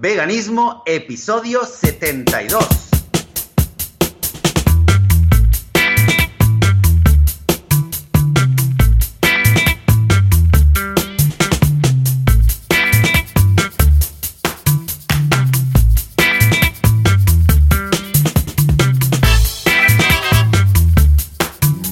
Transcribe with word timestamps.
Veganismo, 0.00 0.82
episodio 0.86 1.62
72. 1.66 2.66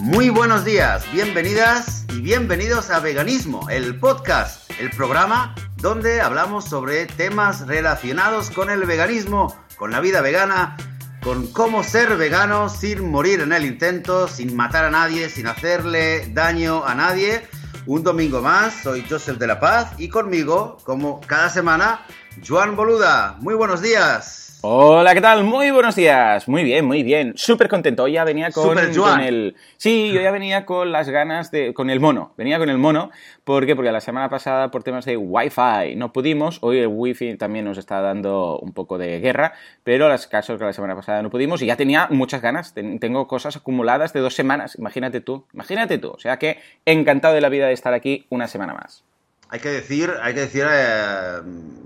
Muy 0.00 0.30
buenos 0.30 0.64
días, 0.64 1.04
bienvenidas 1.12 2.06
y 2.14 2.22
bienvenidos 2.22 2.88
a 2.88 3.00
Veganismo, 3.00 3.68
el 3.68 4.00
podcast, 4.00 4.70
el 4.80 4.88
programa 4.92 5.54
donde 5.80 6.20
hablamos 6.20 6.64
sobre 6.64 7.06
temas 7.06 7.66
relacionados 7.66 8.50
con 8.50 8.68
el 8.68 8.84
veganismo, 8.84 9.56
con 9.76 9.92
la 9.92 10.00
vida 10.00 10.20
vegana, 10.20 10.76
con 11.22 11.46
cómo 11.52 11.84
ser 11.84 12.16
vegano 12.16 12.68
sin 12.68 13.08
morir 13.08 13.40
en 13.40 13.52
el 13.52 13.64
intento, 13.64 14.26
sin 14.26 14.56
matar 14.56 14.84
a 14.84 14.90
nadie, 14.90 15.28
sin 15.28 15.46
hacerle 15.46 16.28
daño 16.32 16.84
a 16.84 16.94
nadie. 16.94 17.46
Un 17.86 18.02
domingo 18.02 18.42
más, 18.42 18.74
soy 18.82 19.04
Joseph 19.08 19.38
de 19.38 19.46
la 19.46 19.60
Paz 19.60 19.92
y 19.98 20.08
conmigo, 20.08 20.78
como 20.84 21.20
cada 21.20 21.48
semana, 21.48 22.04
Joan 22.46 22.74
Boluda. 22.74 23.36
Muy 23.40 23.54
buenos 23.54 23.80
días. 23.80 24.47
Hola, 24.60 25.14
¿qué 25.14 25.20
tal? 25.20 25.44
Muy 25.44 25.70
buenos 25.70 25.94
días. 25.94 26.48
Muy 26.48 26.64
bien, 26.64 26.84
muy 26.84 27.04
bien. 27.04 27.32
Súper 27.36 27.68
contento. 27.68 28.02
Hoy 28.02 28.12
ya 28.14 28.24
venía 28.24 28.50
con, 28.50 28.76
con 29.04 29.20
el... 29.20 29.54
Sí, 29.76 30.10
yo 30.12 30.20
ya 30.20 30.32
venía 30.32 30.66
con 30.66 30.90
las 30.90 31.08
ganas 31.08 31.52
de... 31.52 31.72
con 31.72 31.90
el 31.90 32.00
mono. 32.00 32.32
Venía 32.36 32.58
con 32.58 32.68
el 32.68 32.76
mono. 32.76 33.10
¿Por 33.44 33.66
qué? 33.66 33.76
Porque 33.76 33.92
la 33.92 34.00
semana 34.00 34.28
pasada 34.28 34.72
por 34.72 34.82
temas 34.82 35.04
de 35.04 35.16
Wi-Fi 35.16 35.94
no 35.94 36.12
pudimos. 36.12 36.58
Hoy 36.62 36.78
el 36.78 36.88
Wi-Fi 36.88 37.36
también 37.36 37.66
nos 37.66 37.78
está 37.78 38.00
dando 38.00 38.58
un 38.58 38.72
poco 38.72 38.98
de 38.98 39.20
guerra. 39.20 39.52
Pero 39.84 40.08
los 40.08 40.26
casos 40.26 40.58
que 40.58 40.64
la 40.64 40.72
semana 40.72 40.96
pasada 40.96 41.22
no 41.22 41.30
pudimos 41.30 41.62
y 41.62 41.66
ya 41.66 41.76
tenía 41.76 42.08
muchas 42.10 42.42
ganas. 42.42 42.74
Ten- 42.74 42.98
Tengo 42.98 43.28
cosas 43.28 43.56
acumuladas 43.56 44.12
de 44.12 44.18
dos 44.20 44.34
semanas. 44.34 44.76
Imagínate 44.76 45.20
tú. 45.20 45.46
Imagínate 45.54 45.98
tú. 45.98 46.10
O 46.10 46.18
sea 46.18 46.38
que 46.40 46.58
encantado 46.84 47.34
de 47.34 47.40
la 47.42 47.48
vida 47.48 47.68
de 47.68 47.74
estar 47.74 47.94
aquí 47.94 48.26
una 48.28 48.48
semana 48.48 48.74
más. 48.74 49.04
Hay 49.50 49.60
que 49.60 49.70
decir, 49.70 50.12
hay 50.22 50.34
que 50.34 50.40
decir, 50.40 50.66
eh, 50.70 51.40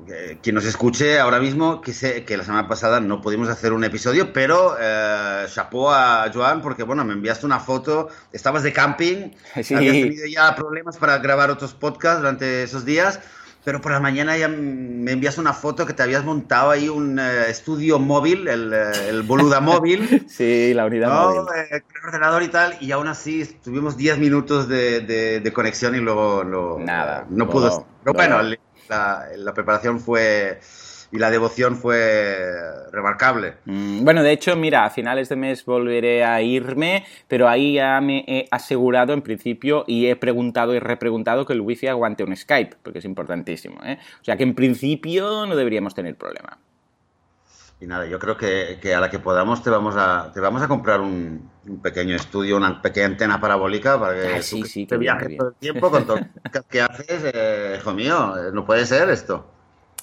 que 0.06 0.38
quien 0.42 0.54
nos 0.56 0.64
escuche 0.64 1.20
ahora 1.20 1.38
mismo, 1.38 1.80
que, 1.80 1.92
sé, 1.92 2.24
que 2.24 2.36
la 2.36 2.44
semana 2.44 2.66
pasada 2.66 2.98
no 3.00 3.20
pudimos 3.20 3.48
hacer 3.48 3.72
un 3.72 3.84
episodio, 3.84 4.32
pero 4.32 4.76
eh, 4.80 5.46
chapó 5.48 5.92
a 5.92 6.28
Joan 6.34 6.60
porque, 6.60 6.82
bueno, 6.82 7.04
me 7.04 7.12
enviaste 7.12 7.46
una 7.46 7.60
foto, 7.60 8.08
estabas 8.32 8.64
de 8.64 8.72
camping, 8.72 9.30
Sí. 9.62 9.74
habías 9.74 9.92
tenido 9.92 10.26
ya 10.26 10.54
problemas 10.56 10.96
para 10.96 11.18
grabar 11.18 11.50
otros 11.50 11.72
podcasts 11.74 12.20
durante 12.20 12.64
esos 12.64 12.84
días, 12.84 13.20
pero 13.64 13.80
por 13.80 13.92
la 13.92 14.00
mañana 14.00 14.36
ya 14.36 14.48
me 14.48 15.12
enviaste 15.12 15.40
una 15.40 15.52
foto 15.52 15.86
que 15.86 15.92
te 15.92 16.02
habías 16.02 16.24
montado 16.24 16.70
ahí 16.70 16.88
un 16.88 17.18
eh, 17.18 17.48
estudio 17.48 17.98
móvil, 17.98 18.48
el, 18.48 18.72
eh, 18.72 19.08
el 19.08 19.22
Boluda 19.22 19.60
móvil. 19.60 20.26
Sí, 20.28 20.72
la 20.74 20.86
unidad 20.86 21.08
No, 21.08 21.28
móvil. 21.30 21.40
eh, 21.56 21.68
el 21.76 21.82
ordenador 22.06 22.42
y 22.42 22.48
tal, 22.48 22.76
y 22.80 22.90
aún 22.92 23.06
así 23.08 23.44
tuvimos 23.62 23.96
10 23.96 24.18
minutos 24.18 24.68
de, 24.68 25.00
de- 25.00 25.40
de 25.40 25.52
conexión 25.52 25.94
y 25.94 25.98
luego 25.98 26.42
lo- 26.44 26.78
Nada, 26.78 27.26
no 27.30 27.48
pudo. 27.48 27.86
Pero 28.04 28.14
bueno, 28.14 28.40
la 28.88 29.54
preparación 29.54 30.00
fue 30.00 30.60
y 31.12 31.18
la 31.18 31.30
devoción 31.30 31.76
fue 31.76 32.36
remarcable. 32.90 33.54
Mm, 33.66 34.02
Bueno, 34.04 34.22
de 34.22 34.32
hecho, 34.32 34.56
mira, 34.56 34.84
a 34.84 34.90
finales 34.90 35.28
de 35.28 35.36
mes 35.36 35.64
volveré 35.64 36.24
a 36.24 36.40
irme, 36.42 37.04
pero 37.28 37.48
ahí 37.48 37.74
ya 37.74 38.00
me 38.00 38.24
he 38.26 38.48
asegurado 38.50 39.12
en 39.12 39.22
principio 39.22 39.84
y 39.86 40.06
he 40.06 40.16
preguntado 40.16 40.74
y 40.74 40.78
repreguntado 40.80 41.44
que 41.46 41.52
el 41.52 41.60
wifi 41.60 41.86
aguante 41.86 42.24
un 42.24 42.34
Skype, 42.36 42.76
porque 42.82 42.98
es 43.00 43.04
importantísimo. 43.04 43.80
¿eh? 43.84 43.98
O 44.20 44.24
sea 44.24 44.36
que 44.36 44.42
en 44.42 44.54
principio 44.54 45.46
no 45.46 45.54
deberíamos 45.54 45.94
tener 45.94 46.16
problema. 46.16 46.58
Y 47.80 47.86
nada, 47.86 48.06
yo 48.06 48.18
creo 48.20 48.36
que, 48.36 48.78
que 48.80 48.94
a 48.94 49.00
la 49.00 49.10
que 49.10 49.18
podamos 49.18 49.62
te 49.62 49.68
vamos 49.68 49.96
a, 49.96 50.30
te 50.32 50.38
vamos 50.40 50.62
a 50.62 50.68
comprar 50.68 51.00
un, 51.00 51.50
un 51.66 51.82
pequeño 51.82 52.14
estudio, 52.14 52.56
una 52.56 52.80
pequeña 52.80 53.06
antena 53.06 53.40
parabólica 53.40 53.98
para 53.98 54.14
que 54.14 54.34
Ah, 54.36 54.42
sí, 54.42 54.86
te 54.86 54.96
viajes 54.96 55.36
todo 55.36 55.48
el 55.48 55.54
tiempo 55.56 55.90
con 55.90 56.06
todo 56.06 56.16
lo 56.54 56.62
que 56.68 56.80
haces, 56.80 57.22
eh, 57.34 57.76
hijo 57.80 57.92
mío, 57.92 58.36
eh, 58.36 58.50
no 58.52 58.64
puede 58.64 58.86
ser 58.86 59.10
esto. 59.10 59.46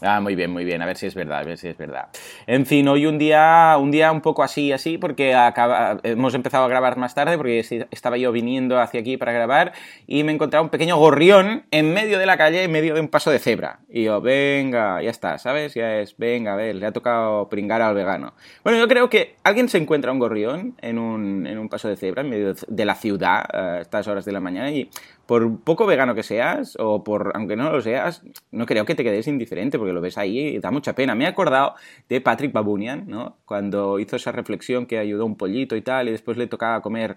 Ah, 0.02 0.22
muy 0.22 0.36
bien, 0.36 0.50
muy 0.50 0.64
bien. 0.64 0.82
A 0.82 0.86
ver 0.86 0.96
si 0.96 1.08
es 1.08 1.16
verdad, 1.16 1.40
a 1.40 1.44
ver 1.44 1.58
si 1.58 1.68
es 1.68 1.78
verdad. 1.78 2.08
En 2.48 2.66
fin, 2.66 2.88
hoy 2.88 3.06
un 3.06 3.18
día, 3.18 3.76
un 3.78 3.92
día 3.92 4.12
un 4.14 4.22
poco 4.22 4.44
así, 4.44 4.72
así, 4.72 4.98
porque 4.98 5.36
acaba- 5.36 6.00
hemos 6.04 6.34
empezado 6.36 6.64
a 6.64 6.68
grabar 6.70 6.96
más 6.98 7.14
tarde, 7.16 7.36
porque 7.38 7.60
estaba 7.92 8.18
yo 8.18 8.32
viniendo 8.32 8.80
hacia 8.80 9.02
aquí 9.02 9.18
para 9.18 9.34
grabar 9.34 9.74
y 10.08 10.24
me 10.24 10.32
he 10.32 10.36
encontrado 10.36 10.64
un 10.64 10.70
pequeño 10.70 10.96
gorrión 10.98 11.66
en 11.72 11.94
medio 11.94 12.18
de 12.18 12.26
la 12.26 12.38
calle, 12.38 12.64
en 12.64 12.72
medio 12.72 12.94
de 12.94 13.02
un 13.02 13.10
paso 13.10 13.30
de 13.30 13.40
cebra. 13.40 13.80
Y 13.90 14.04
yo, 14.06 14.22
venga, 14.22 15.02
ya 15.02 15.10
está, 15.10 15.38
¿sabes? 15.38 15.74
Ya 15.74 15.98
es, 15.98 16.16
venga, 16.18 16.54
a 16.54 16.56
ver, 16.56 16.76
le 16.76 16.86
ha 16.86 16.92
tocado 16.94 17.50
pringar 17.50 17.82
al 17.82 17.94
vegano. 17.94 18.34
Bueno, 18.64 18.80
yo 18.80 18.88
creo 18.88 19.10
que 19.10 19.36
alguien 19.44 19.68
se 19.68 19.80
encuentra 19.80 20.14
un 20.14 20.20
gorrión 20.20 20.76
en 20.82 20.98
un, 20.98 21.46
en 21.46 21.58
un 21.60 21.68
paso 21.68 21.90
de 21.90 21.98
cebra 21.98 22.22
en 22.22 22.30
medio 22.30 22.54
de 22.68 22.86
la 22.86 22.96
ciudad 22.96 23.44
a 23.54 23.82
estas 23.82 24.08
horas 24.08 24.24
de 24.24 24.32
la 24.32 24.40
mañana 24.40 24.72
y 24.72 24.90
por 25.30 25.60
poco 25.62 25.86
vegano 25.86 26.16
que 26.16 26.24
seas, 26.24 26.76
o 26.80 27.04
por 27.04 27.34
aunque 27.36 27.56
no 27.56 27.72
lo 27.72 27.82
seas, 27.82 28.24
no 28.50 28.66
creo 28.66 28.84
que 28.84 28.96
te 28.96 29.04
quedes 29.04 29.28
indiferente, 29.28 29.78
porque 29.78 29.94
lo 29.94 30.02
ves 30.02 30.18
ahí 30.18 30.56
y 30.56 30.60
da 30.60 30.72
mucha 30.72 30.96
pena. 30.96 31.14
Me 31.14 31.26
he 31.26 31.28
acordado 31.28 31.76
de 32.10 32.20
Patrick 32.20 32.52
Babunian, 32.52 33.04
¿no? 33.08 33.38
Cuando 33.46 34.00
hizo 34.00 34.16
esa 34.16 34.32
reflexión 34.32 34.88
que 34.88 34.98
ayudó 34.98 35.22
a 35.22 35.26
un 35.28 35.38
pollito 35.38 35.76
y 35.76 35.84
tal, 35.84 36.08
y 36.08 36.14
después 36.14 36.36
le 36.36 36.48
tocaba 36.48 36.82
comer 36.82 37.16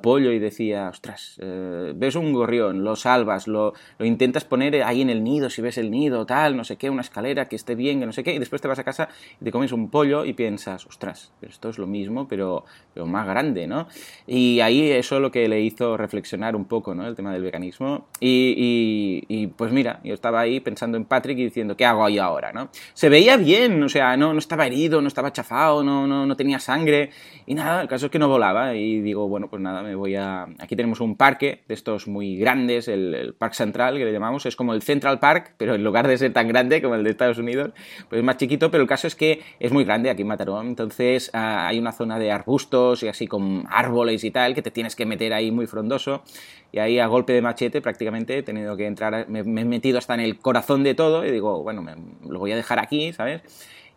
pollo 0.00 0.30
y 0.32 0.38
decía, 0.38 0.88
ostras, 0.88 1.38
eh, 1.42 1.92
ves 1.96 2.14
un 2.14 2.32
gorrión, 2.32 2.84
lo 2.84 2.94
salvas, 2.96 3.48
lo, 3.48 3.72
lo 3.98 4.06
intentas 4.06 4.44
poner 4.44 4.82
ahí 4.84 5.00
en 5.02 5.10
el 5.10 5.24
nido, 5.24 5.50
si 5.50 5.60
ves 5.62 5.78
el 5.78 5.90
nido, 5.90 6.24
tal, 6.26 6.56
no 6.56 6.64
sé 6.64 6.76
qué, 6.76 6.88
una 6.90 7.00
escalera 7.02 7.48
que 7.48 7.56
esté 7.56 7.74
bien, 7.74 8.00
que 8.00 8.06
no 8.06 8.12
sé 8.12 8.22
qué, 8.22 8.34
y 8.34 8.38
después 8.38 8.62
te 8.62 8.68
vas 8.68 8.78
a 8.78 8.84
casa 8.84 9.08
y 9.40 9.44
te 9.44 9.50
comes 9.50 9.72
un 9.72 9.90
pollo 9.90 10.24
y 10.24 10.32
piensas, 10.34 10.86
ostras, 10.86 11.32
esto 11.42 11.68
es 11.68 11.78
lo 11.78 11.86
mismo, 11.86 12.28
pero, 12.28 12.64
pero 12.94 13.06
más 13.06 13.26
grande, 13.26 13.66
¿no? 13.66 13.88
Y 14.26 14.60
ahí 14.60 14.90
eso 14.90 15.16
es 15.16 15.22
lo 15.22 15.30
que 15.30 15.48
le 15.48 15.60
hizo 15.62 15.96
reflexionar 15.96 16.54
un 16.54 16.64
poco, 16.66 16.94
¿no? 16.94 17.06
El 17.06 17.16
tema 17.16 17.32
del 17.32 17.42
veganismo. 17.42 18.06
Y, 18.20 18.54
y- 18.56 19.42
y, 19.42 19.46
pues 19.48 19.72
mira, 19.72 20.00
yo 20.04 20.14
estaba 20.14 20.40
ahí 20.40 20.60
pensando 20.60 20.96
en 20.96 21.04
Patrick 21.04 21.38
y 21.38 21.44
diciendo, 21.44 21.76
¿qué 21.76 21.84
hago 21.84 22.04
ahí 22.04 22.18
ahora, 22.18 22.52
no? 22.52 22.68
Se 22.94 23.08
veía 23.08 23.36
bien, 23.36 23.82
o 23.82 23.88
sea, 23.88 24.16
no, 24.16 24.32
no 24.32 24.38
estaba 24.38 24.66
herido, 24.66 25.00
no 25.00 25.08
estaba 25.08 25.32
chafado, 25.32 25.82
no, 25.82 26.06
no, 26.06 26.26
no 26.26 26.36
tenía 26.36 26.58
sangre 26.58 27.10
y 27.46 27.54
nada, 27.54 27.82
el 27.82 27.88
caso 27.88 28.06
es 28.06 28.12
que 28.12 28.18
no 28.18 28.28
volaba 28.28 28.74
y 28.74 29.00
digo, 29.00 29.26
bueno, 29.28 29.48
pues 29.48 29.60
nada, 29.62 29.71
me 29.82 29.94
voy 29.94 30.16
a... 30.16 30.42
Aquí 30.58 30.76
tenemos 30.76 31.00
un 31.00 31.16
parque 31.16 31.62
de 31.68 31.74
estos 31.74 32.08
muy 32.08 32.36
grandes, 32.36 32.88
el, 32.88 33.14
el 33.14 33.32
Parque 33.34 33.56
Central, 33.56 33.96
que 33.96 34.04
le 34.04 34.12
llamamos, 34.12 34.44
es 34.44 34.56
como 34.56 34.74
el 34.74 34.82
Central 34.82 35.20
Park, 35.20 35.54
pero 35.56 35.74
en 35.76 35.84
lugar 35.84 36.06
de 36.08 36.18
ser 36.18 36.32
tan 36.32 36.48
grande 36.48 36.82
como 36.82 36.96
el 36.96 37.04
de 37.04 37.10
Estados 37.10 37.38
Unidos, 37.38 37.70
pues 38.08 38.18
es 38.18 38.24
más 38.24 38.36
chiquito, 38.36 38.70
pero 38.70 38.82
el 38.82 38.88
caso 38.88 39.06
es 39.06 39.14
que 39.14 39.40
es 39.60 39.72
muy 39.72 39.84
grande 39.84 40.10
aquí 40.10 40.22
en 40.22 40.28
Mataró, 40.28 40.60
entonces 40.60 41.30
ah, 41.32 41.68
hay 41.68 41.78
una 41.78 41.92
zona 41.92 42.18
de 42.18 42.32
arbustos 42.32 43.02
y 43.04 43.08
así 43.08 43.26
con 43.28 43.64
árboles 43.70 44.24
y 44.24 44.30
tal, 44.30 44.54
que 44.54 44.62
te 44.62 44.70
tienes 44.70 44.96
que 44.96 45.06
meter 45.06 45.32
ahí 45.32 45.50
muy 45.50 45.66
frondoso, 45.66 46.24
y 46.72 46.78
ahí 46.78 46.98
a 46.98 47.06
golpe 47.06 47.32
de 47.32 47.42
machete 47.42 47.80
prácticamente 47.80 48.38
he 48.38 48.42
tenido 48.42 48.76
que 48.76 48.86
entrar, 48.86 49.28
me, 49.28 49.44
me 49.44 49.60
he 49.60 49.64
metido 49.64 49.98
hasta 49.98 50.14
en 50.14 50.20
el 50.20 50.38
corazón 50.38 50.82
de 50.82 50.94
todo, 50.94 51.24
y 51.24 51.30
digo, 51.30 51.62
bueno, 51.62 51.82
me- 51.82 51.94
lo 52.28 52.38
voy 52.38 52.50
a 52.52 52.56
dejar 52.56 52.78
aquí, 52.78 53.12
¿sabes? 53.12 53.42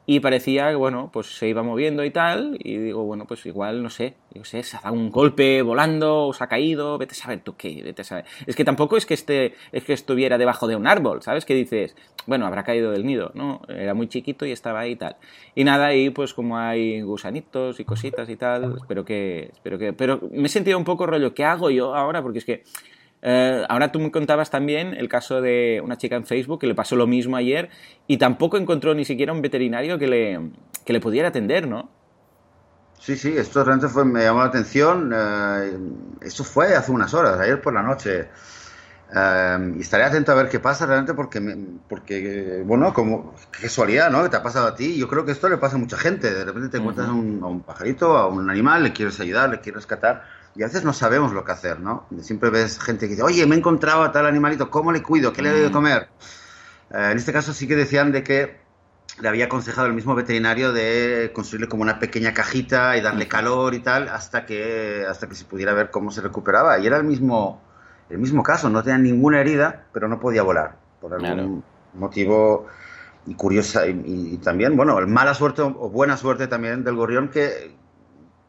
Y 0.08 0.20
parecía 0.20 0.70
que, 0.70 0.76
bueno, 0.76 1.10
pues 1.12 1.36
se 1.38 1.48
iba 1.48 1.64
moviendo 1.64 2.04
y 2.04 2.12
tal, 2.12 2.58
y 2.60 2.78
digo, 2.78 3.04
bueno, 3.04 3.26
pues 3.26 3.46
igual, 3.46 3.82
no 3.82 3.90
sé, 3.90 4.14
yo 4.34 4.44
sé, 4.44 4.62
se 4.62 4.78
ha 4.78 4.82
dado 4.82 4.94
un 4.94 5.10
golpe 5.10 5.62
volando, 5.64 6.28
o 6.28 6.34
se 6.34 6.44
ha 6.44 6.48
caído, 6.48 6.98
vete 6.98 7.14
a 7.14 7.16
saber 7.16 7.40
tú 7.40 7.56
qué, 7.58 7.82
vete 7.84 8.04
a 8.04 8.06
saber. 8.06 8.26
Es 8.46 8.56
que 8.56 8.64
tampoco 8.64 8.98
es 8.98 9.06
que, 9.06 9.16
esté, 9.16 9.56
es 9.72 9.84
que 9.84 9.94
estuviera 9.94 10.38
debajo 10.38 10.68
de 10.68 10.76
un 10.76 10.86
árbol, 10.86 11.24
¿sabes? 11.24 11.44
Que 11.44 11.56
dices, 11.56 11.96
bueno, 12.28 12.46
habrá 12.46 12.64
caído 12.64 12.92
del 12.92 13.06
nido, 13.06 13.32
¿no? 13.34 13.62
Era 13.68 13.96
muy 13.96 14.08
chiquito 14.08 14.46
y 14.46 14.52
estaba 14.52 14.82
ahí 14.82 14.92
y 14.92 14.96
tal. 14.96 15.18
Y 15.56 15.64
nada, 15.64 15.88
ahí 15.88 16.12
pues 16.12 16.34
como 16.34 16.58
hay 16.58 17.02
gusanitos 17.02 17.80
y 17.80 17.86
cositas 17.86 18.30
y 18.30 18.36
tal, 18.36 18.76
espero 18.78 19.04
que, 19.06 19.50
espero 19.54 19.80
que, 19.80 19.94
pero 19.94 20.20
me 20.32 20.46
he 20.46 20.50
sentido 20.50 20.78
un 20.78 20.86
poco 20.86 21.08
rollo, 21.08 21.34
¿qué 21.34 21.46
hago 21.46 21.72
yo 21.72 21.96
ahora? 21.96 22.22
Porque 22.22 22.40
es 22.40 22.46
que... 22.46 22.64
Eh, 23.28 23.66
ahora 23.70 23.92
tú 23.92 24.00
me 24.00 24.12
contabas 24.12 24.52
también 24.52 24.94
el 24.94 25.10
caso 25.10 25.42
de 25.42 25.82
una 25.84 25.98
chica 25.98 26.16
en 26.16 26.26
Facebook 26.26 26.60
que 26.62 26.68
le 26.68 26.76
pasó 26.76 26.96
lo 26.96 27.08
mismo 27.08 27.38
ayer 27.38 27.70
y 28.08 28.18
tampoco 28.18 28.58
encontró 28.58 28.94
ni 28.94 29.04
siquiera 29.06 29.34
un 29.34 29.42
veterinario 29.42 29.98
que 30.00 30.08
le, 30.08 30.52
que 30.86 30.94
le 30.94 31.00
pudiera 31.02 31.30
atender, 31.30 31.68
¿no? 31.68 31.90
Sí, 33.00 33.16
sí, 33.18 33.38
esto 33.38 33.64
realmente 33.64 33.90
fue, 33.94 34.06
me 34.06 34.24
llamó 34.24 34.40
la 34.40 34.46
atención. 34.48 35.12
eh, 35.14 35.78
eso 36.22 36.44
fue 36.44 36.76
hace 36.76 36.92
unas 36.92 37.14
horas, 37.14 37.40
ayer 37.40 37.62
por 37.62 37.74
la 37.74 37.84
noche. 37.84 38.30
Eh, 39.16 39.74
y 39.78 39.82
estaré 39.82 40.04
atento 40.06 40.32
a 40.32 40.36
ver 40.36 40.50
qué 40.50 40.60
pasa 40.60 40.86
realmente 40.88 41.14
porque, 41.14 41.40
me- 41.42 41.80
porque 41.90 42.64
bueno, 42.66 42.94
como 42.94 43.36
qué 43.52 43.64
casualidad, 43.64 44.10
¿no? 44.12 44.24
Que 44.24 44.30
te 44.30 44.38
ha 44.38 44.44
pasado 44.44 44.68
a 44.68 44.76
ti. 44.76 44.98
Yo 44.98 45.08
creo 45.08 45.26
que 45.26 45.32
esto 45.34 45.50
le 45.50 45.58
pasa 45.58 45.76
a 45.76 45.80
mucha 45.80 45.98
gente. 45.98 46.34
De 46.34 46.46
repente 46.46 46.70
te 46.70 46.78
encuentras 46.78 47.10
a, 47.10 47.14
un, 47.14 47.42
a 47.44 47.48
un 47.48 47.64
pajarito, 47.64 48.18
a 48.18 48.28
un 48.28 48.50
animal, 48.50 48.84
le 48.84 48.94
quieres 48.94 49.20
ayudar, 49.20 49.50
le 49.50 49.60
quieres 49.62 49.78
rescatar 49.84 50.24
y 50.56 50.64
a 50.64 50.68
veces 50.68 50.84
no 50.84 50.94
sabemos 50.94 51.34
lo 51.34 51.44
que 51.44 51.52
hacer, 51.52 51.80
¿no? 51.80 52.06
Siempre 52.22 52.50
ves 52.50 52.80
gente 52.80 53.08
que 53.08 53.12
dice, 53.12 53.24
oye, 53.24 53.46
me 53.46 53.56
he 53.56 53.58
encontrado 53.60 54.04
a 54.04 54.12
tal 54.12 54.26
animalito, 54.26 54.70
¿cómo 54.70 54.92
le 54.92 55.04
cuido? 55.04 55.34
¿Qué 55.34 55.42
le 55.42 55.50
doy 55.50 55.62
de 55.62 55.72
comer? 55.72 56.08
Eh, 56.92 57.10
en 57.12 57.18
este 57.18 57.34
caso 57.34 57.54
sí 57.54 57.68
que 57.68 57.76
decían 57.76 58.12
de 58.12 58.24
que 58.24 58.58
le 59.20 59.28
había 59.28 59.46
aconsejado 59.46 59.88
el 59.88 59.94
mismo 59.94 60.16
veterinario 60.16 60.74
de 60.74 61.32
construirle 61.34 61.68
como 61.68 61.84
una 61.84 62.00
pequeña 62.00 62.34
cajita 62.34 62.98
y 62.98 63.02
darle 63.02 63.28
calor 63.28 63.74
y 63.74 63.80
tal 63.80 64.10
hasta 64.10 64.46
que 64.46 65.06
hasta 65.10 65.28
que 65.28 65.36
se 65.36 65.46
pudiera 65.46 65.74
ver 65.74 65.90
cómo 65.90 66.12
se 66.12 66.20
recuperaba 66.20 66.80
y 66.80 66.88
era 66.88 66.98
el 66.98 67.06
mismo 67.06 67.62
el 68.10 68.18
mismo 68.18 68.44
caso 68.44 68.70
no 68.70 68.84
tenía 68.84 68.98
ninguna 68.98 69.40
herida 69.40 69.86
pero 69.94 70.10
no 70.10 70.20
podía 70.20 70.44
volar 70.44 70.76
por 71.00 71.14
algún 71.14 71.34
Claro. 71.34 71.64
motivo 71.94 72.68
curiosa, 73.34 73.88
y, 73.88 74.38
también, 74.44 74.78
bueno, 74.78 75.00
el 75.00 75.08
mala 75.08 75.34
suerte 75.34 75.64
o 75.64 75.90
buena 75.90 76.16
suerte 76.16 76.48
también 76.48 76.84
del 76.84 76.96
gorrión 76.96 77.30
que, 77.30 77.76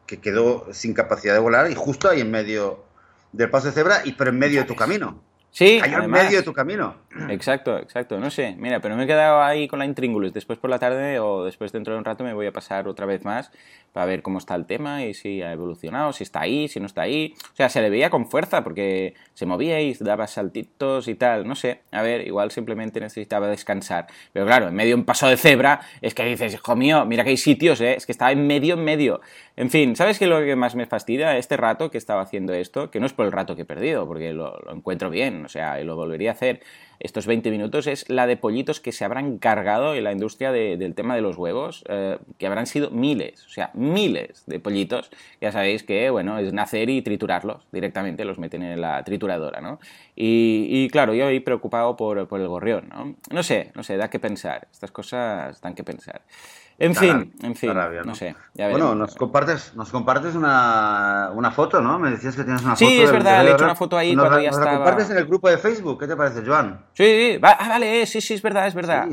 que 0.07 0.19
quedó 0.19 0.65
sin 0.73 0.93
capacidad 0.93 1.33
de 1.33 1.39
volar 1.39 1.69
y 1.69 1.75
justo 1.75 2.09
ahí 2.09 2.21
en 2.21 2.31
medio 2.31 2.85
del 3.33 3.49
paso 3.49 3.67
de 3.67 3.73
cebra 3.73 4.01
y 4.05 4.13
pero 4.13 4.31
en 4.31 4.39
medio 4.39 4.61
de 4.61 4.65
tu 4.65 4.75
camino. 4.75 5.21
Sí, 5.51 5.81
en 5.83 6.11
medio 6.11 6.37
de 6.37 6.43
tu 6.43 6.53
camino. 6.53 6.95
Exacto, 7.29 7.79
exacto. 7.79 8.19
No 8.19 8.29
sé, 8.29 8.55
mira, 8.59 8.79
pero 8.79 8.95
me 8.95 9.05
he 9.05 9.07
quedado 9.07 9.41
ahí 9.41 9.67
con 9.67 9.79
la 9.79 9.85
intríngulis. 9.85 10.33
Después 10.33 10.59
por 10.59 10.69
la 10.69 10.77
tarde 10.77 11.19
o 11.19 11.45
después 11.45 11.71
dentro 11.71 11.93
de 11.93 11.99
un 11.99 12.05
rato 12.05 12.23
me 12.23 12.33
voy 12.33 12.45
a 12.45 12.51
pasar 12.51 12.87
otra 12.87 13.05
vez 13.05 13.25
más 13.25 13.51
para 13.97 14.05
ver 14.05 14.21
cómo 14.21 14.37
está 14.37 14.53
el 14.53 14.67
tema 14.67 15.03
y 15.03 15.15
si 15.15 15.41
ha 15.41 15.51
evolucionado, 15.51 16.13
si 16.13 16.21
está 16.21 16.41
ahí, 16.41 16.67
si 16.67 16.79
no 16.79 16.85
está 16.85 17.01
ahí. 17.01 17.33
O 17.51 17.55
sea, 17.55 17.67
se 17.67 17.81
le 17.81 17.89
veía 17.89 18.11
con 18.11 18.29
fuerza 18.29 18.63
porque 18.63 19.15
se 19.33 19.47
movía 19.47 19.81
y 19.81 19.95
daba 19.95 20.27
saltitos 20.27 21.07
y 21.07 21.15
tal. 21.15 21.47
No 21.47 21.55
sé, 21.55 21.81
a 21.91 22.03
ver, 22.03 22.27
igual 22.27 22.51
simplemente 22.51 22.99
necesitaba 22.99 23.47
descansar. 23.47 24.05
Pero 24.33 24.45
claro, 24.45 24.67
en 24.67 24.75
medio 24.75 24.89
de 24.89 24.99
un 24.99 25.03
paso 25.03 25.27
de 25.27 25.35
cebra 25.35 25.81
es 25.99 26.13
que 26.13 26.23
dices, 26.25 26.53
hijo 26.53 26.75
mío, 26.75 27.07
mira 27.07 27.23
que 27.23 27.31
hay 27.31 27.37
sitios, 27.37 27.81
¿eh? 27.81 27.95
Es 27.95 28.05
que 28.05 28.11
estaba 28.11 28.31
en 28.31 28.45
medio, 28.45 28.75
en 28.75 28.83
medio. 28.83 29.19
En 29.55 29.71
fin, 29.71 29.95
¿sabes 29.95 30.19
qué 30.19 30.25
es 30.25 30.29
lo 30.29 30.41
que 30.41 30.55
más 30.55 30.75
me 30.75 30.85
fastidia? 30.85 31.35
Este 31.35 31.57
rato 31.57 31.89
que 31.89 31.97
estaba 31.97 32.21
haciendo 32.21 32.53
esto, 32.53 32.91
que 32.91 32.99
no 32.99 33.07
es 33.07 33.13
por 33.13 33.25
el 33.25 33.31
rato 33.31 33.55
que 33.55 33.63
he 33.63 33.65
perdido, 33.65 34.05
porque 34.05 34.31
lo, 34.31 34.59
lo 34.59 34.75
encuentro 34.75 35.09
bien, 35.09 35.43
o 35.43 35.49
sea, 35.49 35.81
y 35.81 35.83
lo 35.83 35.95
volvería 35.95 36.29
a 36.29 36.33
hacer 36.33 36.61
estos 36.99 37.27
20 37.27 37.51
minutos 37.51 37.87
es 37.87 38.09
la 38.09 38.27
de 38.27 38.37
pollitos 38.37 38.79
que 38.79 38.91
se 38.91 39.05
habrán 39.05 39.37
cargado 39.37 39.95
en 39.95 40.03
la 40.03 40.11
industria 40.11 40.51
del 40.51 40.95
tema 40.95 41.15
de 41.15 41.21
los 41.21 41.37
huevos, 41.37 41.83
eh, 41.89 42.17
que 42.37 42.47
habrán 42.47 42.65
sido 42.65 42.89
miles, 42.89 43.45
o 43.45 43.49
sea, 43.49 43.71
miles 43.73 44.43
de 44.47 44.59
pollitos. 44.59 45.11
Ya 45.41 45.51
sabéis 45.51 45.83
que, 45.83 46.09
bueno, 46.09 46.39
es 46.39 46.53
nacer 46.53 46.89
y 46.89 47.01
triturarlos 47.01 47.67
directamente, 47.71 48.25
los 48.25 48.39
meten 48.39 48.63
en 48.63 48.81
la 48.81 49.03
trituradora, 49.03 49.61
¿no? 49.61 49.79
Y, 50.15 50.89
claro, 50.89 51.13
yo 51.13 51.29
he 51.29 51.41
preocupado 51.41 51.95
por, 51.95 52.27
por 52.27 52.41
el 52.41 52.47
gorrión, 52.47 52.89
¿no? 52.89 53.15
No 53.31 53.43
sé, 53.43 53.71
no 53.75 53.83
sé, 53.83 53.97
da 53.97 54.09
que 54.09 54.19
pensar, 54.19 54.67
estas 54.71 54.91
cosas 54.91 55.61
dan 55.61 55.75
que 55.75 55.83
pensar. 55.83 56.21
En 56.79 56.93
fin, 56.93 57.33
en 57.41 57.55
fin, 57.55 57.73
¿no? 58.05 58.13
sé. 58.13 58.35
bueno, 58.53 58.93
nos 58.93 59.15
compartes, 59.15 59.73
nos 59.75 59.89
compartes 59.89 60.35
una, 60.35 61.31
una, 61.33 61.49
foto, 61.49 61.81
¿no? 61.81 61.97
Me 61.97 62.11
decías 62.11 62.35
que 62.35 62.43
tienes 62.43 62.61
una 62.61 62.75
foto. 62.75 62.85
Sí, 62.85 63.01
es 63.01 63.11
verdad, 63.11 63.43
le 63.43 63.49
he 63.49 63.53
hecho 63.53 63.63
una 63.63 63.73
foto 63.73 63.97
ahí 63.97 64.15
cuando 64.15 64.39
ya 64.39 64.51
nos 64.51 64.59
estaba. 64.59 64.71
la 64.73 64.77
compartes 64.77 65.09
en 65.09 65.17
el 65.17 65.25
grupo 65.25 65.49
de 65.49 65.57
Facebook, 65.57 65.99
¿qué 65.99 66.05
te 66.05 66.15
parece, 66.15 66.43
Joan? 66.45 66.85
Sí, 66.93 67.03
sí, 67.03 67.39
ah, 67.41 67.65
vale, 67.67 68.05
sí, 68.05 68.21
sí, 68.21 68.35
es 68.35 68.43
verdad, 68.43 68.67
es 68.67 68.75
verdad. 68.75 69.07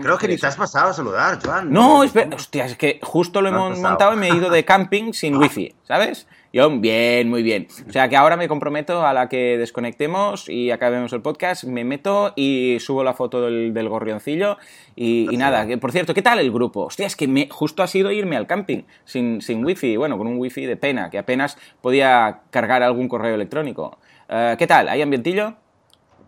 creo 0.00 0.16
que 0.16 0.28
ni 0.28 0.38
te 0.38 0.46
has 0.46 0.56
pasado 0.56 0.90
a 0.90 0.92
saludar, 0.94 1.38
Joan. 1.44 1.70
No, 1.70 2.02
es 2.02 2.12
verdad, 2.14 2.36
hostia, 2.36 2.64
es 2.64 2.76
que 2.76 3.00
justo 3.02 3.42
lo 3.42 3.50
hemos 3.50 3.78
montado 3.78 4.14
y 4.14 4.16
me 4.16 4.28
he 4.28 4.34
ido 4.34 4.48
de 4.48 4.64
camping 4.70 5.12
sin 5.12 5.36
wifi, 5.36 5.74
¿sabes? 5.82 6.26
Yo, 6.52 6.68
bien, 6.68 7.30
muy 7.30 7.44
bien. 7.44 7.68
O 7.88 7.92
sea 7.92 8.08
que 8.08 8.16
ahora 8.16 8.36
me 8.36 8.48
comprometo 8.48 9.06
a 9.06 9.12
la 9.12 9.28
que 9.28 9.56
desconectemos 9.56 10.48
y 10.48 10.72
acabemos 10.72 11.12
el 11.12 11.22
podcast, 11.22 11.62
me 11.62 11.84
meto 11.84 12.32
y 12.34 12.78
subo 12.80 13.04
la 13.04 13.14
foto 13.14 13.42
del, 13.42 13.72
del 13.72 13.88
gorrioncillo 13.88 14.58
y, 14.96 15.28
nada. 15.36 15.66
Que, 15.68 15.78
por 15.78 15.92
cierto, 15.92 16.12
¿qué 16.12 16.22
tal 16.22 16.40
el 16.40 16.50
grupo? 16.50 16.86
Hostia, 16.86 17.06
es 17.06 17.14
que 17.14 17.28
me, 17.28 17.48
justo 17.48 17.84
ha 17.84 17.86
sido 17.86 18.10
irme 18.10 18.36
al 18.36 18.48
camping 18.48 18.82
sin, 19.04 19.40
sin 19.42 19.64
wifi, 19.64 19.96
bueno, 19.96 20.18
con 20.18 20.26
un 20.26 20.38
wifi 20.38 20.66
de 20.66 20.76
pena, 20.76 21.08
que 21.08 21.18
apenas 21.18 21.56
podía 21.80 22.40
cargar 22.50 22.82
algún 22.82 23.08
correo 23.08 23.36
electrónico. 23.36 23.98
Uh, 24.28 24.56
¿Qué 24.56 24.66
tal? 24.66 24.88
¿Hay 24.88 25.02
ambientillo? 25.02 25.54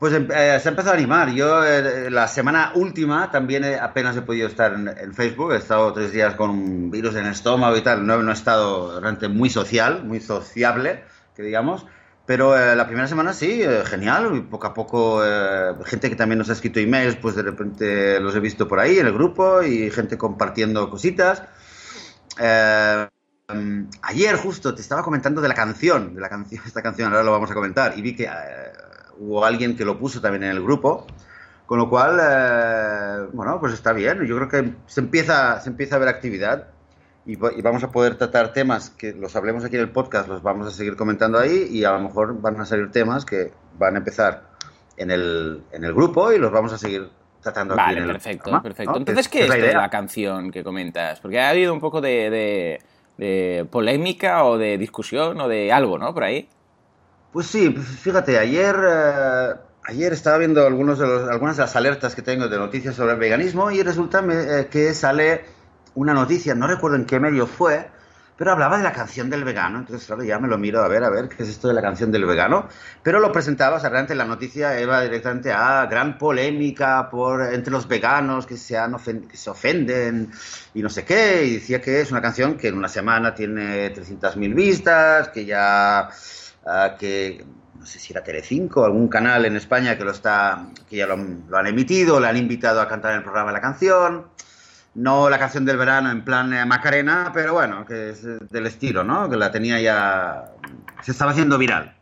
Pues 0.02 0.14
eh, 0.14 0.26
se 0.26 0.68
ha 0.68 0.70
empezado 0.70 0.90
a 0.90 0.98
animar. 0.98 1.30
Yo 1.30 1.64
eh, 1.64 2.10
la 2.10 2.26
semana 2.26 2.72
última 2.74 3.30
también 3.30 3.64
apenas 3.64 4.16
he 4.16 4.22
podido 4.22 4.48
estar 4.48 4.72
en, 4.72 5.14
Facebook. 5.14 5.52
He 5.52 5.58
estado 5.58 5.92
tres 5.92 6.10
días 6.10 6.34
con 6.34 6.50
un 6.50 6.90
virus 6.90 7.14
en 7.14 7.26
el 7.26 7.30
estómago 7.30 7.76
y 7.76 7.82
tal. 7.82 8.04
No, 8.04 8.20
no 8.20 8.32
he 8.32 8.34
estado 8.34 8.98
realmente 8.98 9.28
muy 9.28 9.48
social, 9.48 10.02
muy 10.02 10.18
sociable, 10.18 11.04
que 11.36 11.44
digamos. 11.44 11.86
Pero 12.26 12.58
eh, 12.58 12.74
la 12.74 12.86
primera 12.86 13.06
semana 13.06 13.32
sí, 13.32 13.62
genial. 13.84 14.34
Y 14.34 14.40
poco 14.40 14.66
a 14.66 14.74
poco, 14.74 15.22
gente 15.84 16.10
que 16.10 16.16
también 16.16 16.40
nos 16.40 16.50
ha 16.50 16.54
escrito 16.54 16.80
emails, 16.80 17.14
pues 17.14 17.36
de 17.36 17.42
repente 17.42 18.18
los 18.18 18.34
he 18.34 18.40
visto 18.40 18.66
por 18.66 18.80
ahí 18.80 18.98
en 18.98 19.06
el 19.06 19.12
grupo 19.12 19.62
y 19.62 19.88
gente 19.92 20.18
compartiendo 20.18 20.90
cositas. 20.90 21.44
Mm, 23.48 23.84
ayer 24.02 24.36
justo 24.36 24.74
te 24.74 24.80
estaba 24.80 25.02
comentando 25.02 25.40
de 25.40 25.48
la 25.48 25.54
canción, 25.54 26.14
de 26.14 26.20
la 26.20 26.28
canción, 26.28 26.60
esta 26.66 26.82
canción, 26.82 27.12
ahora 27.12 27.22
lo 27.22 27.30
vamos 27.30 27.52
a 27.52 27.54
comentar, 27.54 27.96
y 27.96 28.02
vi 28.02 28.16
que 28.16 28.28
hubo 29.18 29.44
alguien 29.44 29.76
que 29.76 29.84
lo 29.84 29.98
puso 29.98 30.20
también 30.20 30.44
en 30.44 30.50
el 30.50 30.62
grupo, 30.62 31.06
con 31.66 31.78
lo 31.78 31.88
cual, 31.88 32.18
eh, 32.20 33.28
bueno, 33.32 33.58
pues 33.60 33.72
está 33.72 33.92
bien. 33.92 34.24
Yo 34.26 34.36
creo 34.36 34.48
que 34.48 34.74
se 34.86 35.00
empieza, 35.00 35.60
se 35.60 35.70
empieza 35.70 35.96
a 35.96 35.98
ver 35.98 36.08
actividad 36.08 36.68
y, 37.24 37.36
vamos 37.36 37.84
a 37.84 37.90
poder 37.90 38.16
tratar 38.16 38.52
temas 38.52 38.90
que 38.90 39.12
los 39.12 39.36
hablemos 39.36 39.64
aquí 39.64 39.76
en 39.76 39.82
el 39.82 39.90
podcast, 39.90 40.28
los 40.28 40.42
vamos 40.42 40.66
a 40.66 40.70
seguir 40.70 40.96
comentando 40.96 41.38
ahí 41.38 41.68
y 41.70 41.84
a 41.84 41.92
lo 41.92 42.00
mejor 42.00 42.40
van 42.40 42.60
a 42.60 42.66
salir 42.66 42.90
temas 42.90 43.24
que 43.24 43.52
van 43.78 43.94
a 43.94 43.98
empezar 43.98 44.42
en 44.96 45.10
el, 45.10 45.62
en 45.72 45.84
el 45.84 45.94
grupo 45.94 46.32
y 46.32 46.38
los 46.38 46.50
vamos 46.50 46.72
a 46.72 46.78
seguir 46.78 47.08
tratando 47.40 47.74
aquí 47.78 47.92
en 47.92 48.02
el 48.02 48.06
perfecto, 48.06 48.62
perfecto. 48.62 48.96
Entonces, 48.96 49.28
¿qué 49.28 49.44
es, 49.44 49.48
la, 49.48 49.56
la, 49.56 49.90
canción 49.90 50.50
que 50.50 50.64
comentas? 50.64 51.20
Porque 51.20 51.40
ha 51.40 51.50
habido 51.50 51.72
un 51.72 51.80
poco 51.80 52.00
de, 52.00 52.78
de 53.16 53.64
polémica 53.70 54.44
o 54.44 54.58
de 54.58 54.78
discusión 54.78 55.40
o 55.40 55.48
de 55.48 55.72
algo, 55.72 55.98
¿no? 55.98 56.12
Por 56.12 56.24
ahí. 56.24 56.48
Pues 57.32 57.46
sí, 57.46 57.70
pues 57.70 57.86
fíjate, 57.86 58.38
ayer, 58.38 58.76
eh, 58.86 59.54
ayer 59.84 60.12
estaba 60.12 60.36
viendo 60.36 60.66
algunos 60.66 60.98
de 60.98 61.06
los, 61.06 61.30
algunas 61.30 61.56
de 61.56 61.62
las 61.62 61.74
alertas 61.76 62.14
que 62.14 62.20
tengo 62.20 62.46
de 62.46 62.58
noticias 62.58 62.94
sobre 62.94 63.14
el 63.14 63.18
veganismo 63.18 63.70
y 63.70 63.82
resulta 63.82 64.22
eh, 64.30 64.68
que 64.70 64.92
sale 64.92 65.44
una 65.94 66.12
noticia, 66.12 66.54
no 66.54 66.66
recuerdo 66.66 66.96
en 66.96 67.06
qué 67.06 67.18
medio 67.18 67.46
fue, 67.46 67.88
pero 68.36 68.52
hablaba 68.52 68.76
de 68.76 68.82
la 68.84 68.92
canción 68.92 69.30
del 69.30 69.44
vegano. 69.44 69.78
Entonces, 69.78 70.06
claro, 70.06 70.24
ya 70.24 70.38
me 70.38 70.48
lo 70.48 70.58
miro 70.58 70.82
a 70.82 70.88
ver, 70.88 71.04
a 71.04 71.10
ver 71.10 71.28
qué 71.30 71.42
es 71.42 71.48
esto 71.48 71.68
de 71.68 71.74
la 71.74 71.80
canción 71.80 72.12
del 72.12 72.26
vegano. 72.26 72.68
Pero 73.02 73.18
lo 73.18 73.32
presentaba, 73.32 73.76
o 73.76 73.80
realmente 73.80 74.14
la 74.14 74.24
noticia 74.26 74.78
iba 74.78 75.00
directamente 75.02 75.52
a 75.52 75.86
gran 75.86 76.18
polémica 76.18 77.08
por, 77.08 77.54
entre 77.54 77.70
los 77.70 77.88
veganos 77.88 78.44
que 78.46 78.58
se, 78.58 78.76
han 78.76 78.96
que 78.98 79.36
se 79.36 79.48
ofenden 79.48 80.30
y 80.74 80.82
no 80.82 80.90
sé 80.90 81.04
qué. 81.04 81.44
Y 81.46 81.54
decía 81.54 81.80
que 81.80 82.00
es 82.00 82.10
una 82.10 82.20
canción 82.20 82.58
que 82.58 82.68
en 82.68 82.76
una 82.76 82.88
semana 82.88 83.34
tiene 83.34 83.94
300.000 83.94 84.54
vistas, 84.54 85.28
que 85.28 85.44
ya 85.46 86.10
que 86.98 87.44
no 87.82 87.86
sé 87.86 87.98
si 87.98 88.12
era 88.12 88.22
Telecinco, 88.22 88.84
algún 88.84 89.08
canal 89.08 89.44
en 89.44 89.56
España 89.56 89.98
que 89.98 90.04
lo 90.04 90.12
está, 90.12 90.66
que 90.88 90.98
ya 90.98 91.06
lo, 91.08 91.14
han 91.14 91.66
emitido, 91.66 92.20
le 92.20 92.28
han 92.28 92.36
invitado 92.36 92.80
a 92.80 92.86
cantar 92.86 93.10
en 93.10 93.18
el 93.18 93.22
programa 93.24 93.50
la 93.50 93.60
canción. 93.60 94.28
No 94.94 95.28
la 95.28 95.38
canción 95.38 95.64
del 95.64 95.78
verano 95.78 96.08
en 96.10 96.22
plan 96.22 96.52
eh, 96.52 96.64
Macarena, 96.64 97.32
pero 97.34 97.54
bueno, 97.54 97.84
que 97.84 98.10
es 98.10 98.22
del 98.22 98.66
estilo, 98.66 99.02
¿no? 99.02 99.28
Que 99.28 99.36
la 99.36 99.50
tenía 99.50 99.80
ya. 99.80 100.52
se 101.02 101.10
estaba 101.10 101.32
haciendo 101.32 101.58
viral. 101.58 101.96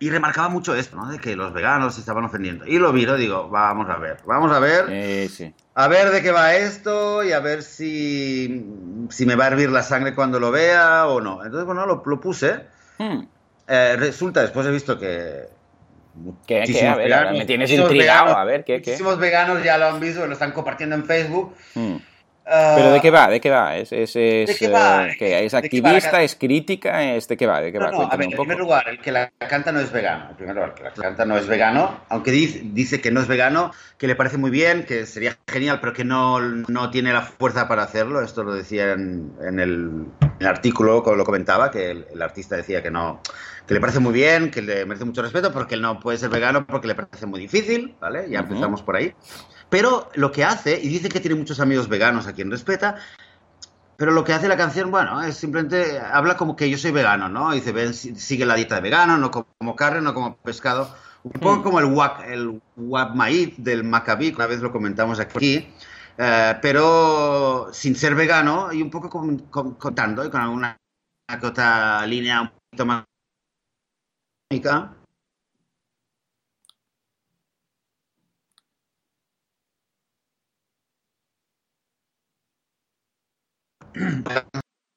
Y 0.00 0.10
remarcaba 0.10 0.50
mucho 0.50 0.74
esto, 0.74 0.96
¿no? 0.96 1.10
De 1.10 1.18
que 1.18 1.34
los 1.34 1.54
veganos 1.54 1.94
se 1.94 2.00
estaban 2.00 2.24
ofendiendo. 2.24 2.66
Y 2.66 2.78
lo 2.78 2.92
miro, 2.92 3.16
digo, 3.16 3.48
vamos 3.48 3.88
a 3.88 3.96
ver, 3.96 4.18
vamos 4.26 4.52
a 4.52 4.58
ver. 4.58 5.30
sí. 5.30 5.54
A 5.74 5.88
ver 5.88 6.10
de 6.10 6.20
qué 6.20 6.30
va 6.30 6.56
esto 6.56 7.24
y 7.24 7.32
a 7.32 7.40
ver 7.40 7.62
si, 7.62 8.66
si 9.08 9.24
me 9.24 9.34
va 9.34 9.44
a 9.44 9.48
hervir 9.48 9.70
la 9.70 9.82
sangre 9.82 10.14
cuando 10.14 10.38
lo 10.38 10.50
vea 10.50 11.06
o 11.06 11.22
no. 11.22 11.42
Entonces, 11.42 11.64
bueno, 11.64 11.86
lo, 11.86 12.02
lo 12.04 12.20
puse. 12.20 12.66
Hmm. 12.98 13.20
Eh, 13.72 13.96
resulta, 13.96 14.42
después 14.42 14.66
he 14.66 14.70
visto 14.72 14.98
que. 14.98 15.48
¿Qué, 16.44 16.64
qué? 16.66 16.88
A 16.88 16.96
ver, 16.96 17.04
veganos, 17.04 17.38
me 17.38 17.46
tienes 17.46 17.70
intrigado. 17.70 18.36
a 18.36 18.44
ver, 18.44 18.64
¿qué, 18.64 18.78
Muchísimos 18.78 19.16
veganos 19.18 19.62
ya 19.62 19.78
lo 19.78 19.86
han 19.86 20.00
visto, 20.00 20.26
lo 20.26 20.32
están 20.32 20.50
compartiendo 20.50 20.96
en 20.96 21.04
Facebook. 21.04 21.54
¿Pero 22.50 22.92
de 22.92 23.00
qué 23.00 23.10
va? 23.10 23.28
¿De 23.28 23.40
qué 23.40 23.48
va? 23.48 23.76
¿Es, 23.76 23.92
es, 23.92 24.16
es, 24.16 24.48
¿De 24.48 24.56
qué 24.58 24.68
va? 24.68 25.06
Eh, 25.06 25.44
¿Es 25.44 25.54
activista? 25.54 26.20
¿Es 26.22 26.34
crítica? 26.34 27.14
¿Es 27.14 27.28
¿De 27.28 27.36
qué 27.36 27.46
va? 27.46 27.60
¿De 27.60 27.70
qué 27.70 27.78
va? 27.78 27.92
No, 27.92 28.02
a 28.10 28.16
ver, 28.16 28.26
en 28.26 28.36
primer 28.36 28.58
lugar, 28.58 28.88
el 28.88 28.98
que 28.98 29.12
la 29.12 29.30
canta 29.48 29.70
no 29.70 29.78
es 29.78 29.92
vegano. 29.92 30.30
En 30.30 30.36
primer 30.36 30.56
lugar, 30.56 30.70
el 30.70 30.74
que 30.74 30.82
la 30.82 30.90
canta 30.90 31.24
no 31.24 31.36
es 31.36 31.46
vegano, 31.46 32.00
aunque 32.08 32.32
dice, 32.32 32.62
dice 32.64 33.00
que 33.00 33.12
no 33.12 33.20
es 33.20 33.28
vegano, 33.28 33.70
que 33.96 34.08
le 34.08 34.16
parece 34.16 34.36
muy 34.36 34.50
bien, 34.50 34.84
que 34.84 35.06
sería 35.06 35.36
genial, 35.46 35.78
pero 35.80 35.92
que 35.92 36.04
no, 36.04 36.40
no 36.40 36.90
tiene 36.90 37.12
la 37.12 37.22
fuerza 37.22 37.68
para 37.68 37.84
hacerlo. 37.84 38.20
Esto 38.20 38.42
lo 38.42 38.52
decía 38.52 38.92
en, 38.92 39.32
en, 39.40 39.60
el, 39.60 40.06
el, 40.40 40.46
artículo, 40.46 41.04
lo 41.14 41.24
comentaba, 41.24 41.70
que 41.70 41.92
el, 41.92 42.06
el 42.12 42.20
artista 42.20 42.56
decía 42.56 42.82
que 42.82 42.90
no 42.90 43.20
que 43.70 43.74
le 43.74 43.80
parece 43.80 44.00
muy 44.00 44.12
bien, 44.12 44.50
que 44.50 44.62
le 44.62 44.84
merece 44.84 45.04
mucho 45.04 45.22
respeto, 45.22 45.52
porque 45.52 45.76
él 45.76 45.80
no 45.80 46.00
puede 46.00 46.18
ser 46.18 46.28
vegano 46.28 46.66
porque 46.66 46.88
le 46.88 46.96
parece 46.96 47.24
muy 47.26 47.38
difícil, 47.38 47.94
¿vale? 48.00 48.28
Ya 48.28 48.40
empezamos 48.40 48.82
por 48.82 48.96
ahí. 48.96 49.14
Pero 49.70 50.10
lo 50.14 50.32
que 50.32 50.44
hace, 50.44 50.78
y 50.78 50.88
dice 50.88 51.08
que 51.08 51.20
tiene 51.20 51.36
muchos 51.36 51.60
amigos 51.60 51.88
veganos 51.88 52.26
a 52.26 52.32
quien 52.32 52.50
respeta, 52.50 52.96
pero 53.96 54.12
lo 54.12 54.24
que 54.24 54.32
hace 54.32 54.48
la 54.48 54.56
canción, 54.56 54.90
bueno, 54.90 55.22
es 55.22 55.36
simplemente, 55.36 55.98
habla 55.98 56.36
como 56.36 56.56
que 56.56 56.68
yo 56.68 56.76
soy 56.78 56.90
vegano, 56.90 57.28
¿no? 57.28 57.52
Dice, 57.52 57.70
ven, 57.70 57.94
sigue 57.94 58.46
la 58.46 58.54
dieta 58.54 58.76
de 58.76 58.80
vegano, 58.80 59.16
no 59.18 59.30
como 59.30 59.76
carne, 59.76 60.00
no 60.00 60.14
como 60.14 60.36
pescado. 60.36 60.94
Un 61.22 61.32
poco 61.32 61.56
mm. 61.56 61.62
como 61.62 61.80
el 61.80 61.84
wak, 61.84 62.26
el 62.26 62.60
wak 62.76 63.14
maíz 63.14 63.54
del 63.58 63.84
Maccabi, 63.84 64.30
una 64.30 64.46
vez 64.46 64.60
lo 64.60 64.72
comentamos 64.72 65.20
aquí, 65.20 65.68
eh, 66.16 66.58
pero 66.62 67.68
sin 67.72 67.94
ser 67.94 68.14
vegano 68.14 68.72
y 68.72 68.80
un 68.80 68.90
poco 68.90 69.10
contando 69.78 70.24
y 70.24 70.30
con 70.30 70.40
alguna 70.40 70.76
otra 71.42 72.06
línea 72.06 72.40
un 72.40 72.50
poquito 72.50 72.86
más 72.86 73.04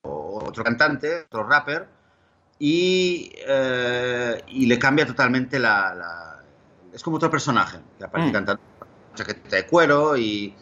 otro 0.02 0.64
cantante, 0.64 1.26
otro 1.26 1.44
rapper, 1.48 1.88
y, 2.60 3.32
eh, 3.48 4.42
y 4.48 4.66
le 4.66 4.80
cambia 4.80 5.06
totalmente 5.06 5.60
la, 5.60 6.42
Es 6.94 7.04
como 7.04 7.18
otro 7.18 7.30
personaje, 7.30 7.80
que 7.98 8.06
aparece 8.06 8.30
mm. 8.30 8.34
cantando 8.34 8.62
chaqueta 9.16 9.58
de 9.58 9.66
cuero 9.68 10.18
y, 10.18 10.56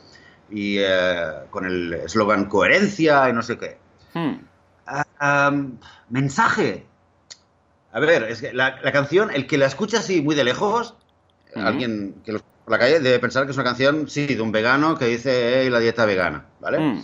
y 0.50 0.78
eh, 0.80 1.46
con 1.50 1.66
el 1.66 1.94
eslogan 1.94 2.46
coherencia 2.46 3.30
y 3.30 3.34
no 3.34 3.42
sé 3.42 3.58
qué. 3.58 3.78
Hmm. 4.14 4.46
Ah, 5.20 5.54
mensaje. 6.10 6.86
A 7.94 8.00
ver, 8.00 8.24
es 8.24 8.42
que 8.42 8.54
la, 8.54 8.82
canción, 8.92 9.32
el 9.32 9.48
que 9.48 9.58
la 9.58 9.68
escucha 9.68 10.00
así 10.00 10.22
muy 10.22 10.36
de 10.36 10.44
lejos, 10.44 10.96
alguien 11.56 12.22
que 12.26 12.34
lo 12.34 12.40
por 12.64 12.74
la 12.74 12.80
calle 12.80 13.00
debe 13.00 13.20
pensar 13.20 13.46
que 13.46 13.52
es 13.52 13.58
una 13.58 13.64
canción, 13.64 14.08
sí, 14.08 14.28
de 14.28 14.42
un 14.42 14.52
vegano 14.52 14.98
que 14.98 15.06
dice 15.06 15.68
la 15.70 15.80
dieta 15.80 16.06
vegana, 16.06 16.46
¿vale? 16.60 16.80
Hmm. 16.80 17.04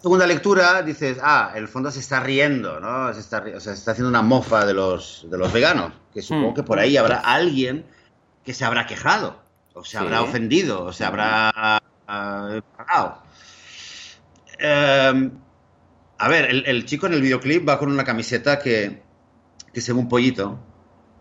Segunda 0.00 0.26
lectura, 0.26 0.82
dices, 0.82 1.18
ah, 1.22 1.52
el 1.56 1.66
fondo 1.66 1.90
se 1.90 1.98
está 2.00 2.20
riendo, 2.20 2.78
¿no? 2.78 3.12
Se 3.12 3.20
está, 3.20 3.38
o 3.56 3.60
sea, 3.60 3.72
se 3.74 3.78
está 3.80 3.90
haciendo 3.92 4.08
una 4.08 4.22
mofa 4.22 4.64
de 4.64 4.72
los, 4.74 5.26
de 5.28 5.36
los 5.38 5.52
veganos, 5.52 5.92
que 6.14 6.22
supongo 6.22 6.50
Hmm. 6.50 6.54
que 6.54 6.62
por 6.62 6.78
ahí 6.78 6.96
habrá 6.96 7.16
alguien 7.18 7.84
que 8.44 8.54
se 8.54 8.64
habrá 8.64 8.86
quejado, 8.86 9.40
o 9.74 9.84
se 9.84 9.92
Sí. 9.92 9.96
habrá 9.96 10.22
ofendido, 10.22 10.84
o 10.84 10.92
se 10.92 11.04
habrá 11.04 11.50
ah, 12.06 12.48
enfadado. 12.52 13.22
Eh, 14.58 15.30
a 16.18 16.28
ver, 16.28 16.44
el, 16.50 16.64
el 16.66 16.84
chico 16.84 17.06
en 17.06 17.14
el 17.14 17.20
videoclip 17.22 17.68
va 17.68 17.78
con 17.78 17.90
una 17.90 18.04
camiseta 18.04 18.58
que, 18.58 19.02
que 19.72 19.80
se 19.80 19.92
ve 19.92 19.98
un 19.98 20.08
pollito. 20.08 20.58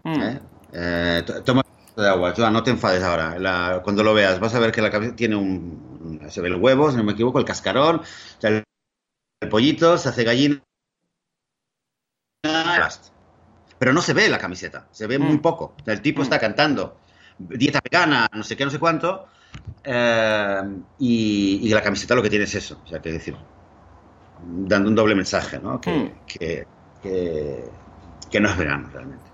Hmm. 0.03 0.21
¿eh? 0.21 0.39
Eh, 0.73 1.23
to- 1.25 1.43
toma 1.43 1.63
de 1.95 2.07
agua, 2.07 2.33
Joan, 2.35 2.53
no 2.53 2.63
te 2.63 2.71
enfades 2.71 3.03
ahora. 3.03 3.37
La- 3.39 3.81
cuando 3.83 4.03
lo 4.03 4.13
veas, 4.13 4.39
vas 4.39 4.53
a 4.53 4.59
ver 4.59 4.71
que 4.71 4.81
la 4.81 4.91
camiseta 4.91 5.15
tiene 5.15 5.35
un. 5.35 5.96
Se 6.29 6.41
ve 6.41 6.47
el 6.49 6.55
huevo, 6.55 6.91
si 6.91 6.97
no 6.97 7.03
me 7.03 7.13
equivoco, 7.13 7.39
el 7.39 7.45
cascarón, 7.45 7.97
o 7.97 8.41
sea, 8.41 8.49
el, 8.49 9.49
pollito, 9.49 9.97
se 9.97 10.09
hace 10.09 10.23
gallina. 10.23 10.61
Pero 13.79 13.93
no 13.93 14.01
se 14.01 14.13
ve 14.13 14.27
la 14.29 14.39
camiseta, 14.39 14.87
se 14.91 15.05
ve 15.07 15.19
muy 15.19 15.37
Mm. 15.37 15.41
poco. 15.41 15.75
O 15.79 15.83
sea, 15.83 15.93
el 15.93 16.01
tipo 16.01 16.21
Mm. 16.21 16.23
está 16.23 16.39
cantando 16.39 16.97
dieta 17.37 17.79
vegana, 17.83 18.27
no 18.33 18.43
sé 18.43 18.57
qué, 18.57 18.65
no 18.65 18.71
sé 18.71 18.79
cuánto, 18.79 19.27
eh, 19.83 20.61
y, 20.99 21.59
y 21.63 21.69
la 21.69 21.83
camiseta 21.83 22.15
lo 22.15 22.23
que 22.23 22.29
tiene 22.29 22.45
es 22.45 22.55
eso, 22.55 22.81
o 22.83 22.87
sea, 22.87 22.99
que 22.99 23.11
decir, 23.11 23.35
dando 24.43 24.89
un 24.89 24.95
doble 24.95 25.13
mensaje, 25.15 25.59
¿no? 25.59 25.79
Que, 25.79 25.91
Mm. 25.91 26.11
que, 26.25 26.67
que, 27.03 27.63
que 28.31 28.39
no 28.39 28.49
es 28.49 28.57
vegano 28.57 28.89
realmente. 28.91 29.26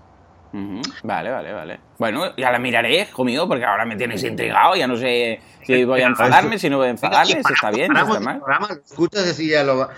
Vale, 1.02 1.30
vale, 1.30 1.52
vale. 1.52 1.80
Bueno, 1.98 2.36
ya 2.36 2.52
la 2.52 2.58
miraré 2.58 3.08
conmigo 3.12 3.48
porque 3.48 3.64
ahora 3.64 3.84
me 3.84 3.96
tienes 3.96 4.22
intrigado. 4.22 4.76
Ya 4.76 4.86
no 4.86 4.96
sé 4.96 5.40
si 5.62 5.84
voy 5.84 6.00
a 6.00 6.06
enfadarme, 6.06 6.58
si 6.58 6.70
no 6.70 6.78
voy 6.78 6.86
a 6.88 6.90
enfadarme, 6.90 7.42
si 7.42 7.52
está 7.52 7.70
bien, 7.70 7.90
si 7.92 8.00
está 8.12 8.20
mal. 8.20 8.40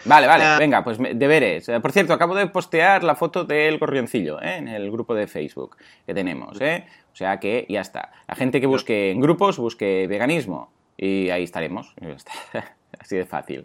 Vale, 0.07 0.27
vale, 0.27 0.45
Ah, 0.45 0.57
venga, 0.59 0.83
pues 0.83 0.99
deberes. 1.15 1.69
Eh, 1.69 1.81
Por 1.81 1.93
cierto, 1.93 2.13
acabo 2.15 2.35
de 2.35 2.47
postear 2.47 3.05
la 3.05 3.15
foto 3.15 3.45
del 3.45 3.79
gorrioncillo 3.79 4.41
¿eh? 4.41 4.57
en 4.57 4.69
el 4.69 4.91
grupo 4.91 5.15
de 5.15 5.27
Facebook 5.27 5.77
que 6.07 6.15
tenemos. 6.15 6.59
¿eh? 6.61 6.87
O 7.13 7.17
sea 7.17 7.39
que 7.39 7.67
ya 7.69 7.81
está. 7.83 8.13
La 8.27 8.35
gente 8.35 8.61
que 8.61 8.67
busque 8.67 9.11
en 9.11 9.21
grupos, 9.21 9.59
busque 9.59 10.07
veganismo 10.07 10.73
y 10.97 11.29
ahí 11.31 11.43
estaremos. 11.45 11.95
Ya 12.01 12.09
está. 12.09 12.33
Así 12.99 13.16
de 13.16 13.26
fácil. 13.26 13.64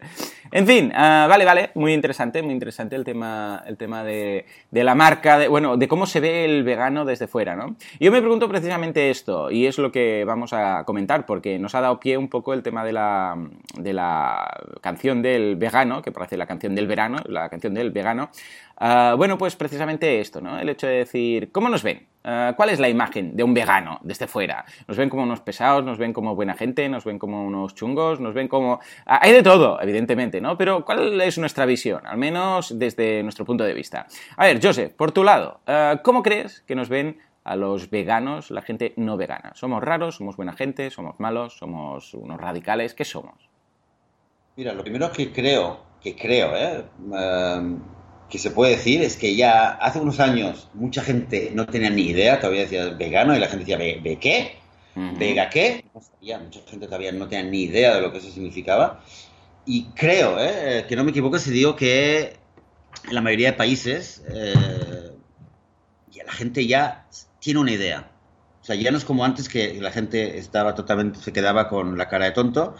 En 0.51 0.67
fin, 0.67 0.91
ah, 0.95 1.25
vale, 1.29 1.45
vale, 1.45 1.71
muy 1.75 1.93
interesante, 1.93 2.41
muy 2.41 2.53
interesante 2.53 2.95
el 2.95 3.03
tema, 3.03 3.63
el 3.65 3.77
tema 3.77 4.03
de, 4.03 4.45
de 4.69 4.83
la 4.83 4.95
marca, 4.95 5.37
de, 5.37 5.47
bueno, 5.47 5.77
de 5.77 5.87
cómo 5.87 6.05
se 6.05 6.19
ve 6.19 6.45
el 6.45 6.63
vegano 6.63 7.05
desde 7.05 7.27
fuera, 7.27 7.55
¿no? 7.55 7.75
Yo 7.99 8.11
me 8.11 8.21
pregunto 8.21 8.49
precisamente 8.49 9.09
esto, 9.09 9.49
y 9.51 9.65
es 9.65 9.77
lo 9.77 9.91
que 9.91 10.25
vamos 10.25 10.53
a 10.53 10.83
comentar, 10.83 11.25
porque 11.25 11.59
nos 11.59 11.75
ha 11.75 11.81
dado 11.81 11.99
pie 11.99 12.17
un 12.17 12.29
poco 12.29 12.53
el 12.53 12.63
tema 12.63 12.83
de 12.83 12.93
la, 12.93 13.35
de 13.77 13.93
la 13.93 14.49
canción 14.81 15.21
del 15.21 15.55
vegano, 15.55 16.01
que 16.01 16.11
parece 16.11 16.37
la 16.37 16.45
canción 16.45 16.75
del 16.75 16.87
verano, 16.87 17.17
la 17.25 17.49
canción 17.49 17.73
del 17.73 17.91
vegano. 17.91 18.29
Ah, 18.77 19.15
bueno, 19.17 19.37
pues 19.37 19.55
precisamente 19.55 20.19
esto, 20.19 20.41
¿no? 20.41 20.59
El 20.59 20.69
hecho 20.69 20.87
de 20.87 20.97
decir, 20.97 21.51
¿cómo 21.51 21.69
nos 21.69 21.83
ven? 21.83 22.10
Ah, 22.23 22.53
¿Cuál 22.55 22.69
es 22.69 22.79
la 22.79 22.89
imagen 22.89 23.35
de 23.35 23.43
un 23.43 23.53
vegano 23.53 23.99
desde 24.03 24.27
fuera? 24.27 24.65
¿Nos 24.87 24.97
ven 24.97 25.09
como 25.09 25.23
unos 25.23 25.41
pesados? 25.41 25.83
¿Nos 25.83 25.97
ven 25.97 26.13
como 26.13 26.35
buena 26.35 26.53
gente? 26.53 26.87
¿Nos 26.87 27.03
ven 27.03 27.17
como 27.17 27.45
unos 27.45 27.73
chungos? 27.73 28.19
¿Nos 28.19 28.33
ven 28.33 28.47
como...? 28.47 28.79
Ah, 29.05 29.19
hay 29.21 29.33
de 29.33 29.43
todo, 29.43 29.81
evidentemente, 29.81 30.39
¿no? 30.39 30.57
Pero 30.57 30.85
¿cuál 30.85 31.19
es 31.21 31.37
nuestra 31.37 31.65
visión? 31.65 32.05
Al 32.05 32.17
menos 32.17 32.77
desde 32.77 33.23
nuestro 33.23 33.45
punto 33.45 33.63
de 33.63 33.73
vista. 33.73 34.07
A 34.37 34.45
ver, 34.45 34.59
Joseph, 34.61 34.93
por 34.93 35.11
tu 35.11 35.23
lado, 35.23 35.61
ah, 35.67 36.01
¿cómo 36.03 36.21
crees 36.21 36.61
que 36.61 36.75
nos 36.75 36.89
ven 36.89 37.19
a 37.43 37.55
los 37.55 37.89
veganos, 37.89 38.51
la 38.51 38.61
gente 38.61 38.93
no 38.97 39.17
vegana? 39.17 39.53
¿Somos 39.55 39.83
raros? 39.83 40.17
¿Somos 40.17 40.37
buena 40.37 40.53
gente? 40.53 40.91
¿Somos 40.91 41.19
malos? 41.19 41.57
¿Somos 41.57 42.13
unos 42.13 42.39
radicales? 42.39 42.93
¿Qué 42.93 43.03
somos? 43.03 43.49
Mira, 44.55 44.73
lo 44.73 44.83
primero 44.83 45.11
que 45.11 45.31
creo, 45.31 45.79
que 45.99 46.15
creo, 46.15 46.55
¿eh? 46.55 46.85
Em, 47.13 47.79
que 48.31 48.39
se 48.39 48.49
puede 48.49 48.77
decir 48.77 49.01
es 49.01 49.17
que 49.17 49.35
ya 49.35 49.71
hace 49.71 49.99
unos 49.99 50.21
años 50.21 50.69
mucha 50.73 51.03
gente 51.03 51.51
no 51.53 51.65
tenía 51.67 51.89
ni 51.89 52.03
idea, 52.03 52.39
todavía 52.39 52.61
decía 52.61 52.89
vegano 52.91 53.35
y 53.35 53.39
la 53.39 53.47
gente 53.47 53.65
decía, 53.65 53.77
¿ve, 53.77 54.17
qué? 54.19 54.55
¿Vega 54.95 55.49
qué? 55.49 55.83
No 55.93 56.01
sabía, 56.01 56.39
mucha 56.39 56.61
gente 56.65 56.85
todavía 56.85 57.11
no 57.11 57.27
tenía 57.27 57.51
ni 57.51 57.63
idea 57.63 57.93
de 57.93 58.01
lo 58.01 58.11
que 58.11 58.19
eso 58.19 58.31
significaba. 58.31 59.03
Y 59.65 59.85
creo, 59.89 60.37
¿eh? 60.39 60.85
que 60.87 60.95
no 60.95 61.03
me 61.03 61.11
equivoco 61.11 61.37
si 61.39 61.51
digo 61.51 61.75
que 61.75 62.37
en 63.07 63.13
la 63.13 63.21
mayoría 63.21 63.51
de 63.51 63.57
países 63.57 64.23
eh, 64.33 65.11
ya 66.09 66.23
la 66.23 66.31
gente 66.31 66.65
ya 66.65 67.07
tiene 67.39 67.59
una 67.59 67.71
idea. 67.71 68.11
O 68.61 68.63
sea, 68.63 68.75
ya 68.75 68.91
no 68.91 68.97
es 68.97 69.03
como 69.03 69.25
antes 69.25 69.49
que 69.49 69.73
la 69.81 69.91
gente 69.91 70.37
estaba 70.37 70.73
totalmente, 70.73 71.19
se 71.19 71.33
quedaba 71.33 71.67
con 71.67 71.97
la 71.97 72.07
cara 72.07 72.25
de 72.25 72.31
tonto. 72.31 72.75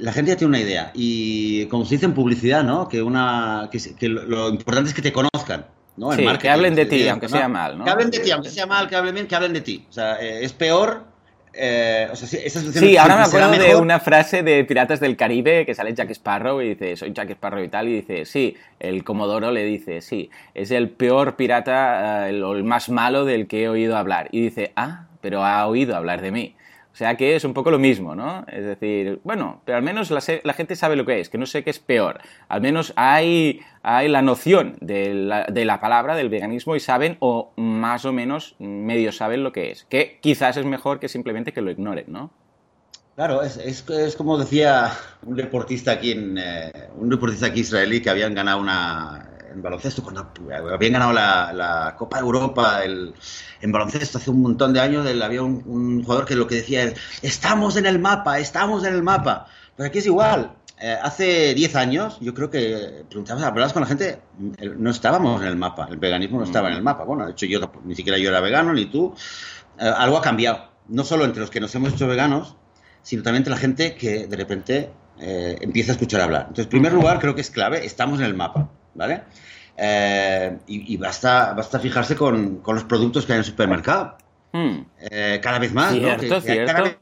La 0.00 0.12
gente 0.12 0.30
ya 0.32 0.36
tiene 0.36 0.48
una 0.48 0.60
idea. 0.60 0.90
Y 0.94 1.66
como 1.66 1.84
se 1.84 1.94
dice 1.94 2.06
en 2.06 2.14
publicidad, 2.14 2.64
¿no? 2.64 2.88
Que, 2.88 3.02
una, 3.02 3.68
que, 3.70 3.78
que 3.98 4.08
lo, 4.08 4.22
lo 4.24 4.48
importante 4.48 4.88
es 4.90 4.94
que 4.94 5.02
te 5.02 5.12
conozcan. 5.12 5.66
¿no? 5.96 6.12
Sí, 6.12 6.24
que 6.40 6.48
hablen 6.48 6.74
de 6.74 6.86
ti, 6.86 7.06
aunque 7.08 7.28
sea 7.28 7.48
mal, 7.48 7.76
¿no? 7.76 7.84
Que 7.84 7.90
hablen 7.90 8.10
de 8.10 8.20
ti, 8.20 8.30
aunque 8.30 8.48
sea 8.48 8.66
mal, 8.66 8.88
que 8.88 8.96
hablen 8.96 9.14
bien, 9.14 9.26
que 9.26 9.34
hablen 9.36 9.52
de 9.52 9.60
ti. 9.60 9.84
O 9.90 9.92
sea, 9.92 10.16
eh, 10.20 10.42
es 10.44 10.52
peor. 10.54 11.04
eh, 11.52 12.08
o 12.10 12.16
sea, 12.16 12.26
sí, 12.26 12.96
ahora 12.96 13.16
me 13.16 13.22
acuerdo 13.24 13.50
de 13.50 13.74
una 13.76 13.98
frase 14.00 14.42
de 14.42 14.64
Piratas 14.64 15.00
del 15.00 15.16
Caribe 15.16 15.66
que 15.66 15.74
sale 15.74 15.92
Jack 15.92 16.10
Sparrow 16.12 16.62
y 16.62 16.70
dice, 16.70 16.96
soy 16.96 17.12
Jack 17.12 17.30
Sparrow 17.30 17.62
y 17.62 17.68
tal, 17.68 17.88
y 17.88 17.94
dice, 17.96 18.24
sí, 18.24 18.56
el 18.78 19.02
Comodoro 19.04 19.50
le 19.50 19.64
dice, 19.64 20.00
sí, 20.00 20.30
es 20.54 20.70
el 20.70 20.88
peor 20.90 21.36
pirata 21.36 22.28
eh, 22.28 22.30
el- 22.30 22.44
el 22.44 22.64
más 22.64 22.88
malo 22.88 23.24
del 23.26 23.46
que 23.48 23.64
he 23.64 23.68
oído 23.68 23.96
hablar. 23.98 24.28
Y 24.32 24.40
dice, 24.40 24.72
ah, 24.76 25.06
pero 25.20 25.44
ha 25.44 25.66
oído 25.66 25.96
hablar 25.96 26.22
de 26.22 26.30
mí. 26.30 26.54
O 26.92 26.96
sea 26.96 27.16
que 27.16 27.36
es 27.36 27.44
un 27.44 27.54
poco 27.54 27.70
lo 27.70 27.78
mismo, 27.78 28.14
¿no? 28.14 28.44
Es 28.48 28.64
decir, 28.64 29.20
bueno, 29.22 29.62
pero 29.64 29.78
al 29.78 29.84
menos 29.84 30.10
la, 30.10 30.52
gente 30.52 30.74
sabe 30.74 30.96
lo 30.96 31.06
que 31.06 31.20
es, 31.20 31.28
que 31.28 31.38
no 31.38 31.46
sé 31.46 31.62
qué 31.62 31.70
es 31.70 31.78
peor. 31.78 32.18
Al 32.48 32.60
menos 32.60 32.92
hay, 32.96 33.60
hay 33.82 34.08
la 34.08 34.22
noción 34.22 34.76
de 34.80 35.14
la, 35.14 35.44
de 35.44 35.64
la 35.64 35.80
palabra, 35.80 36.16
del 36.16 36.28
veganismo, 36.28 36.74
y 36.74 36.80
saben, 36.80 37.16
o 37.20 37.52
más 37.56 38.04
o 38.04 38.12
menos 38.12 38.56
medio 38.58 39.12
saben 39.12 39.44
lo 39.44 39.52
que 39.52 39.70
es. 39.70 39.84
Que 39.84 40.18
quizás 40.20 40.56
es 40.56 40.66
mejor 40.66 40.98
que 40.98 41.08
simplemente 41.08 41.52
que 41.52 41.62
lo 41.62 41.70
ignoren, 41.70 42.06
¿no? 42.08 42.30
Claro, 43.14 43.42
es, 43.42 43.56
es, 43.58 43.88
es 43.88 44.16
como 44.16 44.38
decía 44.38 44.92
un 45.22 45.36
deportista 45.36 45.92
aquí 45.92 46.12
en 46.12 46.38
eh, 46.38 46.88
un 46.96 47.08
deportista 47.08 47.46
aquí 47.46 47.60
israelí 47.60 48.00
que 48.00 48.08
habían 48.08 48.34
ganado 48.34 48.60
una 48.60 49.29
en 49.52 49.62
baloncesto 49.62 50.02
cuando 50.02 50.30
habían 50.72 50.92
ganado 50.92 51.12
la, 51.12 51.52
la 51.52 51.94
Copa 51.96 52.18
de 52.18 52.22
Europa 52.22 52.84
el, 52.84 53.14
en 53.60 53.72
baloncesto 53.72 54.18
hace 54.18 54.30
un 54.30 54.42
montón 54.42 54.72
de 54.72 54.80
años 54.80 55.06
el- 55.06 55.22
había 55.22 55.42
un, 55.42 55.62
un 55.66 56.02
jugador 56.04 56.24
que 56.26 56.34
lo 56.36 56.46
que 56.46 56.56
decía 56.56 56.84
es 56.84 56.94
estamos 57.22 57.76
en 57.76 57.86
el 57.86 57.98
mapa, 57.98 58.38
estamos 58.38 58.84
en 58.84 58.94
el 58.94 59.02
mapa. 59.02 59.46
Pues 59.76 59.88
aquí 59.88 59.98
es 59.98 60.06
igual. 60.06 60.52
Eh, 60.82 60.96
hace 61.02 61.52
10 61.54 61.76
años 61.76 62.16
yo 62.20 62.32
creo 62.32 62.48
que 62.50 63.04
preguntabas, 63.08 63.42
hablabas 63.44 63.72
con 63.74 63.82
la 63.82 63.88
gente, 63.88 64.20
no 64.78 64.90
estábamos 64.90 65.42
en 65.42 65.48
el 65.48 65.56
mapa, 65.56 65.86
el 65.90 65.98
veganismo 65.98 66.38
no 66.38 66.44
estaba 66.44 66.68
en 66.70 66.74
el 66.76 66.82
mapa. 66.82 67.04
Bueno, 67.04 67.26
de 67.26 67.32
hecho 67.32 67.44
yo 67.46 67.70
ni 67.84 67.94
siquiera 67.94 68.16
yo 68.18 68.30
era 68.30 68.40
vegano 68.40 68.72
ni 68.72 68.86
tú. 68.86 69.14
Eh, 69.78 69.84
algo 69.94 70.16
ha 70.16 70.22
cambiado, 70.22 70.70
no 70.88 71.04
solo 71.04 71.24
entre 71.24 71.40
los 71.40 71.50
que 71.50 71.60
nos 71.60 71.74
hemos 71.74 71.92
hecho 71.92 72.06
veganos, 72.06 72.56
sino 73.02 73.22
también 73.22 73.40
entre 73.40 73.50
la 73.52 73.58
gente 73.58 73.94
que 73.94 74.26
de 74.26 74.36
repente 74.36 74.90
eh, 75.18 75.58
empieza 75.60 75.92
a 75.92 75.94
escuchar 75.94 76.22
hablar. 76.22 76.42
Entonces, 76.42 76.64
en 76.64 76.70
primer 76.70 76.92
lugar, 76.94 77.18
creo 77.18 77.34
que 77.34 77.40
es 77.42 77.50
clave, 77.50 77.84
estamos 77.84 78.18
en 78.20 78.24
el 78.26 78.34
mapa, 78.34 78.70
¿vale? 78.94 79.22
Eh, 79.76 80.58
y, 80.66 80.94
y 80.94 80.96
basta, 80.96 81.52
basta 81.54 81.78
fijarse 81.78 82.14
con, 82.16 82.56
con 82.58 82.74
los 82.74 82.84
productos 82.84 83.24
que 83.26 83.32
hay 83.32 83.36
en 83.36 83.40
el 83.40 83.44
supermercado. 83.46 84.16
Hmm. 84.52 84.80
Eh, 85.10 85.40
cada 85.42 85.58
vez 85.58 85.72
más, 85.72 85.92
¿no? 85.94 86.00
Cierto, 86.00 86.20
Que- 86.20 86.28
que 86.28 86.40
cierto. 86.52 86.72
cada 86.72 86.84
vez- 86.84 86.98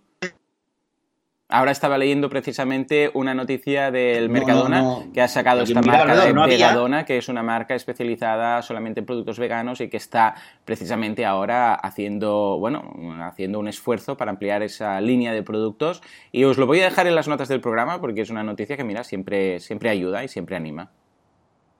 Ahora 1.50 1.70
estaba 1.70 1.96
leyendo 1.96 2.28
precisamente 2.28 3.10
una 3.14 3.32
noticia 3.32 3.90
del 3.90 4.28
Mercadona 4.28 4.82
no, 4.82 5.00
no. 5.06 5.12
que 5.14 5.22
ha 5.22 5.28
sacado 5.28 5.62
esta 5.62 5.80
marca 5.80 6.14
de. 6.14 6.34
Vegadona, 6.34 7.06
que 7.06 7.16
es 7.16 7.30
una 7.30 7.42
marca 7.42 7.74
especializada 7.74 8.60
solamente 8.60 9.00
en 9.00 9.06
productos 9.06 9.38
veganos 9.38 9.80
y 9.80 9.88
que 9.88 9.96
está 9.96 10.34
precisamente 10.66 11.24
ahora 11.24 11.72
haciendo, 11.74 12.58
bueno, 12.58 12.92
haciendo 13.22 13.58
un 13.60 13.66
esfuerzo 13.68 14.18
para 14.18 14.30
ampliar 14.30 14.62
esa 14.62 15.00
línea 15.00 15.32
de 15.32 15.42
productos. 15.42 16.02
Y 16.32 16.44
os 16.44 16.58
lo 16.58 16.66
voy 16.66 16.80
a 16.80 16.84
dejar 16.84 17.06
en 17.06 17.14
las 17.14 17.28
notas 17.28 17.48
del 17.48 17.62
programa 17.62 17.98
porque 17.98 18.20
es 18.20 18.28
una 18.28 18.42
noticia 18.42 18.76
que, 18.76 18.84
mira, 18.84 19.02
siempre, 19.02 19.58
siempre 19.60 19.88
ayuda 19.88 20.22
y 20.24 20.28
siempre 20.28 20.54
anima. 20.54 20.90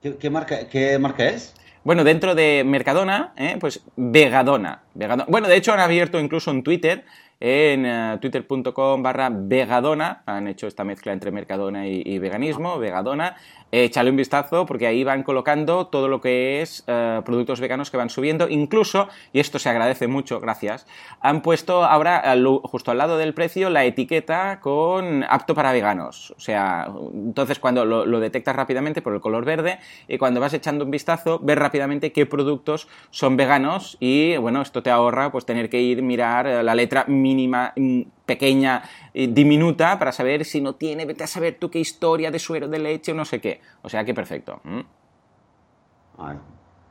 ¿Qué, 0.01 0.29
marca, 0.29 0.67
¿Qué 0.69 0.97
marca 0.97 1.27
es? 1.27 1.53
Bueno, 1.83 2.05
dentro 2.05 2.33
de 2.33 2.63
Mercadona, 2.65 3.33
¿eh? 3.35 3.57
pues 3.59 3.81
Vegadona. 3.97 4.83
Vegadona. 4.93 5.25
Bueno, 5.27 5.49
de 5.49 5.57
hecho 5.57 5.73
han 5.73 5.81
abierto 5.81 6.19
incluso 6.19 6.51
en 6.51 6.63
Twitter 6.63 7.03
en 7.39 7.85
eh, 7.85 8.17
twitter.com 8.21 9.01
barra 9.01 9.29
vegadona, 9.31 10.23
han 10.25 10.47
hecho 10.47 10.67
esta 10.67 10.83
mezcla 10.83 11.13
entre 11.13 11.31
mercadona 11.31 11.87
y, 11.87 12.19
veganismo, 12.19 12.79
vegadona, 12.79 13.35
échale 13.71 14.09
un 14.09 14.17
vistazo 14.17 14.65
porque 14.65 14.87
ahí 14.87 15.03
van 15.03 15.23
colocando 15.23 15.87
todo 15.87 16.07
lo 16.07 16.21
que 16.21 16.61
es 16.61 16.83
eh, 16.87 17.21
productos 17.23 17.59
veganos 17.59 17.91
que 17.91 17.97
van 17.97 18.09
subiendo, 18.09 18.49
incluso, 18.49 19.07
y 19.31 19.39
esto 19.39 19.59
se 19.59 19.69
agradece 19.69 20.07
mucho, 20.07 20.39
gracias, 20.39 20.85
han 21.21 21.41
puesto 21.41 21.83
ahora 21.83 22.35
justo 22.63 22.91
al 22.91 22.97
lado 22.97 23.17
del 23.17 23.33
precio 23.33 23.69
la 23.69 23.85
etiqueta 23.85 24.59
con 24.59 25.23
apto 25.29 25.55
para 25.55 25.71
veganos, 25.71 26.31
o 26.35 26.39
sea, 26.39 26.87
entonces 27.13 27.59
cuando 27.59 27.85
lo, 27.85 28.19
detectas 28.19 28.55
rápidamente 28.55 29.01
por 29.01 29.13
el 29.13 29.21
color 29.21 29.45
verde 29.45 29.79
y 30.07 30.17
cuando 30.17 30.39
vas 30.39 30.53
echando 30.53 30.85
un 30.85 30.91
vistazo, 30.91 31.39
ves 31.41 31.57
rápidamente 31.57 32.11
qué 32.11 32.25
productos 32.25 32.87
son 33.11 33.37
veganos. 33.37 33.97
Y 33.99 34.37
bueno, 34.37 34.61
esto 34.61 34.83
te 34.83 34.89
ahorra 34.89 35.31
pues 35.31 35.45
tener 35.45 35.69
que 35.69 35.81
ir 35.81 36.01
mirar 36.01 36.47
eh, 36.47 36.63
la 36.63 36.75
letra 36.75 37.05
mínima, 37.29 37.73
mm, 37.75 38.01
pequeña, 38.25 38.81
eh, 39.13 39.27
diminuta 39.27 39.97
para 39.99 40.11
saber 40.11 40.45
si 40.45 40.61
no 40.61 40.73
tiene, 40.73 41.05
vete 41.05 41.23
a 41.23 41.27
saber 41.27 41.57
tú 41.59 41.69
qué 41.69 41.79
historia 41.79 42.31
de 42.31 42.39
suero 42.39 42.67
de 42.67 42.79
leche 42.79 43.11
o 43.11 43.15
no 43.15 43.25
sé 43.25 43.39
qué. 43.39 43.61
O 43.81 43.89
sea 43.89 44.03
que 44.03 44.13
perfecto. 44.13 44.61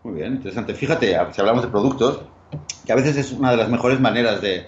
muy 0.05 0.15
bien, 0.15 0.35
interesante. 0.35 0.75
Fíjate, 0.75 1.17
si 1.33 1.41
hablamos 1.41 1.63
de 1.65 1.71
productos, 1.71 2.23
que 2.87 2.93
a 2.93 2.97
veces 2.97 3.17
es 3.17 3.33
una 3.33 3.51
de 3.51 3.57
las 3.57 3.69
mejores 3.69 4.01
maneras 4.01 4.41
de, 4.41 4.67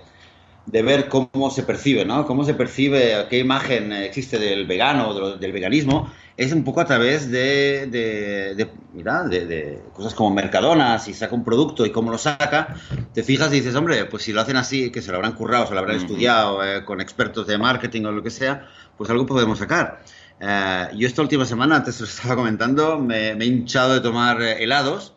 de 0.66 0.82
ver 0.82 1.08
cómo 1.08 1.50
se 1.50 1.62
percibe, 1.62 2.04
¿no? 2.04 2.26
Cómo 2.26 2.44
se 2.44 2.54
percibe, 2.54 3.26
qué 3.28 3.38
imagen 3.38 3.92
existe 3.92 4.38
del 4.38 4.66
vegano, 4.66 5.36
del 5.36 5.52
veganismo, 5.52 6.10
es 6.36 6.52
un 6.52 6.64
poco 6.64 6.80
a 6.80 6.86
través 6.86 7.30
de, 7.30 7.86
de, 7.86 8.70
mira, 8.94 9.24
de, 9.24 9.82
cosas 9.92 10.14
como 10.14 10.34
Mercadona, 10.34 10.98
si 10.98 11.12
saca 11.12 11.34
un 11.34 11.44
producto 11.44 11.84
y 11.84 11.90
cómo 11.90 12.10
lo 12.10 12.18
saca, 12.18 12.76
te 13.12 13.22
fijas 13.22 13.52
y 13.52 13.56
dices, 13.56 13.74
hombre, 13.74 14.06
pues 14.06 14.22
si 14.22 14.32
lo 14.32 14.40
hacen 14.40 14.56
así, 14.56 14.90
que 14.90 15.02
se 15.02 15.10
lo 15.10 15.16
habrán 15.16 15.32
currado, 15.32 15.66
se 15.66 15.74
lo 15.74 15.80
habrán 15.80 15.96
estudiado 15.96 16.64
eh, 16.64 16.84
con 16.84 17.00
expertos 17.00 17.46
de 17.46 17.58
marketing 17.58 18.04
o 18.04 18.12
lo 18.12 18.22
que 18.22 18.30
sea, 18.30 18.68
pues 18.96 19.10
algo 19.10 19.26
podemos 19.26 19.58
sacar. 19.58 20.02
Eh, 20.40 20.88
yo 20.96 21.06
esta 21.06 21.20
última 21.20 21.44
semana, 21.44 21.76
antes 21.76 22.00
lo 22.00 22.06
estaba 22.06 22.36
comentando, 22.36 22.98
me, 22.98 23.34
me 23.34 23.44
he 23.44 23.48
hinchado 23.48 23.94
de 23.94 24.00
tomar 24.00 24.40
helados 24.40 25.12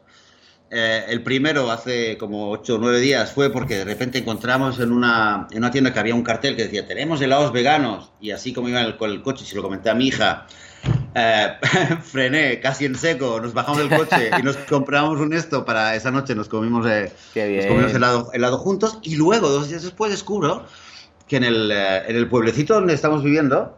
eh, 0.76 1.06
el 1.08 1.22
primero, 1.22 1.70
hace 1.70 2.18
como 2.18 2.50
8 2.50 2.76
o 2.76 2.78
9 2.80 3.00
días, 3.00 3.32
fue 3.32 3.52
porque 3.52 3.78
de 3.78 3.86
repente 3.86 4.18
encontramos 4.18 4.80
en 4.80 4.92
una, 4.92 5.48
en 5.52 5.60
una 5.60 5.70
tienda 5.70 5.94
que 5.94 6.00
había 6.00 6.16
un 6.16 6.24
cartel 6.24 6.56
que 6.56 6.64
decía, 6.64 6.88
tenemos 6.88 7.22
helados 7.22 7.52
veganos. 7.54 8.12
Y 8.20 8.32
así 8.32 8.54
como 8.54 8.70
iba 8.70 8.98
con 8.98 9.12
el, 9.12 9.22
coche, 9.22 9.46
se 9.46 9.56
lo 9.56 9.62
comenté 9.62 9.92
a 9.92 9.94
mi 9.94 10.08
hija, 10.08 10.48
eh, 11.14 11.54
frené 12.02 12.60
casi 12.60 12.86
en 12.86 12.96
seco, 12.96 13.40
nos 13.40 13.54
bajamos 13.54 13.88
del 13.88 14.00
coche 14.00 14.32
y 14.40 14.42
nos 14.42 14.58
compramos 14.70 15.20
un 15.20 15.34
esto 15.34 15.64
para 15.64 15.96
esa 15.96 16.10
noche, 16.10 16.34
nos 16.34 16.50
comimos, 16.50 16.88
eh, 16.88 17.12
helado, 17.36 18.32
helado, 18.34 18.58
juntos. 18.58 18.98
Y 19.04 19.16
luego, 19.16 19.50
dos 19.50 19.70
días 19.70 19.84
después, 19.84 20.10
descubro 20.10 20.66
que 21.28 21.38
en 21.38 21.44
el, 21.44 21.72
en 21.72 22.16
el 22.16 22.28
pueblecito 22.28 22.74
donde 22.74 22.96
estamos 22.96 23.24
viviendo, 23.24 23.78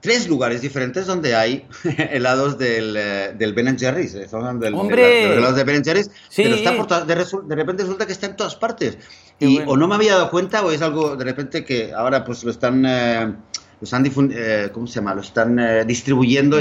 tres 0.00 0.28
lugares 0.28 0.60
diferentes 0.60 1.06
donde 1.06 1.34
hay 1.34 1.66
helados 2.10 2.58
del, 2.58 2.96
eh, 2.96 3.34
del 3.36 3.52
Ben 3.52 3.78
Jerry's. 3.78 4.14
Estamos 4.14 4.60
del, 4.60 4.74
¡Hombre! 4.74 5.28
los 5.28 5.38
helados 5.38 5.56
de 5.56 5.64
Ben 5.64 5.84
Jerry's. 5.84 6.10
Pero 6.34 6.54
está 6.54 6.76
por 6.76 6.88
de, 6.88 7.14
de, 7.14 7.54
repente 7.54 7.82
resulta 7.82 8.06
que 8.06 8.12
está 8.12 8.26
en 8.26 8.36
todas 8.36 8.56
partes. 8.56 8.98
y 9.38 9.60
o 9.60 9.76
no 9.76 9.88
me 9.88 9.94
había 9.94 10.14
dado 10.14 10.30
cuenta 10.30 10.64
o 10.64 10.70
es 10.70 10.82
algo 10.82 11.16
de 11.16 11.24
repente 11.24 11.64
que 11.64 11.92
ahora 11.92 12.24
pues 12.24 12.44
lo 12.44 12.50
están... 12.50 12.84
Eh, 12.86 13.34
lo 13.80 13.84
están 13.84 14.04
eh, 14.34 14.68
¿cómo 14.74 14.86
se 14.86 14.96
llama? 14.96 15.14
Lo 15.14 15.22
están 15.22 15.86
distribuyendo 15.86 16.58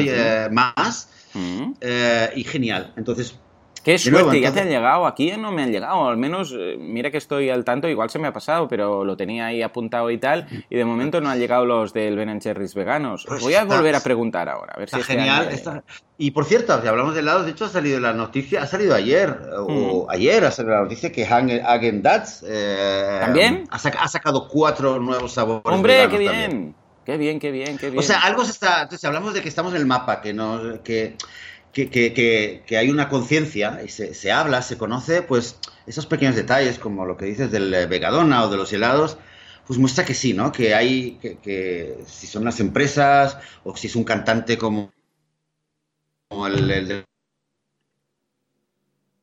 más 0.52 1.10
y 1.34 2.44
genial. 2.46 2.94
Entonces, 2.96 3.36
Qué 3.90 3.98
suerte, 3.98 4.40
ya 4.40 4.54
te 4.54 4.60
han 4.60 4.70
llegado. 4.70 5.08
Aquí 5.08 5.32
no 5.38 5.52
me 5.52 5.64
han 5.64 5.72
llegado. 5.72 6.08
Al 6.08 6.18
menos, 6.18 6.54
eh, 6.56 6.78
mira 6.80 7.10
que 7.10 7.18
estoy 7.18 7.50
al 7.50 7.66
tanto, 7.66 7.88
igual 7.88 8.12
se 8.12 8.20
me 8.20 8.28
ha 8.28 8.34
pasado, 8.34 8.68
pero 8.68 9.04
lo 9.04 9.18
tenía 9.18 9.48
ahí 9.48 9.64
apuntado 9.64 10.12
y 10.12 10.20
tal. 10.20 10.48
Y 10.70 10.76
de 10.76 10.86
momento 10.86 11.22
no 11.22 11.30
han 11.30 11.40
llegado 11.40 11.66
los 11.66 11.92
del 11.92 12.16
Ben 12.16 12.40
Cherries 12.40 12.76
veganos. 12.76 13.26
Pues 13.28 13.42
Voy 13.42 13.56
a 13.56 13.64
volver 13.64 13.96
a 13.96 14.02
preguntar 14.02 14.48
ahora, 14.48 14.74
a 14.76 14.80
ver 14.80 14.90
si 14.90 15.00
es 15.00 15.06
genial. 15.06 15.84
Y 16.20 16.32
por 16.32 16.46
cierto, 16.46 16.80
si 16.82 16.88
hablamos 16.88 17.16
de 17.16 17.22
helados, 17.22 17.46
de 17.46 17.52
hecho 17.52 17.66
ha 17.66 17.70
salido 17.70 18.00
la 18.00 18.14
noticia, 18.14 18.62
ha 18.62 18.68
salido 18.68 18.94
ayer, 18.94 19.36
o 19.58 20.06
mm. 20.06 20.12
ayer 20.12 20.46
ha 20.46 20.52
salido 20.52 20.76
la 20.76 20.82
noticia 20.82 21.12
que 21.12 21.26
Hagen 21.26 22.02
Dazs 22.04 22.46
eh, 22.48 23.20
¿También? 23.22 23.64
Ha, 23.72 24.08
sacado 24.08 24.48
cuatro 24.48 25.00
nuevos 25.00 25.32
sabores. 25.34 25.64
¡Hombre, 25.66 26.08
qué 26.10 26.18
bien! 26.18 26.76
Qué 27.06 27.18
bien, 27.18 27.40
qué 27.40 27.50
bien, 27.50 27.78
qué 27.80 27.90
bien. 27.90 27.98
O 27.98 28.04
sea, 28.04 28.20
algo 28.20 28.46
se 28.46 28.52
está. 28.52 28.84
Entonces, 28.84 29.04
hablamos 29.04 29.34
de 29.34 29.42
que 29.42 29.50
estamos 29.50 29.74
en 29.74 29.80
el 29.80 29.88
mapa, 29.88 30.22
que 30.22 30.32
no. 30.32 30.84
Que, 30.84 31.16
que, 31.74 31.90
que, 31.90 32.64
que, 32.66 32.78
hay 32.78 32.90
una 32.90 33.10
conciencia 33.10 33.82
y 33.84 33.90
se, 33.90 34.14
se, 34.14 34.32
habla, 34.32 34.62
se 34.62 34.78
conoce, 34.78 35.22
pues 35.22 35.60
esos 35.86 36.06
pequeños 36.06 36.36
detalles, 36.36 36.80
como 36.80 37.06
lo 37.06 37.18
que 37.18 37.26
dices 37.26 37.52
del 37.52 37.74
eh, 37.74 37.86
Vegadona 37.86 38.44
o 38.44 38.50
de 38.50 38.58
los 38.58 38.74
helados, 38.74 39.18
pues 39.68 39.78
muestra 39.80 40.06
que 40.06 40.16
sí, 40.16 40.34
¿no? 40.34 40.52
Que 40.52 40.74
hay, 40.74 41.20
que, 41.44 42.00
si 42.08 42.28
son 42.28 42.44
las 42.44 42.60
empresas 42.60 43.38
o 43.64 43.76
si 43.76 43.88
es 43.88 43.96
un 43.96 44.04
cantante 44.04 44.58
como, 44.58 44.92
como 46.28 46.48
el, 46.48 46.68
de 46.88 47.06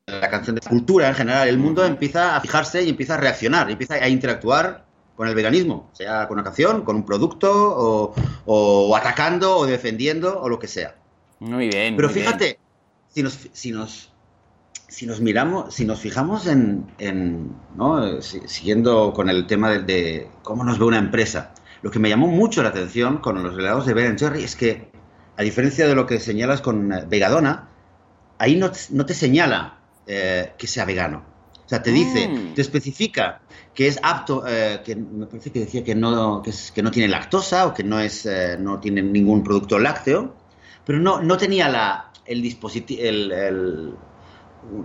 la 0.06 0.30
canción 0.30 0.54
de 0.54 0.60
cultura 0.60 1.08
en 1.08 1.14
general, 1.14 1.48
el 1.48 1.58
mundo 1.58 1.84
empieza 1.84 2.36
a 2.36 2.40
fijarse 2.40 2.84
y 2.84 2.90
empieza 2.90 3.14
a 3.14 3.18
reaccionar, 3.18 3.68
empieza 3.70 3.94
a 3.94 4.08
interactuar 4.08 4.86
con 5.16 5.26
el 5.26 5.34
veganismo, 5.34 5.90
sea 5.94 6.28
con 6.28 6.36
una 6.36 6.44
canción, 6.44 6.84
con 6.84 6.94
un 6.94 7.04
producto, 7.04 7.50
o, 7.52 8.14
o 8.44 8.96
atacando, 8.96 9.56
o 9.56 9.66
defendiendo, 9.66 10.40
o 10.40 10.48
lo 10.48 10.60
que 10.60 10.68
sea. 10.68 10.94
Muy 11.40 11.68
bien. 11.68 11.96
Pero 11.96 12.08
fíjate, 12.08 12.58
Si, 13.08 13.22
nos, 13.22 13.48
si, 13.52 13.72
nos, 13.72 14.12
si 14.88 15.06
nos 15.06 15.20
miramos, 15.20 15.74
si 15.74 15.84
nos 15.84 16.00
fijamos 16.00 16.46
en, 16.46 16.86
en 16.98 17.52
¿no? 17.76 18.20
siguiendo 18.22 19.12
con 19.12 19.28
el 19.28 19.46
tema 19.46 19.70
de, 19.70 20.28
cómo 20.42 20.64
nos 20.64 20.78
ve 20.78 20.84
una 20.84 20.98
empresa, 20.98 21.54
lo 21.82 21.90
que 21.90 21.98
me 21.98 22.08
llamó 22.08 22.26
mucho 22.26 22.62
la 22.62 22.70
atención 22.70 23.18
con 23.18 23.42
los 23.42 23.56
helados 23.56 23.86
de 23.86 23.94
Ben 23.94 24.18
Jerry 24.18 24.42
es 24.44 24.56
que, 24.56 24.90
a 25.36 25.42
diferencia 25.42 25.86
de 25.86 25.94
lo 25.94 26.06
que 26.06 26.18
señalas 26.18 26.60
con 26.60 26.92
eh, 26.92 27.04
Vegadona, 27.08 27.68
ahí 28.38 28.56
no, 28.56 28.70
no 28.90 29.06
te 29.06 29.14
señala 29.14 29.80
eh, 30.06 30.52
que 30.58 30.66
sea 30.66 30.84
vegano. 30.84 31.24
O 31.64 31.68
sea, 31.68 31.82
te 31.82 31.90
dice, 31.90 32.28
mm. 32.28 32.54
te 32.54 32.62
especifica 32.62 33.40
que 33.74 33.88
es 33.88 33.98
apto, 34.02 34.44
eh, 34.46 34.80
que 34.84 34.94
me 34.96 35.26
parece 35.26 35.50
que 35.50 35.60
decía 35.60 35.84
que 35.84 35.94
no, 35.94 36.40
que, 36.42 36.50
es, 36.50 36.70
que 36.70 36.82
no 36.82 36.90
tiene 36.90 37.08
lactosa 37.08 37.66
o 37.66 37.74
que 37.74 37.82
no, 37.82 38.00
es, 38.00 38.28
no 38.58 38.80
tiene 38.80 39.02
ningún 39.02 39.42
producto 39.42 39.78
lácteo 39.78 40.45
pero 40.86 41.00
no, 41.00 41.20
no 41.20 41.36
tenía 41.36 41.68
la, 41.68 42.12
el 42.24 42.40
dispositivo, 42.40 43.02
el, 43.02 43.94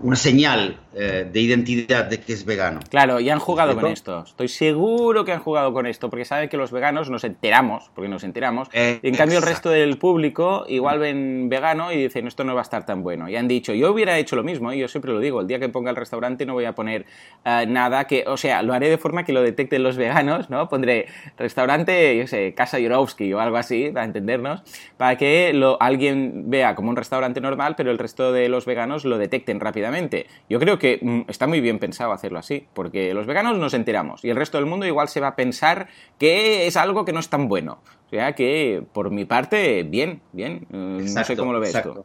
una 0.02 0.16
señal 0.16 0.80
eh, 0.94 1.28
de 1.32 1.40
identidad 1.40 2.06
de 2.06 2.20
que 2.20 2.34
es 2.34 2.46
vegano. 2.46 2.80
Claro, 2.90 3.20
y 3.20 3.30
han 3.30 3.40
jugado 3.40 3.76
con 3.76 3.88
esto. 3.88 4.24
Estoy 4.26 4.48
seguro 4.48 5.26
que 5.26 5.32
han 5.32 5.40
jugado 5.40 5.74
con 5.74 5.86
esto, 5.86 6.10
porque 6.10 6.26
saben 6.26 6.50
que 6.50 6.58
los 6.58 6.72
veganos 6.72 7.10
nos 7.10 7.24
enteramos, 7.24 7.90
porque 7.96 8.10
nos 8.10 8.24
enteramos. 8.24 8.70
y 8.74 9.08
en 9.08 9.16
cambio 9.16 9.40
el 9.40 9.44
resto 9.44 9.70
del 9.70 9.98
público 9.98 10.66
igual 10.68 11.00
ven 11.00 11.50
vegano 11.50 11.92
y 11.92 11.98
dicen, 12.04 12.28
esto 12.28 12.44
no 12.44 12.54
va 12.54 12.62
a 12.62 12.64
estar 12.64 12.86
tan 12.86 13.04
bueno. 13.04 13.28
Y 13.28 13.36
han 13.36 13.48
dicho, 13.48 13.74
yo 13.74 13.92
hubiera 13.92 14.18
hecho 14.18 14.36
lo 14.36 14.44
mismo, 14.44 14.72
y 14.72 14.80
yo 14.80 14.88
siempre 14.88 15.12
lo 15.12 15.20
digo, 15.20 15.42
el 15.42 15.48
día 15.48 15.60
que 15.60 15.70
ponga 15.70 15.90
el 15.90 15.96
restaurante 15.96 16.46
no 16.46 16.54
voy 16.54 16.66
a 16.66 16.74
poner 16.74 17.06
eh, 17.46 17.66
nada 17.68 18.06
que, 18.06 18.24
o 18.28 18.38
sea, 18.38 18.62
lo 18.62 18.74
haré 18.74 18.90
de 18.90 18.98
forma 18.98 19.24
que 19.24 19.34
lo 19.34 19.42
detecten 19.42 19.84
los 19.84 19.98
veganos, 19.98 20.50
¿no? 20.50 20.70
Pondré 20.70 21.08
restaurante, 21.38 22.18
yo 22.18 22.28
sé, 22.28 22.54
Casa 22.54 22.80
Yorovsky 22.80 23.34
o 23.34 23.40
algo 23.40 23.58
así, 23.58 23.90
para 23.92 24.06
entendernos, 24.06 24.64
para 24.98 25.18
que 25.18 25.54
lo, 25.54 25.82
alguien 25.82 26.50
vea 26.50 26.76
como 26.76 26.90
un 26.90 26.96
restaurante 26.96 27.42
normal, 27.42 27.76
pero 27.76 27.92
el 27.92 27.98
resto 27.98 28.32
de 28.32 28.48
los 28.48 28.66
veganos 28.66 29.06
lo 29.06 29.18
detecten 29.18 29.60
rápidamente 29.60 29.72
rápidamente. 29.72 30.28
Yo 30.50 30.60
creo 30.60 30.78
que 30.82 30.98
mm, 31.00 31.30
está 31.30 31.46
muy 31.46 31.62
bien 31.62 31.78
pensado 31.78 32.12
hacerlo 32.12 32.40
así, 32.40 32.66
porque 32.74 33.14
los 33.14 33.28
veganos 33.28 33.56
nos 33.60 33.76
enteramos 33.76 34.26
y 34.26 34.32
el 34.32 34.36
resto 34.36 34.58
del 34.58 34.66
mundo 34.66 34.88
igual 34.88 35.08
se 35.10 35.20
va 35.20 35.28
a 35.28 35.36
pensar 35.36 35.88
que 36.18 36.66
es 36.66 36.76
algo 36.76 37.06
que 37.06 37.14
no 37.14 37.20
es 37.20 37.30
tan 37.30 37.48
bueno. 37.48 37.84
O 38.08 38.10
sea 38.10 38.34
que, 38.34 38.84
por 38.92 39.12
mi 39.12 39.26
parte, 39.26 39.84
bien, 39.84 40.22
bien. 40.34 40.66
Mm, 40.70 41.14
no 41.14 41.24
sé 41.24 41.38
cómo 41.38 41.54
lo 41.54 41.60
ves 41.60 41.80
tú. 41.84 42.04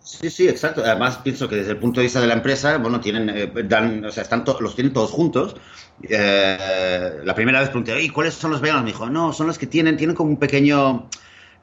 Sí, 0.00 0.30
sí, 0.30 0.48
exacto. 0.48 0.82
Además, 0.84 1.18
pienso 1.18 1.48
que 1.48 1.54
desde 1.54 1.70
el 1.70 1.76
punto 1.78 2.00
de 2.00 2.06
vista 2.06 2.20
de 2.20 2.26
la 2.26 2.34
empresa, 2.34 2.76
bueno, 2.78 3.00
tienen, 3.00 3.30
eh, 3.30 3.52
dan, 3.64 4.04
o 4.04 4.10
sea, 4.10 4.24
están 4.24 4.44
los 4.58 4.74
tienen 4.74 4.92
todos 4.92 5.12
juntos. 5.12 5.54
Eh, 6.02 7.20
la 7.22 7.34
primera 7.36 7.60
vez 7.60 7.68
pregunté, 7.68 8.02
¿y 8.02 8.08
cuáles 8.08 8.34
son 8.34 8.50
los 8.50 8.60
veganos? 8.60 8.82
Me 8.82 8.90
dijo, 8.90 9.08
no, 9.08 9.32
son 9.32 9.46
los 9.46 9.58
que 9.58 9.68
tienen, 9.68 9.96
tienen 9.96 10.16
como 10.16 10.30
un 10.30 10.38
pequeño, 10.38 11.08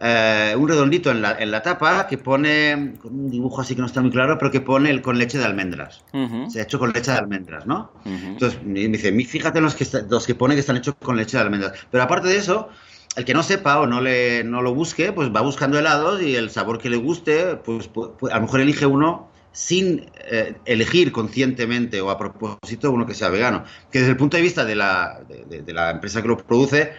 eh, 0.01 0.55
un 0.57 0.67
redondito 0.67 1.11
en 1.11 1.21
la, 1.21 1.37
en 1.37 1.51
la, 1.51 1.61
tapa 1.61 2.07
que 2.07 2.17
pone, 2.17 2.93
con 3.01 3.13
un 3.13 3.29
dibujo 3.29 3.61
así 3.61 3.75
que 3.75 3.81
no 3.81 3.87
está 3.87 4.01
muy 4.01 4.11
claro, 4.11 4.37
pero 4.37 4.49
que 4.49 4.61
pone 4.61 4.89
el, 4.89 5.01
con 5.01 5.17
leche 5.17 5.37
de 5.37 5.43
almendras. 5.43 6.05
Se 6.47 6.59
ha 6.59 6.63
hecho 6.63 6.79
con 6.79 6.93
leche 6.93 7.11
de 7.11 7.17
almendras, 7.17 7.65
¿no? 7.65 7.91
Entonces 8.05 8.63
me 8.63 8.87
dice, 8.87 9.11
fíjate 9.25 9.59
los 9.59 9.75
que, 9.75 9.85
los 10.09 10.25
que 10.25 10.35
pone 10.35 10.53
que 10.53 10.61
están 10.61 10.77
hechos 10.77 10.95
con 11.01 11.17
leche 11.17 11.35
de 11.35 11.43
almendras. 11.43 11.73
Pero 11.91 12.03
aparte 12.03 12.29
de 12.29 12.37
eso, 12.37 12.69
el 13.17 13.25
que 13.25 13.33
no 13.33 13.43
sepa 13.43 13.79
o 13.79 13.87
no, 13.87 13.99
le, 13.99 14.45
no 14.45 14.61
lo 14.61 14.73
busque, 14.73 15.11
pues 15.11 15.35
va 15.35 15.41
buscando 15.41 15.77
helados 15.77 16.21
y 16.21 16.35
el 16.35 16.49
sabor 16.49 16.79
que 16.79 16.89
le 16.89 16.97
guste, 16.97 17.57
pues, 17.57 17.89
pues, 17.89 18.11
pues 18.17 18.31
a 18.31 18.37
lo 18.37 18.43
mejor 18.43 18.61
elige 18.61 18.85
uno 18.85 19.29
sin 19.51 20.09
eh, 20.31 20.55
elegir 20.63 21.11
conscientemente 21.11 21.99
o 21.99 22.09
a 22.09 22.17
propósito 22.17 22.91
uno 22.91 23.05
que 23.05 23.15
sea 23.15 23.27
vegano. 23.27 23.65
Que 23.91 23.99
desde 23.99 24.11
el 24.11 24.17
punto 24.17 24.37
de 24.37 24.43
vista 24.43 24.63
de 24.63 24.75
la, 24.75 25.19
de 25.27 25.73
la 25.73 25.91
empresa 25.91 26.21
que 26.21 26.29
lo 26.29 26.37
produce, 26.37 26.93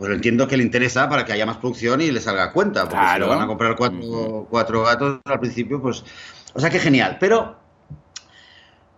pues 0.00 0.10
entiendo 0.12 0.48
que 0.48 0.56
le 0.56 0.62
interesa 0.62 1.10
para 1.10 1.26
que 1.26 1.34
haya 1.34 1.44
más 1.44 1.58
producción 1.58 2.00
y 2.00 2.10
le 2.10 2.22
salga 2.22 2.44
a 2.44 2.52
cuenta, 2.52 2.88
porque 2.88 3.06
si 3.12 3.18
lo 3.20 3.28
van 3.28 3.42
a 3.42 3.46
comprar 3.46 3.76
cuatro, 3.76 4.46
cuatro 4.48 4.82
gatos 4.82 5.20
al 5.26 5.40
principio, 5.40 5.80
pues... 5.82 6.02
O 6.54 6.58
sea 6.58 6.70
que 6.70 6.78
genial, 6.78 7.18
pero 7.20 7.60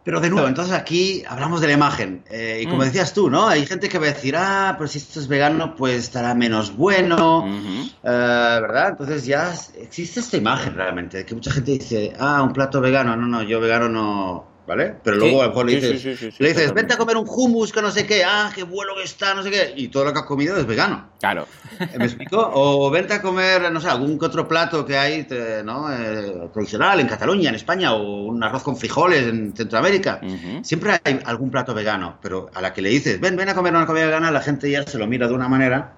Pero 0.05 0.21
de 0.21 0.31
nuevo, 0.31 0.49
entonces 0.49 0.75
aquí 0.75 1.23
hablamos 1.29 1.61
de 1.61 1.69
la 1.69 1.73
imagen. 1.75 2.25
Eh, 2.31 2.61
y 2.63 2.67
como 2.67 2.83
mm. 2.83 2.85
decías 2.85 3.13
tú, 3.15 3.31
¿no? 3.31 3.49
Hay 3.49 3.67
gente 3.67 3.89
que 3.89 3.99
va 3.99 4.07
a 4.07 4.13
decir, 4.13 4.37
ah, 4.37 4.75
pero 4.77 4.89
si 4.89 4.99
esto 4.99 5.21
es 5.21 5.29
vegano, 5.29 5.77
pues 5.77 5.97
estará 5.97 6.35
menos 6.35 6.77
bueno, 6.77 7.47
eh, 7.47 7.89
¿verdad? 8.03 8.91
Entonces 8.91 9.25
ya 9.27 9.53
existe 9.81 10.21
esta 10.21 10.37
imagen 10.37 10.75
realmente, 10.75 11.25
que 11.25 11.35
mucha 11.35 11.53
gente 11.53 11.73
dice, 11.73 12.13
ah, 12.19 12.43
un 12.43 12.53
plato 12.53 12.81
vegano, 12.81 13.17
no, 13.17 13.27
no, 13.27 13.43
yo 13.43 13.61
vegano 13.61 13.89
no, 13.89 14.52
¿vale? 14.67 14.95
Pero 15.03 15.17
luego 15.17 15.41
a 15.41 15.45
lo 15.45 15.51
mejor 15.51 15.67
le 15.67 15.81
dices, 15.81 16.39
le 16.39 16.49
dices 16.49 16.73
vente 16.73 16.95
a 16.95 16.97
comer 16.97 17.17
un 17.17 17.27
hummus 17.29 17.73
que 17.73 17.83
no 17.83 17.91
sé 17.91 18.07
qué, 18.07 18.25
ah, 18.25 18.51
qué 18.55 18.63
bueno 18.63 18.95
que 18.95 19.03
está, 19.03 19.35
no 19.35 19.43
sé 19.43 19.51
qué, 19.51 19.73
y 19.77 19.89
todo 19.89 20.05
lo 20.05 20.13
que 20.13 20.21
has 20.21 20.25
comido 20.25 20.57
es 20.57 20.67
vegano. 20.67 21.11
Claro. 21.21 21.47
¿Me 21.99 22.05
explico? 22.05 22.51
O 22.55 22.91
vente 22.91 23.15
a 23.15 23.23
comer, 23.23 23.71
no 23.73 23.81
sé, 23.81 23.89
algún 23.89 24.19
que 24.19 24.27
otro 24.27 24.47
plato 24.47 24.85
que 24.85 24.97
hay, 24.97 25.27
¿no? 25.65 25.93
Eh, 25.93 26.49
tradicional 26.53 27.01
en 27.01 27.09
Cataluña, 27.09 27.49
en 27.49 27.57
España, 27.57 27.95
o 27.95 28.25
un 28.25 28.43
arroz 28.43 28.63
con 28.63 28.77
frijoles 28.77 29.27
en 29.27 29.55
Centroamérica. 29.55 30.21
Siempre 30.63 31.01
hay 31.05 31.21
algún 31.25 31.51
plato 31.51 31.75
vegano, 31.75 32.19
pero 32.23 32.51
a 32.55 32.61
la 32.61 32.73
que 32.73 32.83
le 32.83 32.91
dices, 32.91 33.21
ven, 33.21 33.37
ven 33.37 33.49
a 33.49 33.55
comer 33.55 33.75
una 33.75 33.87
comida 33.87 34.07
vegana, 34.07 34.31
la 34.31 34.41
gente 34.41 34.71
ya 34.71 34.85
se 34.85 34.99
lo 34.99 35.07
mira 35.07 35.27
de 35.27 35.35
una 35.35 35.49
manera. 35.49 35.95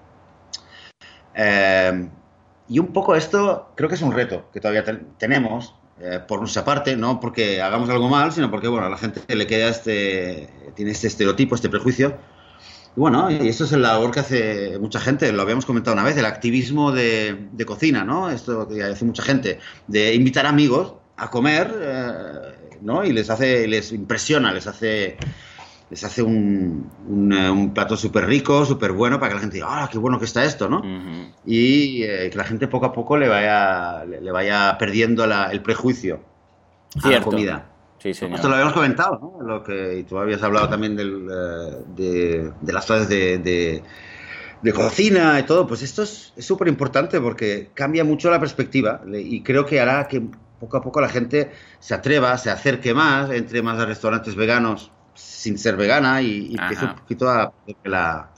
Eh, 1.35 2.09
y 2.67 2.79
un 2.79 2.87
poco 2.87 3.15
esto 3.15 3.73
creo 3.75 3.89
que 3.89 3.95
es 3.95 4.01
un 4.01 4.13
reto 4.13 4.49
que 4.51 4.59
todavía 4.59 4.83
tenemos, 5.17 5.75
eh, 5.99 6.19
por 6.27 6.39
nuestra 6.39 6.65
parte, 6.65 6.97
no 6.97 7.21
porque 7.21 7.61
hagamos 7.61 7.89
algo 7.89 8.09
mal, 8.09 8.33
sino 8.33 8.51
porque, 8.51 8.67
bueno, 8.67 8.87
a 8.87 8.89
la 8.89 8.97
gente 8.97 9.21
le 9.33 9.47
queda 9.47 9.69
este, 9.69 10.49
tiene 10.75 10.91
este 10.91 11.07
estereotipo, 11.07 11.55
este 11.55 11.69
prejuicio. 11.69 12.17
Y 12.97 12.99
bueno, 12.99 13.31
y 13.31 13.47
esto 13.47 13.63
es 13.63 13.71
el 13.71 13.81
labor 13.81 14.11
que 14.11 14.19
hace 14.19 14.77
mucha 14.79 14.99
gente, 14.99 15.31
lo 15.31 15.41
habíamos 15.41 15.65
comentado 15.65 15.93
una 15.93 16.03
vez, 16.03 16.17
el 16.17 16.25
activismo 16.25 16.91
de, 16.91 17.47
cocina, 17.65 18.03
¿no? 18.03 18.29
Esto 18.29 18.67
que 18.67 18.83
hace 18.83 19.05
mucha 19.05 19.23
gente, 19.23 19.59
de 19.87 20.13
invitar 20.13 20.45
amigos 20.45 20.95
a 21.15 21.29
comer, 21.29 21.73
eh, 21.77 22.77
¿no? 22.81 23.05
Y 23.05 23.13
les 23.13 23.29
hace, 23.29 23.67
les 23.67 23.93
impresiona, 23.93 24.51
les 24.53 24.67
hace 24.67 25.17
les 25.95 26.03
hace 26.03 26.21
un, 26.21 26.91
eh, 27.31 27.49
un, 27.49 27.73
plato 27.73 27.95
súper 27.95 28.25
rico, 28.25 28.65
súper 28.65 28.91
bueno, 28.91 29.17
para 29.17 29.29
que 29.29 29.35
la 29.35 29.39
gente 29.39 29.55
diga, 29.55 29.67
¡ah, 29.69 29.89
qué 29.89 29.97
bueno 29.97 30.19
que 30.19 30.25
está 30.25 30.43
esto! 30.43 30.67
¿no? 30.67 30.81
Y 31.45 32.03
eh, 32.03 32.29
que 32.29 32.37
la 32.37 32.43
gente 32.43 32.67
poco 32.67 32.87
a 32.87 32.91
poco 32.91 33.15
le 33.15 33.29
vaya, 33.29 34.03
le, 34.03 34.29
vaya 34.29 34.77
perdiendo 34.77 35.23
el 35.23 35.61
prejuicio 35.61 36.19
a 37.01 37.09
la 37.09 37.21
comida. 37.21 37.69
Sí, 37.99 38.13
señor. 38.13 38.35
Esto 38.35 38.49
lo 38.49 38.55
habíamos 38.55 38.73
comentado, 38.73 39.19
¿no? 39.21 39.41
Lo 39.41 39.63
que, 39.63 39.99
y 39.99 40.03
tú 40.03 40.19
habías 40.19 40.43
hablado 40.43 40.67
también 40.67 40.97
del, 40.97 41.29
eh, 41.31 41.83
de, 41.95 42.51
de, 42.59 42.73
las 42.73 42.85
clases 42.85 43.07
de, 43.07 43.81
de, 44.61 44.73
cocina 44.73 45.39
y 45.39 45.43
todo. 45.43 45.65
Pues 45.65 45.81
esto 45.81 46.03
es 46.03 46.33
súper 46.37 46.67
importante 46.67 47.21
porque 47.21 47.69
cambia 47.73 48.03
mucho 48.03 48.29
la 48.29 48.41
perspectiva 48.41 48.99
y 49.13 49.41
creo 49.43 49.65
que 49.65 49.79
hará 49.79 50.09
que 50.09 50.21
poco 50.59 50.75
a 50.75 50.81
poco 50.81 50.99
la 50.99 51.07
gente 51.07 51.51
se 51.79 51.93
atreva, 51.93 52.37
se 52.37 52.51
acerque 52.51 52.93
más, 52.93 53.31
entre 53.31 53.61
más 53.61 53.79
a 53.79 53.85
restaurantes 53.85 54.35
veganos 54.35 54.91
sin 55.15 55.57
ser 55.57 55.77
vegana 55.77 56.21
y, 56.21 56.47
y 56.53 56.55
empieza 56.57 56.85
un 56.85 56.95
poquito 56.95 57.29
a 57.29 57.51
la, 57.83 58.33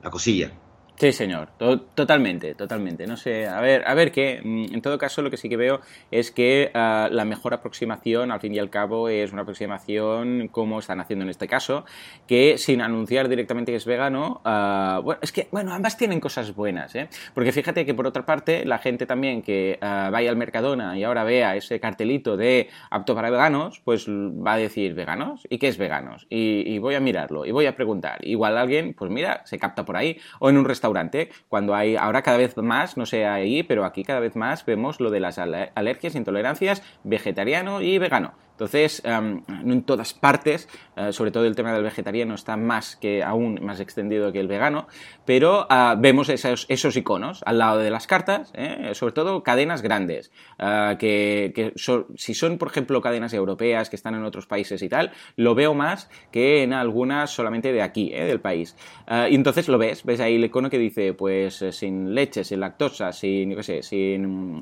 la 0.00 0.10
cosilla. 0.10 0.60
Sí, 0.98 1.12
señor, 1.12 1.50
totalmente, 1.94 2.54
totalmente. 2.54 3.06
No 3.06 3.18
sé, 3.18 3.46
a 3.46 3.60
ver, 3.60 3.86
a 3.86 3.92
ver 3.92 4.10
qué. 4.10 4.40
Mm, 4.42 4.74
en 4.76 4.80
todo 4.80 4.96
caso, 4.96 5.20
lo 5.20 5.30
que 5.30 5.36
sí 5.36 5.50
que 5.50 5.58
veo 5.58 5.80
es 6.10 6.30
que 6.30 6.70
ah, 6.72 7.10
la 7.12 7.26
mejor 7.26 7.52
aproximación, 7.52 8.30
al 8.30 8.40
fin 8.40 8.54
y 8.54 8.58
al 8.58 8.70
cabo, 8.70 9.10
es 9.10 9.30
una 9.30 9.42
aproximación 9.42 10.48
como 10.48 10.78
están 10.78 10.98
haciendo 11.00 11.24
en 11.24 11.28
este 11.28 11.48
caso, 11.48 11.84
que 12.26 12.56
sin 12.56 12.80
anunciar 12.80 13.28
directamente 13.28 13.72
que 13.72 13.76
es 13.76 13.84
vegano, 13.84 14.40
uh, 14.42 15.02
bueno, 15.02 15.20
es 15.20 15.32
que, 15.32 15.48
bueno, 15.50 15.74
ambas 15.74 15.98
tienen 15.98 16.18
cosas 16.18 16.54
buenas, 16.54 16.94
¿eh? 16.94 17.10
Porque 17.34 17.52
fíjate 17.52 17.84
que 17.84 17.92
por 17.92 18.06
otra 18.06 18.24
parte, 18.24 18.64
la 18.64 18.78
gente 18.78 19.04
también 19.04 19.42
que 19.42 19.78
uh, 19.82 20.10
vaya 20.10 20.30
al 20.30 20.36
Mercadona 20.36 20.96
y 20.96 21.04
ahora 21.04 21.24
vea 21.24 21.56
ese 21.56 21.78
cartelito 21.78 22.38
de 22.38 22.70
apto 22.88 23.14
para 23.14 23.28
veganos, 23.28 23.82
pues 23.84 24.08
va 24.08 24.54
a 24.54 24.56
decir 24.56 24.94
veganos, 24.94 25.46
¿y 25.50 25.58
qué 25.58 25.68
es 25.68 25.76
veganos? 25.76 26.26
Y, 26.30 26.62
y 26.66 26.78
voy 26.78 26.94
a 26.94 27.00
mirarlo, 27.00 27.44
y 27.44 27.50
voy 27.50 27.66
a 27.66 27.76
preguntar. 27.76 28.26
Igual 28.26 28.56
alguien, 28.56 28.94
pues 28.94 29.10
mira, 29.10 29.42
se 29.44 29.58
capta 29.58 29.84
por 29.84 29.98
ahí, 29.98 30.18
o 30.38 30.48
en 30.48 30.56
un 30.56 30.64
restaurante 30.64 30.85
cuando 31.48 31.74
hay, 31.74 31.96
ahora 31.96 32.22
cada 32.22 32.38
vez 32.38 32.56
más, 32.56 32.96
no 32.96 33.06
sé 33.06 33.26
ahí, 33.26 33.62
pero 33.62 33.84
aquí 33.84 34.04
cada 34.04 34.20
vez 34.20 34.36
más 34.36 34.64
vemos 34.64 35.00
lo 35.00 35.10
de 35.10 35.20
las 35.20 35.38
alergias, 35.38 36.14
intolerancias, 36.14 36.82
vegetariano 37.04 37.80
y 37.80 37.98
vegano. 37.98 38.34
Entonces, 38.56 39.02
no 39.04 39.72
en 39.72 39.82
todas 39.82 40.14
partes, 40.14 40.66
eh, 40.96 41.12
sobre 41.12 41.30
todo 41.30 41.44
el 41.44 41.54
tema 41.54 41.74
del 41.74 41.82
vegetariano 41.82 42.34
está 42.34 42.56
más 42.56 42.96
que 42.96 43.22
aún 43.22 43.58
más 43.62 43.80
extendido 43.80 44.32
que 44.32 44.40
el 44.40 44.48
vegano, 44.48 44.86
pero 45.26 45.66
ah, 45.68 45.94
vemos 45.98 46.30
esos, 46.30 46.64
esos, 46.70 46.96
iconos 46.96 47.42
al 47.44 47.58
lado 47.58 47.78
de 47.80 47.90
las 47.90 48.06
cartas, 48.06 48.50
¿eh? 48.54 48.92
sobre 48.94 49.12
todo 49.12 49.42
cadenas 49.42 49.82
grandes, 49.82 50.32
ah, 50.58 50.96
que, 50.98 51.74
si 52.16 52.34
son, 52.34 52.56
por 52.56 52.68
ejemplo, 52.68 53.02
cadenas 53.02 53.34
europeas 53.34 53.90
que 53.90 53.96
están 53.96 54.14
en 54.14 54.24
otros 54.24 54.46
países 54.46 54.82
y 54.82 54.88
tal, 54.88 55.12
lo 55.36 55.54
veo 55.54 55.74
más 55.74 56.08
que 56.30 56.62
en 56.62 56.72
algunas 56.72 57.30
solamente 57.30 57.72
de 57.72 57.82
aquí, 57.82 58.10
¿eh? 58.14 58.24
del 58.24 58.40
país. 58.40 58.74
Y 59.30 59.34
entonces 59.34 59.68
lo 59.68 59.78
ves, 59.78 60.02
ves 60.04 60.20
ahí 60.20 60.36
el 60.36 60.44
icono 60.44 60.70
que 60.70 60.78
dice, 60.78 61.12
pues, 61.12 61.64
sin 61.70 62.14
leche, 62.14 62.42
sin 62.42 62.60
lactosa, 62.60 63.12
sin, 63.12 63.50
yo 63.50 63.56
qué 63.56 63.62
sé, 63.62 63.82
sin, 63.82 64.60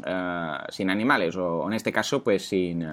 sin 0.69 0.91
animales, 0.91 1.37
o 1.37 1.67
en 1.69 1.75
este 1.75 1.93
caso, 1.93 2.23
pues, 2.23 2.47
sin 2.47 2.85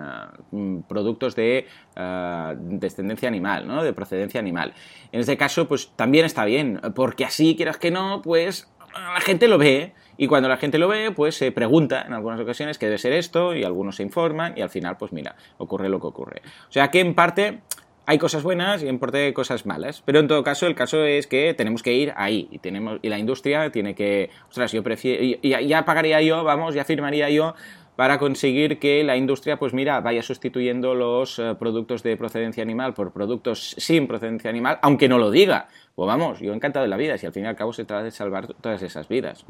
productos 0.92 1.36
de 1.36 1.68
eh, 1.96 2.56
descendencia 2.58 3.30
animal, 3.30 3.66
¿no? 3.66 3.82
De 3.82 3.94
procedencia 3.94 4.42
animal. 4.42 4.74
En 5.14 5.22
este 5.22 5.38
caso, 5.38 5.70
pues 5.70 5.92
también 5.96 6.26
está 6.26 6.44
bien, 6.44 6.82
porque 6.94 7.24
así, 7.24 7.56
quieras 7.56 7.78
que 7.78 7.92
no, 7.92 8.22
pues 8.22 8.70
la 8.94 9.22
gente 9.22 9.48
lo 9.48 9.58
ve. 9.58 9.94
Y 10.18 10.28
cuando 10.28 10.50
la 10.50 10.58
gente 10.58 10.78
lo 10.78 10.90
ve, 10.90 11.12
pues 11.12 11.36
se 11.36 11.52
pregunta 11.54 12.04
en 12.06 12.14
algunas 12.14 12.40
ocasiones 12.42 12.78
qué 12.78 12.88
debe 12.88 12.98
ser 12.98 13.14
esto, 13.14 13.56
y 13.56 13.64
algunos 13.64 13.96
se 13.96 14.04
informan, 14.04 14.54
y 14.58 14.62
al 14.62 14.70
final, 14.70 14.98
pues 14.98 15.14
mira, 15.14 15.36
ocurre 15.58 15.88
lo 15.88 16.02
que 16.02 16.08
ocurre. 16.08 16.42
O 16.68 16.72
sea 16.72 16.92
que 16.92 17.00
en 17.00 17.16
parte 17.16 17.62
hay 18.06 18.18
cosas 18.18 18.44
buenas 18.44 18.84
y 18.84 18.88
en 18.88 19.00
parte 19.00 19.26
hay 19.26 19.34
cosas 19.34 19.66
malas. 19.66 20.02
Pero 20.06 20.20
en 20.20 20.28
todo 20.28 20.44
caso, 20.44 20.68
el 20.68 20.76
caso 20.76 21.06
es 21.06 21.28
que 21.28 21.54
tenemos 21.54 21.82
que 21.82 21.94
ir 21.94 22.14
ahí. 22.18 22.48
Y, 22.52 22.60
tenemos, 22.60 23.00
y 23.02 23.10
la 23.10 23.18
industria 23.18 23.72
tiene 23.72 23.96
que. 23.96 24.30
Ostras, 24.50 24.72
yo 24.74 24.84
prefiero. 24.84 25.40
Ya, 25.42 25.62
ya 25.62 25.86
pagaría 25.86 26.22
yo, 26.22 26.44
vamos, 26.44 26.76
ya 26.76 26.84
firmaría 26.84 27.30
yo 27.30 27.56
para 27.96 28.18
conseguir 28.20 28.80
que 28.80 29.04
la 29.04 29.18
industria, 29.18 29.58
pues 29.58 29.74
mira, 29.74 30.00
vaya 30.02 30.24
sustituyendo 30.24 30.96
los 30.96 31.40
eh, 31.40 31.56
productos 31.60 32.04
de 32.04 32.18
procedencia 32.18 32.64
animal 32.64 32.94
por 32.94 33.12
productos 33.12 33.76
sin 33.78 34.08
procedencia 34.08 34.50
animal, 34.50 34.80
aunque 34.82 35.10
no 35.10 35.18
lo 35.18 35.32
diga. 35.32 35.68
Pues 35.96 36.08
vamos, 36.08 36.40
yo 36.40 36.54
encantado 36.54 36.84
de 36.84 36.90
la 36.90 36.98
vida, 36.98 37.18
si 37.18 37.26
al 37.26 37.34
fin 37.34 37.44
y 37.44 37.48
al 37.48 37.56
cabo 37.56 37.74
se 37.74 37.84
trata 37.84 38.04
de 38.04 38.12
salvar 38.12 38.48
todas 38.48 38.82
esas 38.82 39.08
vidas. 39.08 39.46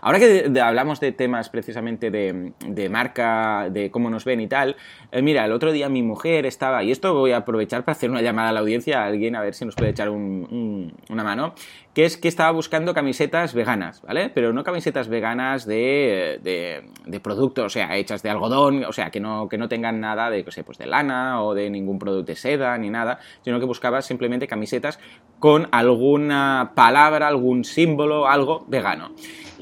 Ahora 0.00 0.18
que 0.18 0.50
hablamos 0.62 1.00
de 1.00 1.12
temas 1.12 1.50
precisamente 1.50 2.10
de, 2.10 2.88
marca, 2.88 3.68
de 3.70 3.90
cómo 3.90 4.08
nos 4.08 4.24
ven 4.24 4.40
y 4.40 4.46
tal, 4.46 4.76
eh, 5.10 5.20
mira, 5.20 5.44
el 5.44 5.52
otro 5.52 5.72
día 5.72 5.88
mi 5.88 6.02
mujer 6.02 6.46
estaba, 6.46 6.84
y 6.84 6.92
esto 6.92 7.12
voy 7.12 7.32
a 7.32 7.38
aprovechar 7.38 7.84
para 7.84 7.96
hacer 7.96 8.10
una 8.10 8.22
llamada 8.22 8.50
a 8.50 8.52
la 8.52 8.60
audiencia 8.60 9.02
a 9.02 9.06
alguien 9.06 9.34
a 9.34 9.40
ver 9.40 9.54
si 9.54 9.64
nos 9.64 9.74
puede 9.74 9.90
echar 9.90 10.10
una 10.10 11.24
mano, 11.24 11.54
que 11.94 12.04
es 12.04 12.16
que 12.16 12.28
estaba 12.28 12.52
buscando 12.52 12.94
camisetas 12.94 13.52
veganas, 13.52 14.00
¿vale? 14.02 14.30
Pero 14.30 14.52
no 14.52 14.62
camisetas 14.62 15.08
veganas 15.08 15.66
de, 15.66 16.38
de, 16.42 17.20
productos, 17.20 17.66
o 17.66 17.68
sea, 17.68 17.96
hechas 17.96 18.22
de 18.22 18.30
algodón, 18.30 18.84
o 18.84 18.92
sea, 18.92 19.10
que 19.10 19.18
no, 19.18 19.48
que 19.48 19.58
no 19.58 19.68
tengan 19.68 20.00
nada 20.00 20.30
de, 20.30 20.44
sé, 20.50 20.62
pues 20.62 20.78
de 20.78 20.86
lana 20.86 21.42
o 21.42 21.54
de 21.54 21.68
ningún 21.68 21.98
producto 21.98 22.30
de 22.30 22.36
seda 22.36 22.78
ni 22.78 22.90
nada, 22.90 23.18
sino 23.42 23.58
que 23.58 23.66
buscaba 23.66 24.02
simplemente 24.02 24.46
camisetas 24.46 25.00
con 25.40 25.68
alguna 25.80 26.72
palabra, 26.74 27.28
algún 27.28 27.64
símbolo, 27.64 28.28
algo 28.28 28.64
vegano. 28.68 29.10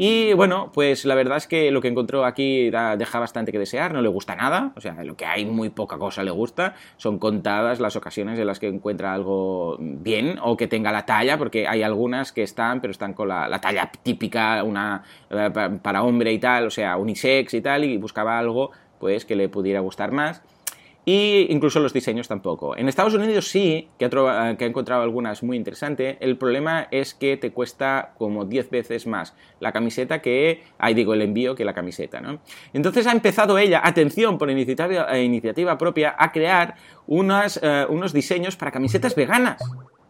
Y 0.00 0.32
bueno, 0.34 0.70
pues 0.72 1.04
la 1.04 1.16
verdad 1.16 1.38
es 1.38 1.48
que 1.48 1.72
lo 1.72 1.80
que 1.80 1.88
encontró 1.88 2.24
aquí 2.24 2.70
deja 2.70 3.18
bastante 3.18 3.50
que 3.50 3.58
desear, 3.58 3.92
no 3.92 4.00
le 4.00 4.08
gusta 4.08 4.36
nada, 4.36 4.72
o 4.76 4.80
sea, 4.80 5.02
lo 5.02 5.16
que 5.16 5.26
hay 5.26 5.44
muy 5.44 5.70
poca 5.70 5.98
cosa 5.98 6.22
le 6.22 6.30
gusta, 6.30 6.76
son 6.98 7.18
contadas 7.18 7.80
las 7.80 7.96
ocasiones 7.96 8.38
en 8.38 8.46
las 8.46 8.60
que 8.60 8.68
encuentra 8.68 9.12
algo 9.12 9.76
bien 9.80 10.38
o 10.40 10.56
que 10.56 10.68
tenga 10.68 10.92
la 10.92 11.04
talla, 11.04 11.36
porque 11.36 11.66
hay 11.66 11.82
algunas 11.82 12.30
que 12.30 12.44
están, 12.44 12.80
pero 12.80 12.92
están 12.92 13.12
con 13.12 13.26
la, 13.26 13.60
talla 13.60 13.90
típica, 13.90 14.62
una 14.62 15.02
eh, 15.30 15.50
para 15.82 16.04
hombre 16.04 16.32
y 16.32 16.38
tal, 16.38 16.66
o 16.66 16.70
sea, 16.70 16.96
unisex 16.96 17.54
y 17.54 17.60
tal, 17.60 17.84
y 17.84 17.96
buscaba 17.96 18.38
algo 18.38 18.70
pues 19.00 19.24
que 19.24 19.34
le 19.34 19.48
pudiera 19.48 19.80
gustar 19.80 20.12
más. 20.12 20.42
Y 21.10 21.46
incluso 21.48 21.80
los 21.80 21.94
diseños 21.94 22.28
tampoco. 22.28 22.76
En 22.76 22.86
Estados 22.86 23.14
Unidos 23.14 23.48
sí, 23.48 23.88
que, 23.98 24.04
he 24.04 24.64
encontrado 24.66 25.02
algunas 25.02 25.42
muy 25.42 25.56
interesantes. 25.56 26.18
El 26.20 26.36
problema 26.36 26.86
es 26.90 27.14
que 27.14 27.38
te 27.38 27.50
cuesta 27.50 28.12
como 28.18 28.44
10 28.44 28.68
veces 28.68 29.06
más 29.06 29.34
la 29.58 29.72
camiseta 29.72 30.20
que, 30.20 30.64
ahí 30.76 30.92
digo, 30.92 31.14
el 31.14 31.22
envío 31.22 31.54
que 31.54 31.64
la 31.64 31.72
camiseta, 31.72 32.20
¿no? 32.20 32.40
Entonces 32.74 33.06
ha 33.06 33.12
empezado 33.12 33.56
ella, 33.56 33.80
atención, 33.82 34.36
por 34.36 34.50
iniciativa, 34.50 35.06
eh, 35.16 35.76
propia, 35.78 36.14
a 36.18 36.30
crear 36.30 36.74
eh, 37.08 37.86
unos 37.88 38.12
diseños 38.12 38.56
para 38.56 38.70
camisetas 38.70 39.14
veganas. 39.14 39.62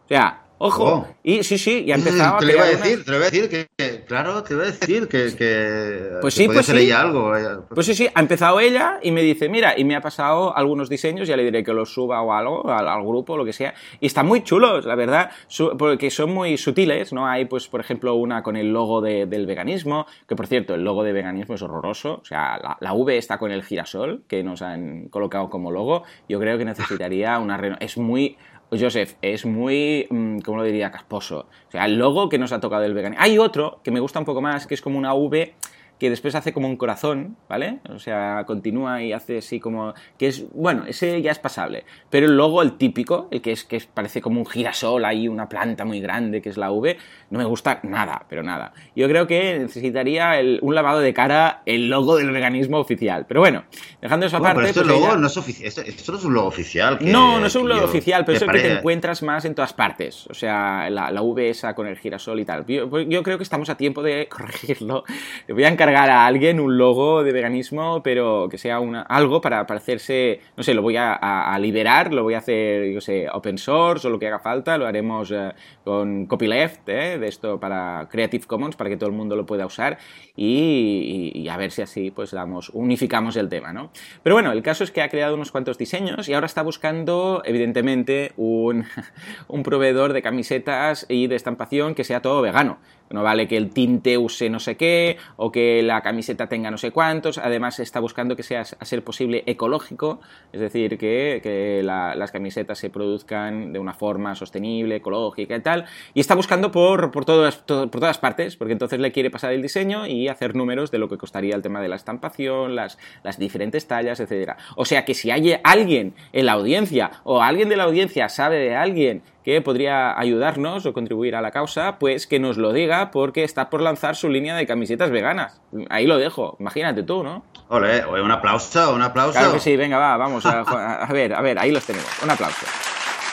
O 0.09 0.13
sea, 0.15 0.45
Ojo. 0.61 0.83
Oh. 0.83 1.07
Y 1.23 1.41
sí, 1.43 1.57
sí, 1.57 1.85
ya 1.85 1.95
empezaba 1.95 2.37
te 2.39 2.43
a 2.43 2.47
lo 2.49 2.53
iba 2.55 2.63
a 2.65 2.67
decir, 2.67 2.95
unas- 2.95 3.05
te 3.05 3.11
lo 3.11 3.15
iba 3.17 3.25
a 3.25 3.29
decir 3.29 3.49
que, 3.49 3.67
que- 3.77 4.03
claro, 4.03 4.43
te 4.43 4.55
iba 4.55 4.63
a 4.63 4.65
decir 4.65 5.07
que, 5.07 5.33
que 5.33 6.17
Pues 6.19 6.33
sí, 6.33 6.47
pues 6.47 6.65
ser 6.65 6.75
sí. 6.75 6.83
ella 6.83 6.99
algo. 6.99 7.31
Pues 7.73 7.85
sí, 7.85 7.95
sí, 7.95 8.09
ha 8.13 8.19
empezado 8.19 8.59
ella 8.59 8.99
y 9.01 9.11
me 9.11 9.21
dice, 9.21 9.47
mira, 9.47 9.75
y 9.79 9.85
me 9.85 9.95
ha 9.95 10.01
pasado 10.01 10.53
algunos 10.57 10.89
diseños, 10.89 11.29
ya 11.29 11.37
le 11.37 11.45
diré 11.45 11.63
que 11.63 11.71
los 11.71 11.93
suba 11.93 12.21
o 12.21 12.33
algo, 12.33 12.69
al, 12.69 12.89
al 12.89 13.01
grupo, 13.05 13.37
lo 13.37 13.45
que 13.45 13.53
sea, 13.53 13.73
y 14.01 14.07
están 14.07 14.27
muy 14.27 14.43
chulos, 14.43 14.85
la 14.85 14.95
verdad, 14.95 15.31
su- 15.47 15.77
porque 15.77 16.11
son 16.11 16.33
muy 16.33 16.57
sutiles, 16.57 17.13
¿no? 17.13 17.25
Hay, 17.25 17.45
pues, 17.45 17.69
por 17.69 17.79
ejemplo, 17.79 18.15
una 18.15 18.43
con 18.43 18.57
el 18.57 18.73
logo 18.73 18.99
de- 18.99 19.27
del 19.27 19.45
veganismo, 19.45 20.07
que 20.27 20.35
por 20.35 20.47
cierto, 20.47 20.75
el 20.75 20.83
logo 20.83 21.03
de 21.05 21.13
veganismo 21.13 21.55
es 21.55 21.61
horroroso, 21.61 22.19
o 22.21 22.25
sea, 22.25 22.59
la, 22.61 22.75
la 22.81 22.91
V 22.93 23.17
está 23.17 23.37
con 23.37 23.51
el 23.53 23.63
girasol, 23.63 24.23
que 24.27 24.43
nos 24.43 24.61
han 24.61 25.07
colocado 25.07 25.49
como 25.49 25.71
logo, 25.71 26.03
yo 26.27 26.37
creo 26.37 26.57
que 26.57 26.65
necesitaría 26.65 27.39
una... 27.39 27.77
Es 27.79 27.97
muy... 27.97 28.35
Joseph, 28.77 29.15
es 29.21 29.45
muy, 29.45 30.07
mm, 30.09 30.39
¿cómo 30.39 30.57
lo 30.57 30.63
diría? 30.63 30.91
Casposo. 30.91 31.47
O 31.67 31.71
sea, 31.71 31.85
el 31.85 31.97
logo 31.97 32.29
que 32.29 32.37
nos 32.37 32.51
ha 32.51 32.59
tocado 32.59 32.83
el 32.83 32.93
veganismo. 32.93 33.23
Hay 33.23 33.37
otro 33.37 33.79
que 33.83 33.91
me 33.91 33.99
gusta 33.99 34.19
un 34.19 34.25
poco 34.25 34.41
más, 34.41 34.67
que 34.67 34.75
es 34.75 34.81
como 34.81 34.97
una 34.97 35.13
V 35.13 35.53
que 35.99 36.09
después 36.09 36.33
hace 36.35 36.53
como 36.53 36.67
un 36.69 36.77
corazón, 36.77 37.35
¿vale? 37.49 37.79
O 37.89 37.99
sea, 37.99 38.45
continúa 38.47 39.03
y 39.03 39.11
hace 39.11 39.39
así 39.39 39.59
como... 39.59 39.93
que 40.17 40.27
es, 40.27 40.45
bueno, 40.53 40.85
ese 40.87 41.21
ya 41.21 41.31
es 41.31 41.39
pasable. 41.39 41.83
Pero 42.09 42.25
el 42.27 42.37
logo, 42.37 42.61
el 42.61 42.77
típico, 42.77 43.27
el 43.31 43.41
que 43.41 43.51
es 43.51 43.65
que 43.65 43.81
parece 43.93 44.21
como 44.21 44.39
un 44.39 44.45
girasol 44.45 45.03
ahí, 45.03 45.27
una 45.27 45.49
planta 45.49 45.83
muy 45.83 45.99
grande, 45.99 46.41
que 46.41 46.47
es 46.49 46.55
la 46.57 46.71
V, 46.71 46.97
no 47.31 47.37
me 47.39 47.43
gusta 47.45 47.81
nada, 47.83 48.25
pero 48.29 48.43
nada. 48.43 48.71
Yo 48.95 49.07
creo 49.09 49.27
que 49.27 49.59
necesitaría 49.59 50.39
el- 50.39 50.59
un 50.61 50.73
lavado 50.73 50.99
de 50.99 51.13
cara 51.13 51.63
el 51.65 51.89
logo 51.89 52.15
del 52.15 52.31
veganismo 52.31 52.77
oficial. 52.79 53.25
Pero 53.27 53.41
bueno, 53.41 53.65
dejando 54.01 54.25
eso 54.25 54.39
Bueno, 54.39 54.51
aparte... 54.51 54.59
pero 54.59 54.69
esto, 54.69 54.81
pues 54.81 54.87
luego 54.87 55.05
ella- 55.13 55.17
no 55.21 55.27
es 55.27 55.37
ofici- 55.37 55.65
esto, 55.65 55.81
esto 55.81 56.11
no 56.13 56.17
es 56.17 56.23
un 56.23 56.33
logo 56.33 56.47
oficial. 56.47 56.97
que- 56.97 57.05
no, 57.05 57.41
no 57.41 57.45
es 57.45 57.55
un 57.55 57.67
logo 57.67 57.81
yo- 57.81 57.87
oficial, 57.87 58.23
pero 58.23 58.37
es 58.37 58.41
el 58.41 58.51
que 58.51 58.59
te 58.59 58.71
encuentras 58.77 59.21
más 59.21 59.43
en 59.43 59.53
todas 59.53 59.73
partes. 59.73 60.27
O 60.27 60.33
sea, 60.33 60.89
la, 60.89 61.11
la 61.11 61.21
V 61.21 61.49
esa 61.49 61.75
con 61.75 61.87
el 61.87 61.97
girasol 61.97 62.39
y 62.39 62.45
tal. 62.45 62.65
Yo, 62.65 62.99
yo 63.01 63.21
creo 63.21 63.37
que 63.37 63.43
estamos 63.43 63.69
a 63.69 63.75
tiempo 63.75 64.01
de 64.01 64.27
corregirlo. 64.29 65.03
Voy 65.49 65.65
a 65.65 65.67
encargar 65.67 65.88
a 65.95 66.25
alguien 66.25 66.59
un 66.59 66.77
logo 66.77 67.23
de 67.23 67.31
veganismo, 67.31 68.01
pero 68.03 68.47
que 68.49 68.57
sea 68.57 68.79
una, 68.79 69.01
algo 69.03 69.41
para, 69.41 69.65
para 69.67 69.79
hacerse, 69.79 70.39
no 70.57 70.63
sé, 70.63 70.73
lo 70.73 70.81
voy 70.81 70.95
a, 70.97 71.57
liberar, 71.59 72.13
lo 72.13 72.23
voy 72.23 72.33
a 72.35 72.39
hacer, 72.39 72.91
yo 72.91 73.01
sé, 73.01 73.27
open 73.31 73.57
source 73.57 74.07
o 74.07 74.09
lo 74.09 74.19
que 74.19 74.27
haga 74.27 74.39
falta, 74.39 74.77
lo 74.77 74.85
haremos 74.87 75.31
eh, 75.31 75.51
con 75.83 76.25
copyleft, 76.25 76.87
¿eh? 76.89 77.17
de 77.19 77.27
esto 77.27 77.59
para 77.59 78.07
Creative 78.09 78.45
Commons, 78.45 78.75
para 78.75 78.89
que 78.89 78.97
todo 78.97 79.09
el 79.09 79.15
mundo 79.15 79.35
lo 79.35 79.45
pueda 79.45 79.65
usar 79.65 79.97
y, 80.35 81.31
y- 81.35 81.39
y 81.41 81.49
a 81.49 81.57
ver 81.57 81.71
si 81.71 81.81
así 81.81 82.11
pues 82.11 82.31
damos, 82.31 82.69
unificamos 82.69 83.35
el 83.37 83.49
tema, 83.49 83.73
¿no? 83.73 83.91
Pero 84.23 84.35
bueno, 84.35 84.51
el 84.51 84.61
caso 84.61 84.83
es 84.83 84.91
que 84.91 85.01
ha 85.01 85.09
creado 85.09 85.35
unos 85.35 85.51
cuantos 85.51 85.77
diseños 85.77 86.27
y 86.29 86.33
ahora 86.33 86.45
está 86.45 86.61
buscando, 86.61 87.41
evidentemente, 87.45 88.31
un, 88.37 88.85
un 89.47 89.63
proveedor 89.63 90.13
de 90.13 90.21
camisetas 90.21 91.05
y 91.09 91.27
de 91.27 91.35
estampación 91.35 91.95
que 91.95 92.03
sea 92.03 92.21
todo 92.21 92.41
vegano. 92.41 92.77
No 93.09 93.23
vale 93.23 93.47
que 93.47 93.57
el 93.57 93.71
tinte 93.71 94.19
use 94.19 94.51
no 94.51 94.59
sé 94.59 94.77
qué 94.77 95.17
o 95.35 95.51
que 95.51 95.78
la 95.81 96.01
camiseta 96.01 96.47
tenga 96.47 96.71
no 96.71 96.77
sé 96.77 96.91
cuántos. 96.91 97.37
Además, 97.37 97.79
está 97.79 97.99
buscando 97.99 98.35
que 98.35 98.43
sea, 98.43 98.61
a 98.61 98.85
ser 98.85 99.03
posible, 99.03 99.43
ecológico, 99.45 100.19
es 100.53 100.59
decir, 100.59 100.97
que, 100.97 101.39
que 101.43 101.81
la- 101.83 102.15
las 102.15 102.31
camisetas 102.31 102.77
se 102.79 102.89
produzcan 102.89 103.73
de 103.73 103.79
una 103.79 103.93
forma 103.93 104.35
sostenible, 104.35 104.97
ecológica 104.97 105.55
y 105.55 105.61
tal. 105.61 105.85
Y 106.13 106.19
está 106.19 106.35
buscando 106.35 106.71
por, 106.71 107.11
por, 107.11 107.25
todas, 107.25 107.57
por 107.57 107.89
todas 107.89 108.17
partes, 108.17 108.55
porque 108.55 108.73
entonces 108.73 108.99
le 108.99 109.11
quiere 109.11 109.29
pasar 109.29 109.53
el 109.53 109.61
diseño 109.61 110.07
y 110.07 110.27
hacer 110.27 110.55
números 110.55 110.91
de 110.91 110.97
lo 110.99 111.09
que 111.09 111.17
costaría 111.17 111.55
el 111.55 111.61
tema 111.61 111.81
de 111.81 111.87
la 111.89 111.95
estampación, 111.95 112.75
las, 112.75 112.97
las 113.23 113.37
diferentes 113.39 113.87
tallas, 113.87 114.19
etcétera. 114.19 114.57
O 114.75 114.85
sea 114.85 115.05
que 115.05 115.13
si 115.13 115.31
hay 115.31 115.55
alguien 115.63 116.13
en 116.33 116.45
la 116.45 116.53
audiencia 116.53 117.11
o 117.23 117.41
alguien 117.41 117.69
de 117.69 117.77
la 117.77 117.83
audiencia 117.83 118.29
sabe 118.29 118.57
de 118.57 118.75
alguien 118.75 119.21
que 119.49 119.61
podría 119.61 120.19
ayudarnos 120.19 120.85
o 120.85 120.93
contribuir 120.93 121.35
a 121.35 121.41
la 121.41 121.49
causa, 121.49 121.97
pues 121.97 122.27
que 122.27 122.39
nos 122.39 122.57
lo 122.57 122.71
diga 122.71 123.09
porque 123.09 123.43
está 123.43 123.69
por 123.69 123.81
lanzar 123.81 124.15
su 124.15 124.29
línea 124.29 124.55
de 124.55 124.67
camisetas 124.67 125.09
veganas. 125.09 125.59
Ahí 125.89 126.05
lo 126.05 126.17
dejo, 126.17 126.55
imagínate 126.59 127.01
tú, 127.03 127.23
¿no? 127.23 127.43
Ole, 127.69 128.05
un 128.05 128.31
aplauso, 128.31 128.93
un 128.93 129.01
aplauso. 129.01 129.33
Claro 129.33 129.53
que 129.53 129.59
sí, 129.59 129.75
venga, 129.75 129.97
va, 129.97 130.17
vamos 130.17 130.45
a, 130.45 131.03
a 131.03 131.11
ver, 131.11 131.33
a 131.33 131.41
ver, 131.41 131.57
ahí 131.57 131.71
los 131.71 131.83
tenemos. 131.83 132.09
Un 132.21 132.29
aplauso. 132.29 132.65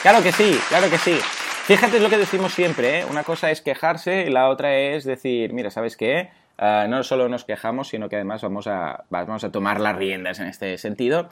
Claro 0.01 0.23
que 0.23 0.33
sí, 0.33 0.59
claro 0.69 0.89
que 0.89 0.99
sí. 0.99 1.19
Fíjate 1.65 2.01
lo 2.01 2.09
que 2.09 2.17
decimos 2.17 2.55
siempre, 2.55 3.01
¿eh? 3.01 3.05
Una 3.11 3.25
cosa 3.25 3.51
es 3.51 3.61
quejarse 3.61 4.25
y 4.27 4.31
la 4.31 4.49
otra 4.49 4.75
es 4.75 5.05
decir, 5.05 5.53
mira, 5.53 5.71
¿sabes 5.71 5.97
qué? 5.97 6.31
Ah, 6.59 6.87
no 6.89 7.03
solo 7.03 7.29
nos 7.29 7.45
quejamos, 7.45 7.89
sino 7.89 8.09
que 8.09 8.17
además 8.17 8.41
vamos 8.41 8.67
a, 8.67 9.05
vamos 9.11 9.45
a 9.45 9.53
tomar 9.53 9.81
las 9.81 9.97
riendas 9.97 10.41
en 10.41 10.47
este 10.47 10.79
sentido. 10.79 11.29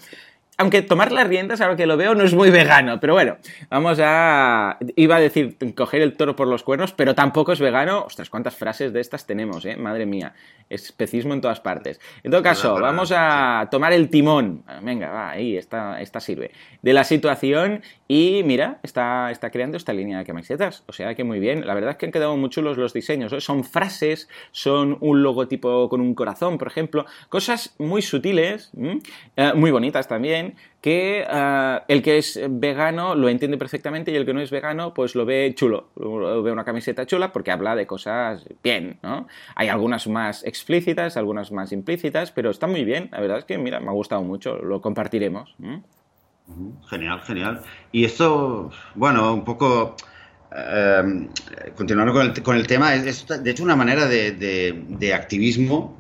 Aunque 0.57 0.83
tomar 0.83 1.11
las 1.11 1.27
riendas, 1.27 1.61
ahora 1.61 1.75
que 1.75 1.87
lo 1.87 1.97
veo, 1.97 2.15
no 2.15 2.23
es 2.23 2.33
muy 2.33 2.51
vegano, 2.51 3.01
pero 3.01 3.13
bueno, 3.13 3.39
vamos 3.71 3.99
a... 4.01 4.79
Iba 4.95 5.17
a 5.17 5.21
decir 5.21 5.57
coger 5.75 6.01
el 6.01 6.17
toro 6.17 6.37
por 6.37 6.47
los 6.47 6.63
cuernos, 6.63 6.93
pero 6.93 7.17
tampoco 7.17 7.53
es 7.53 7.61
vegano. 7.61 8.05
Ostras, 8.05 8.31
cuántas 8.31 8.55
frases 8.55 8.93
de 8.93 9.01
estas 9.01 9.27
tenemos, 9.27 9.65
¿eh? 9.67 9.77
Madre 9.77 10.07
mía, 10.07 10.33
especismo 10.71 11.35
en 11.35 11.41
todas 11.41 11.59
partes. 11.59 12.01
En 12.23 12.31
todo 12.31 12.43
caso, 12.43 12.75
vamos 12.81 13.13
a 13.15 13.67
tomar 13.71 13.93
el 13.93 14.09
timón. 14.11 14.63
Venga, 14.83 15.11
va, 15.11 15.31
ahí, 15.31 15.57
esta, 15.57 16.01
esta 16.01 16.21
sirve. 16.21 16.53
De 16.83 16.93
la 16.93 17.03
situación 17.03 17.83
y 18.17 18.45
mira, 18.45 18.79
está, 18.85 19.33
está 19.33 19.51
creando 19.51 19.77
esta 19.77 19.93
línea 19.93 20.19
de 20.19 20.25
camisetas. 20.25 20.85
O 20.87 20.93
sea 20.93 21.17
que 21.17 21.25
muy 21.25 21.41
bien. 21.41 21.67
La 21.67 21.75
verdad 21.75 21.91
es 21.91 21.97
que 21.97 22.07
han 22.07 22.13
quedado 22.13 22.37
muy 22.37 22.49
chulos 22.49 22.77
los 22.77 22.93
diseños. 22.93 23.33
¿eh? 23.33 23.41
Son 23.41 23.65
frases, 23.65 24.29
son 24.53 24.99
un 25.01 25.25
logotipo 25.25 25.89
con 25.89 26.01
un 26.01 26.15
corazón, 26.15 26.57
por 26.57 26.69
ejemplo. 26.69 27.07
Cosas 27.29 27.75
muy 27.77 28.03
sutiles. 28.03 28.71
Eh, 29.35 29.53
muy 29.57 29.73
bonitas 29.73 30.07
también, 30.07 30.55
que 30.81 31.27
eh, 31.29 31.81
el 31.89 32.03
que 32.05 32.19
es 32.19 32.41
vegano 32.49 33.17
lo 33.17 33.29
entiende 33.29 33.59
perfectamente 33.59 34.13
y 34.13 34.15
el 34.15 34.25
que 34.25 34.33
no 34.33 34.41
es 34.41 34.53
vegano 34.53 34.95
pues 34.95 35.17
lo 35.17 35.27
ve 35.27 35.53
chulo. 35.57 35.89
Lo 35.97 36.41
ve 36.41 36.53
una 36.53 36.65
camiseta 36.65 37.07
chula 37.07 37.33
porque 37.33 37.51
habla 37.51 37.75
de 37.75 37.89
cosas 37.89 38.45
bien, 38.63 39.01
¿no? 39.03 39.27
Hay 39.57 39.67
algunas 39.67 40.07
más 40.07 40.45
explícitas, 40.45 41.17
algunas 41.17 41.51
más 41.51 41.73
implícitas, 41.73 42.31
pero 42.31 42.51
está 42.51 42.69
muy 42.69 42.85
bien. 42.85 43.09
La 43.11 43.21
verdad 43.21 43.39
es 43.39 43.45
que, 43.45 43.59
mira, 43.59 43.81
me 43.81 43.89
ha 43.89 43.93
gustado 43.93 44.23
mucho. 44.23 44.59
Lo 44.59 44.81
compartiremos. 44.81 45.57
Genial, 46.91 47.21
genial. 47.23 47.63
Y 47.93 48.05
esto, 48.05 48.71
bueno, 48.95 49.33
un 49.35 49.45
poco 49.45 49.97
eh, 50.55 51.29
continuando 51.75 52.13
con 52.13 52.27
el, 52.27 52.43
con 52.43 52.57
el 52.57 52.67
tema, 52.67 52.95
es, 52.95 53.07
es, 53.31 53.43
de 53.43 53.51
hecho 53.51 53.63
una 53.65 53.77
manera 53.77 54.07
de, 54.07 54.33
de- 54.33 54.85
de 54.89 55.15
activismo. 55.15 55.99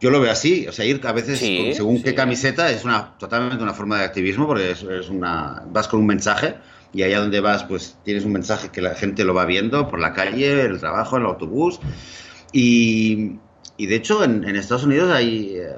Yo 0.00 0.10
lo 0.10 0.20
veo 0.20 0.30
así, 0.32 0.66
o 0.66 0.72
sea, 0.72 0.84
ir 0.84 1.00
a 1.06 1.12
veces 1.12 1.38
Sí, 1.40 1.56
con- 1.66 1.74
según 1.74 1.96
sí. 1.98 2.04
qué 2.04 2.14
camiseta 2.14 2.70
es 2.70 2.84
una 2.84 3.16
totalmente 3.18 3.62
una 3.62 3.74
forma 3.74 3.98
de 3.98 4.04
activismo 4.04 4.46
porque 4.46 4.70
es, 4.72 4.82
es 4.82 5.08
una 5.08 5.62
vas 5.70 5.88
con 5.88 6.00
un 6.00 6.06
mensaje 6.06 6.54
y 6.92 7.02
allá 7.02 7.20
donde 7.20 7.40
vas 7.40 7.64
pues 7.64 7.96
tienes 8.04 8.24
un 8.24 8.32
mensaje 8.32 8.70
que 8.70 8.80
la 8.80 8.94
gente 8.94 9.24
lo 9.24 9.34
va 9.34 9.44
viendo 9.44 9.88
por 9.88 9.98
la 10.00 10.12
calle, 10.12 10.62
el 10.62 10.78
trabajo, 10.78 11.16
el 11.16 11.26
autobús 11.26 11.80
y, 12.52 13.32
y 13.76 13.86
de 13.86 13.94
hecho 13.96 14.22
en, 14.24 14.44
en 14.48 14.56
Estados 14.56 14.84
Unidos 14.84 15.10
hay 15.12 15.56
eh, 15.56 15.76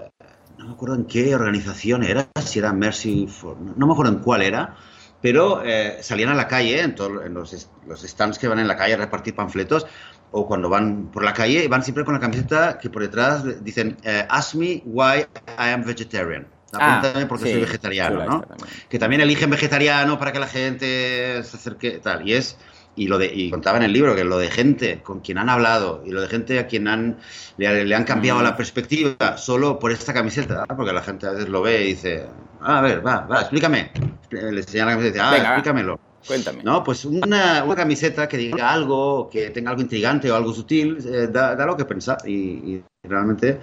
no 0.66 0.70
me 0.70 0.74
acuerdo 0.74 0.94
en 0.96 1.05
qué 1.07 1.35
organización 1.35 2.02
era, 2.02 2.29
si 2.44 2.59
era 2.59 2.72
Mercy 2.72 3.26
for, 3.29 3.57
no, 3.61 3.87
me 3.87 3.92
acuerdo 3.92 4.12
en 4.12 4.18
cuál 4.18 4.42
era, 4.42 4.76
pero 5.20 5.62
eh, 5.64 5.98
salían 6.02 6.31
a 6.31 6.35
la 6.35 6.46
calle, 6.48 6.81
en, 6.81 6.94
todo- 6.94 7.22
en 7.22 7.35
los, 7.35 7.68
los 7.87 8.02
stands 8.02 8.38
que 8.38 8.48
van 8.48 8.59
en 8.59 8.68
la 8.68 8.76
calle 8.76 8.94
a 8.94 8.96
repartir 8.98 9.35
panfletos, 9.35 9.87
o 10.31 10.46
cuando 10.46 10.68
van 10.68 11.07
por 11.12 11.24
la 11.24 11.33
calle, 11.33 11.66
van 11.68 11.83
siempre 11.83 12.05
con 12.05 12.14
la 12.14 12.20
camiseta 12.20 12.79
que 12.79 12.90
por 12.90 13.02
detrás 13.02 13.64
dicen, 13.64 13.96
eh, 14.02 14.26
Ask 14.29 14.55
me 14.55 14.83
why 14.85 15.20
I 15.59 15.70
am 15.70 15.85
vegetarian. 15.85 16.46
Ah, 16.72 17.00
Pregúntame 17.00 17.26
por 17.26 17.38
qué 17.38 17.46
sí, 17.46 17.52
soy 17.52 17.61
vegetariano, 17.61 18.24
¿no? 18.24 18.40
también. 18.42 18.68
Que 18.88 18.98
también 18.98 19.20
eligen 19.22 19.48
vegetariano 19.50 20.18
para 20.18 20.33
que 20.33 20.40
la 20.40 20.48
gente 20.48 21.42
se 21.44 21.57
acerque, 21.57 22.00
tal. 22.02 22.29
Y 22.29 22.35
es, 22.35 22.59
y 22.96 23.09
lo 23.09 23.18
de, 23.18 23.26
y 23.32 23.50
contaba 23.50 23.76
en 23.78 23.85
el 23.85 23.92
libro 23.92 24.14
que 24.16 24.24
lo 24.24 24.38
de 24.38 24.50
gente 24.50 25.00
con 25.02 25.20
quien 25.20 25.38
han 25.38 25.48
hablado 25.50 26.02
y 26.06 26.11
lo 26.11 26.20
de 26.22 26.28
gente 26.28 26.59
a 26.59 26.66
quien 26.66 26.88
han, 26.88 27.18
le, 27.59 27.85
le 27.85 27.94
han 27.94 28.04
cambiado 28.04 28.40
Mm. 28.40 28.42
la 28.44 28.56
perspectiva 28.56 29.37
solo 29.37 29.78
por 29.78 29.92
esta 29.92 30.12
camiseta, 30.14 30.64
porque 30.66 30.92
la 30.92 31.02
gente 31.02 31.26
a 31.26 31.30
veces 31.32 31.48
lo 31.48 31.62
ve 31.62 31.82
y 31.85 31.87
dice, 31.88 32.26
"Ah, 32.61 32.78
a 32.78 32.82
ver, 32.82 33.06
va, 33.06 33.20
va, 33.26 33.40
explícame. 33.42 33.90
Le 34.30 34.61
enseñan 34.61 34.87
la 34.87 34.92
camiseta 34.94 35.09
y 35.09 35.12
dice, 35.12 35.20
ah, 35.20 35.30
Venga, 35.30 35.48
explícamelo. 35.54 36.00
Cuéntame. 36.26 36.62
No, 36.64 36.82
pues 36.82 37.04
una, 37.04 37.62
una 37.64 37.76
camiseta 37.76 38.26
que 38.28 38.37
diga 38.37 38.72
algo, 38.72 39.28
que 39.30 39.50
tenga 39.50 39.70
algo 39.70 39.82
intrigante 39.82 40.28
o 40.30 40.35
algo 40.35 40.52
sutil, 40.52 40.98
eh, 41.06 41.28
da, 41.30 41.54
da 41.54 41.64
lo 41.66 41.76
que 41.76 41.85
pensar 41.85 42.16
y, 42.26 42.32
y 42.32 42.85
realmente 43.04 43.61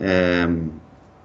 eh, 0.00 0.46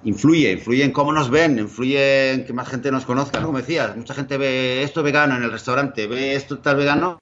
influye, 0.04 0.52
influye 0.52 0.84
en 0.84 0.92
cómo 0.92 1.12
nos 1.12 1.30
ven, 1.30 1.58
influye 1.58 2.32
en 2.32 2.44
que 2.44 2.52
más 2.52 2.68
gente 2.68 2.90
nos 2.90 3.04
conozca, 3.04 3.40
como 3.42 3.58
decías, 3.58 3.96
mucha 3.96 4.14
gente 4.14 4.36
ve 4.36 4.82
esto 4.82 5.02
vegano 5.02 5.36
en 5.36 5.42
el 5.42 5.52
restaurante, 5.52 6.06
ve 6.06 6.34
esto 6.34 6.58
tal 6.58 6.76
vegano 6.76 7.20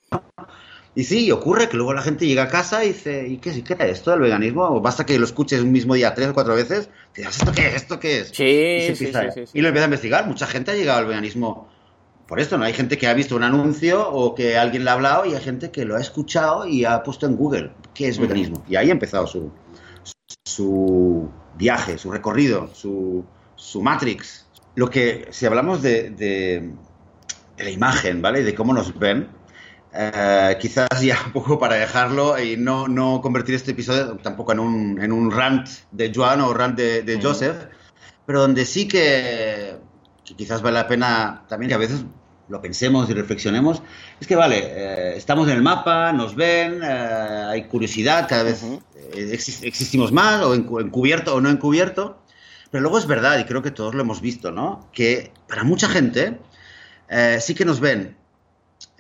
y 0.95 1.05
sí, 1.05 1.31
ocurre 1.31 1.69
que 1.69 1.77
luego 1.77 1.95
la 1.95 2.03
gente 2.03 2.27
llega 2.27 2.43
a 2.45 2.49
casa 2.49 2.85
y 2.85 2.89
dice, 2.89 3.27
¿y 3.29 3.37
qué, 3.39 3.63
qué 3.63 3.75
era 3.75 3.87
esto 3.87 4.11
del 4.11 4.21
veganismo? 4.21 4.65
O 4.65 4.81
basta 4.81 5.07
que 5.07 5.19
lo 5.19 5.25
escuches 5.25 5.61
un 5.61 5.71
mismo 5.71 5.95
día 5.95 6.15
tres 6.15 6.29
o 6.29 6.35
cuatro 6.35 6.55
veces, 6.55 6.91
y 7.17 7.21
dices, 7.21 7.37
¿esto 7.39 7.53
qué 7.53 7.67
es? 7.69 7.75
¿Esto 7.77 8.01
qué 8.01 8.19
es? 8.21 8.29
Sí, 8.35 8.45
y, 8.45 8.81
sí, 8.97 9.05
empieza- 9.05 9.31
sí, 9.31 9.45
y 9.55 9.61
lo 9.61 9.69
empieza 9.69 9.85
a 9.85 9.89
investigar. 9.89 10.27
Mucha 10.27 10.47
gente 10.49 10.73
ha 10.73 10.75
llegado 10.75 10.99
al 10.99 11.07
veganismo 11.07 11.69
por 12.27 12.41
esto, 12.41 12.59
¿no? 12.59 12.65
Hay 12.65 12.73
gente 12.73 12.99
que 12.99 13.07
ha 13.07 13.15
visto 13.15 13.37
un 13.37 13.45
anuncio 13.45 14.09
o 14.11 14.35
que 14.35 14.57
alguien 14.59 14.85
le 14.85 14.91
ha 14.91 14.95
hablado 14.95 15.27
y 15.27 15.35
hay 15.35 15.41
gente 15.41 15.71
que 15.71 15.85
lo 15.85 15.97
ha 15.97 16.01
escuchado 16.01 16.67
y 16.67 16.85
ha 16.85 17.03
puesto 17.05 17.27
en 17.27 17.37
Google 17.37 17.71
qué 17.95 18.09
es 18.09 18.19
veganismo. 18.19 18.65
Y 18.69 18.75
ahí 18.75 18.89
ha 18.89 18.93
empezado 18.93 19.27
su, 19.29 19.51
su 20.45 21.31
viaje, 21.55 21.99
su 21.99 22.11
recorrido, 22.11 22.69
su, 22.75 23.25
su 23.57 23.83
matrix. 23.83 24.47
Lo 24.75 24.89
que, 24.89 25.29
si 25.31 25.47
hablamos 25.47 25.83
de, 25.83 26.11
de- 26.11 26.73
de 27.57 27.65
la 27.65 27.71
imagen, 27.71 28.23
¿vale? 28.23 28.43
De 28.43 28.55
cómo 28.55 28.73
nos 28.73 28.99
ven, 28.99 29.29
eh, 29.93 30.57
quizás 30.61 30.89
ya 31.03 31.19
un 31.27 31.33
poco 31.33 31.59
para 31.59 31.75
dejarlo 31.75 32.39
y 32.43 32.57
no, 32.57 32.89
no 32.89 33.21
convertir 33.21 33.55
este 33.55 33.73
episodio 33.73 34.17
tampoco 34.19 34.53
en 34.53 34.61
un, 34.61 35.01
en 35.03 35.13
un 35.13 35.31
rant 35.31 35.69
de 35.91 36.13
Joan 36.15 36.41
o 36.41 36.55
rant 36.55 36.77
de, 36.77 37.03
de 37.03 37.21
Joseph, 37.21 37.57
pero 38.25 38.41
donde 38.41 38.65
sí 38.65 38.87
que, 38.89 39.77
que, 40.25 40.37
quizás 40.37 40.63
vale 40.63 40.79
la 40.79 40.89
pena 40.89 41.45
también 41.49 41.69
que 41.69 41.75
a 41.75 41.79
veces 41.79 42.05
lo 42.51 42.61
pensemos 42.61 43.09
y 43.09 43.15
reflexionemos, 43.15 43.83
es 44.21 44.27
que 44.27 44.37
vale, 44.37 44.59
eh, 44.59 45.17
estamos 45.17 45.49
en 45.49 45.55
el 45.57 45.63
mapa, 45.63 46.13
nos 46.13 46.35
ven, 46.35 46.83
eh, 46.83 46.87
hay 47.49 47.65
curiosidad, 47.65 48.29
cada 48.29 48.43
vez 48.43 48.63
existimos 49.15 50.13
más, 50.13 50.43
o 50.43 50.55
encubierto 50.55 51.35
o 51.35 51.41
no 51.41 51.49
encubierto, 51.49 52.19
pero 52.71 52.83
luego 52.83 52.99
es 52.99 53.07
verdad, 53.07 53.39
y 53.39 53.45
creo 53.45 53.63
que 53.63 53.71
todos 53.71 53.95
lo 53.95 54.03
hemos 54.03 54.21
visto, 54.21 54.53
¿no? 54.53 54.89
Que 54.93 55.33
para 55.49 55.65
mucha 55.65 55.89
gente 55.89 56.39
sí 57.41 57.55
que 57.55 57.65
nos 57.65 57.81
ven. 57.81 58.21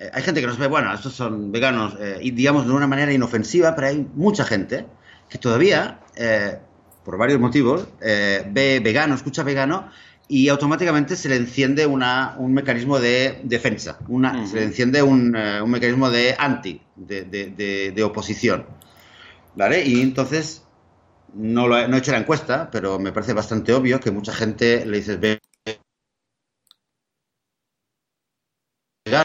Eh, 0.00 0.10
hay 0.12 0.22
gente 0.22 0.40
que 0.40 0.46
nos 0.46 0.58
ve, 0.58 0.66
bueno, 0.66 0.92
estos 0.94 1.12
son 1.12 1.52
veganos, 1.52 1.94
eh, 2.00 2.18
y 2.22 2.30
digamos 2.30 2.66
de 2.66 2.72
una 2.72 2.86
manera 2.86 3.12
inofensiva, 3.12 3.74
pero 3.74 3.88
hay 3.88 4.06
mucha 4.14 4.44
gente 4.44 4.86
que 5.28 5.38
todavía, 5.38 6.00
eh, 6.16 6.58
por 7.04 7.18
varios 7.18 7.38
motivos, 7.38 7.88
ve 8.00 8.80
vegano, 8.82 9.14
escucha 9.14 9.42
vegano 9.42 9.90
y 10.30 10.48
automáticamente 10.48 11.16
se 11.16 11.28
le 11.28 11.34
enciende 11.34 11.86
una, 11.86 12.36
un 12.38 12.54
mecanismo 12.54 13.00
de 13.00 13.40
defensa, 13.42 13.98
una, 14.06 14.46
se 14.46 14.54
le 14.54 14.62
enciende 14.62 15.02
un, 15.02 15.34
un 15.34 15.70
mecanismo 15.70 16.08
de 16.08 16.36
anti, 16.38 16.80
de, 16.94 17.24
de, 17.24 17.90
de, 17.90 18.02
oposición. 18.04 18.64
¿Vale? 19.56 19.84
Y 19.84 20.00
entonces, 20.00 20.64
no, 21.34 21.66
lo 21.66 21.76
he, 21.76 21.88
no 21.88 21.96
he 21.96 21.98
hecho 21.98 22.12
la 22.12 22.18
encuesta, 22.18 22.70
pero 22.70 23.00
me 23.00 23.10
parece 23.10 23.32
bastante 23.32 23.72
obvio 23.72 23.98
que 23.98 24.12
mucha 24.12 24.32
gente 24.32 24.86
le 24.86 24.98
dices, 24.98 25.18
ve 25.18 25.40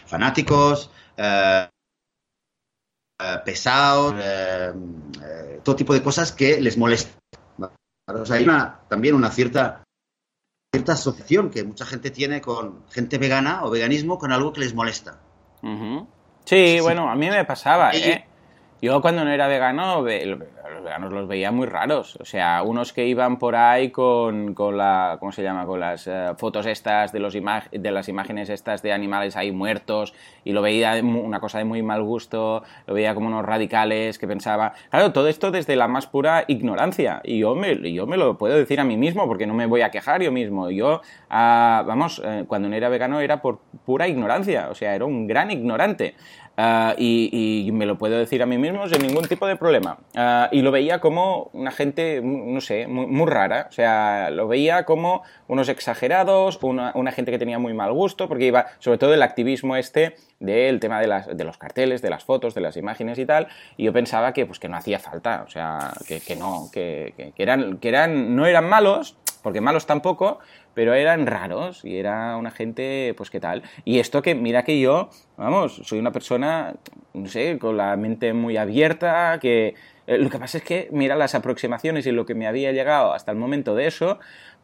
fanáticos, 0.06 0.90
eh, 1.16 1.68
eh, 3.22 3.36
pesados, 3.44 4.12
eh, 4.18 5.60
todo 5.62 5.76
tipo 5.76 5.94
de 5.94 6.02
cosas 6.02 6.32
que 6.32 6.60
les 6.60 6.76
molestan. 6.76 7.14
hay 8.28 8.42
una, 8.42 8.80
también 8.88 9.14
una 9.14 9.30
cierta, 9.30 9.85
cierta 10.72 10.92
asociación 10.92 11.50
que 11.50 11.64
mucha 11.64 11.86
gente 11.86 12.10
tiene 12.10 12.40
con 12.40 12.84
gente 12.90 13.18
vegana 13.18 13.64
o 13.64 13.70
veganismo 13.70 14.18
con 14.18 14.32
algo 14.32 14.52
que 14.52 14.60
les 14.60 14.74
molesta. 14.74 15.18
sí, 16.44 16.78
bueno, 16.80 17.10
a 17.10 17.16
mí 17.16 17.28
me 17.28 17.44
pasaba, 17.44 17.92
¿eh? 17.92 18.26
Yo 18.82 19.00
cuando 19.00 19.24
no 19.24 19.30
era 19.30 19.48
vegano, 19.48 20.02
los 20.02 20.84
veganos 20.84 21.12
los 21.12 21.26
veía 21.26 21.50
muy 21.50 21.66
raros. 21.66 22.16
O 22.16 22.26
sea, 22.26 22.62
unos 22.62 22.92
que 22.92 23.06
iban 23.06 23.38
por 23.38 23.56
ahí 23.56 23.90
con, 23.90 24.52
con 24.52 24.76
la, 24.76 25.16
¿cómo 25.18 25.32
se 25.32 25.42
llama? 25.42 25.64
Con 25.64 25.80
las 25.80 26.06
eh, 26.06 26.28
fotos 26.36 26.66
estas 26.66 27.10
de, 27.10 27.18
los 27.18 27.32
de 27.32 27.90
las 27.90 28.08
imágenes 28.08 28.50
estas 28.50 28.82
de 28.82 28.92
animales 28.92 29.34
ahí 29.36 29.50
muertos 29.50 30.12
y 30.44 30.52
lo 30.52 30.60
veía 30.60 31.00
una 31.02 31.40
cosa 31.40 31.58
de 31.58 31.64
muy 31.64 31.82
mal 31.82 32.02
gusto, 32.02 32.62
lo 32.86 32.92
veía 32.94 33.14
como 33.14 33.28
unos 33.28 33.46
radicales 33.46 34.18
que 34.18 34.28
pensaba... 34.28 34.74
Claro, 34.90 35.10
todo 35.10 35.28
esto 35.28 35.50
desde 35.50 35.74
la 35.74 35.88
más 35.88 36.06
pura 36.06 36.44
ignorancia. 36.46 37.22
Y 37.24 37.38
yo 37.38 37.54
me, 37.54 37.92
yo 37.92 38.06
me 38.06 38.18
lo 38.18 38.36
puedo 38.36 38.56
decir 38.56 38.78
a 38.78 38.84
mí 38.84 38.98
mismo 38.98 39.26
porque 39.26 39.46
no 39.46 39.54
me 39.54 39.64
voy 39.64 39.80
a 39.80 39.90
quejar 39.90 40.22
yo 40.22 40.32
mismo. 40.32 40.70
Yo, 40.70 41.00
ah, 41.30 41.82
vamos, 41.86 42.20
eh, 42.22 42.44
cuando 42.46 42.68
no 42.68 42.76
era 42.76 42.90
vegano 42.90 43.20
era 43.20 43.40
por 43.40 43.60
pura 43.86 44.06
ignorancia. 44.06 44.68
O 44.70 44.74
sea, 44.74 44.94
era 44.94 45.06
un 45.06 45.26
gran 45.26 45.50
ignorante. 45.50 46.14
Ah, 46.58 46.94
y, 46.96 47.68
me 47.72 47.84
lo 47.84 47.98
puedo 47.98 48.16
decir 48.16 48.42
a 48.42 48.46
mí 48.46 48.56
mismo 48.56 48.88
sin 48.88 49.02
ningún 49.02 49.26
tipo 49.26 49.46
de 49.46 49.56
problema. 49.56 49.98
Ah, 50.14 50.48
y 50.50 50.62
lo 50.62 50.70
veía 50.70 51.00
como 51.00 51.50
una 51.52 51.70
gente, 51.70 52.22
no 52.22 52.60
sé, 52.62 52.86
muy, 52.86 53.26
rara. 53.26 53.66
O 53.68 53.72
sea, 53.72 54.30
lo 54.30 54.48
veía 54.48 54.84
como 54.84 55.22
unos 55.48 55.68
exagerados, 55.68 56.58
una, 56.62 57.12
gente 57.12 57.30
que 57.30 57.38
tenía 57.38 57.58
muy 57.58 57.74
mal 57.74 57.92
gusto, 57.92 58.26
porque 58.26 58.46
iba 58.46 58.66
sobre 58.78 58.96
todo 58.96 59.12
el 59.12 59.22
activismo 59.22 59.76
este 59.76 60.16
del 60.40 60.80
tema 60.80 61.00
de, 61.00 61.06
las, 61.06 61.36
de 61.36 61.44
los 61.44 61.58
carteles, 61.58 62.00
de 62.00 62.10
las 62.10 62.24
fotos, 62.24 62.54
de 62.54 62.62
las 62.62 62.76
imágenes 62.78 63.18
y 63.18 63.26
tal. 63.26 63.48
Y 63.76 63.84
yo 63.84 63.92
pensaba 63.92 64.32
que, 64.32 64.46
pues, 64.46 64.58
que 64.58 64.68
no 64.68 64.76
hacía 64.76 64.98
falta, 64.98 65.44
o 65.46 65.50
sea, 65.50 65.92
que, 66.08 66.20
que 66.20 66.36
no, 66.36 66.70
que, 66.72 67.32
que, 67.36 67.42
eran, 67.42 67.76
que 67.78 67.88
eran, 67.88 68.34
no 68.34 68.46
eran 68.46 68.66
malos, 68.66 69.16
porque 69.42 69.60
malos 69.60 69.86
tampoco, 69.86 70.38
pero 70.76 70.92
eran 70.92 71.26
raros 71.26 71.86
y 71.86 71.96
era 71.96 72.36
una 72.36 72.50
gente, 72.50 73.14
pues 73.16 73.30
qué 73.30 73.40
tal. 73.40 73.62
Y 73.86 73.98
esto 73.98 74.20
que, 74.20 74.34
mira 74.34 74.62
que 74.62 74.78
yo, 74.78 75.08
vamos, 75.38 75.80
soy 75.84 75.98
una 75.98 76.12
persona, 76.12 76.74
no 77.14 77.28
sé, 77.28 77.58
con 77.58 77.78
la 77.78 77.96
mente 77.96 78.34
muy 78.34 78.58
abierta, 78.58 79.38
que 79.40 79.74
eh, 80.06 80.18
lo 80.18 80.28
que 80.28 80.38
pasa 80.38 80.58
es 80.58 80.64
que, 80.64 80.90
mira, 80.92 81.16
las 81.16 81.34
aproximaciones 81.34 82.06
y 82.06 82.12
lo 82.12 82.26
que 82.26 82.34
me 82.34 82.46
había 82.46 82.72
llegado 82.72 83.14
hasta 83.14 83.32
el 83.32 83.38
momento 83.38 83.74
de 83.74 83.86
eso, 83.86 84.18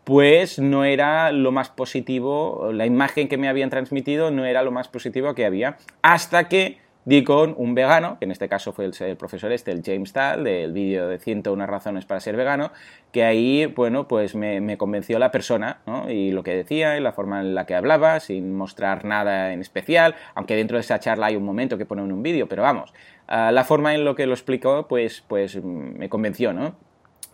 pues 0.04 0.58
no 0.58 0.84
era 0.84 1.32
lo 1.32 1.50
más 1.50 1.70
positivo, 1.70 2.72
la 2.74 2.84
imagen 2.84 3.26
que 3.26 3.38
me 3.38 3.48
habían 3.48 3.70
transmitido 3.70 4.30
no 4.30 4.44
era 4.44 4.62
lo 4.62 4.70
más 4.70 4.88
positivo 4.88 5.34
que 5.34 5.46
había, 5.46 5.78
hasta 6.02 6.46
que 6.46 6.81
di 7.04 7.24
con 7.24 7.54
un 7.56 7.74
vegano, 7.74 8.18
que 8.18 8.24
en 8.26 8.30
este 8.30 8.48
caso 8.48 8.72
fue 8.72 8.84
el, 8.84 9.16
profesor 9.16 9.52
este, 9.52 9.72
el 9.72 9.82
James 9.84 10.12
Tal, 10.12 10.44
del 10.44 10.72
vídeo 10.72 11.08
de 11.08 11.18
101 11.18 11.66
razones 11.66 12.04
para 12.06 12.20
ser 12.20 12.36
vegano, 12.36 12.70
que 13.10 13.24
ahí, 13.24 13.66
bueno, 13.66 14.06
pues 14.08 14.34
me, 14.34 14.76
convenció 14.76 15.18
la 15.18 15.30
persona, 15.30 15.80
¿no? 15.86 16.10
Y 16.10 16.30
lo 16.30 16.42
que 16.42 16.54
decía, 16.54 16.96
y 16.96 17.00
la 17.00 17.12
forma 17.12 17.40
en 17.40 17.54
la 17.54 17.66
que 17.66 17.74
hablaba, 17.74 18.20
sin 18.20 18.54
mostrar 18.54 19.04
nada 19.04 19.52
en 19.52 19.60
especial, 19.60 20.14
aunque 20.34 20.56
dentro 20.56 20.76
de 20.76 20.82
esa 20.82 21.00
charla 21.00 21.26
hay 21.26 21.36
un 21.36 21.44
momento 21.44 21.78
que 21.78 21.86
pone 21.86 22.02
en 22.02 22.12
un 22.12 22.22
vídeo, 22.22 22.48
pero 22.48 22.62
vamos, 22.62 22.92
ah, 23.28 23.50
la 23.52 23.64
forma 23.64 23.94
en 23.94 24.04
lo 24.04 24.14
que 24.14 24.26
lo 24.26 24.34
explicó, 24.34 24.86
pues, 24.88 25.24
pues 25.26 25.62
me 25.62 26.08
convenció, 26.08 26.52
¿no? 26.52 26.76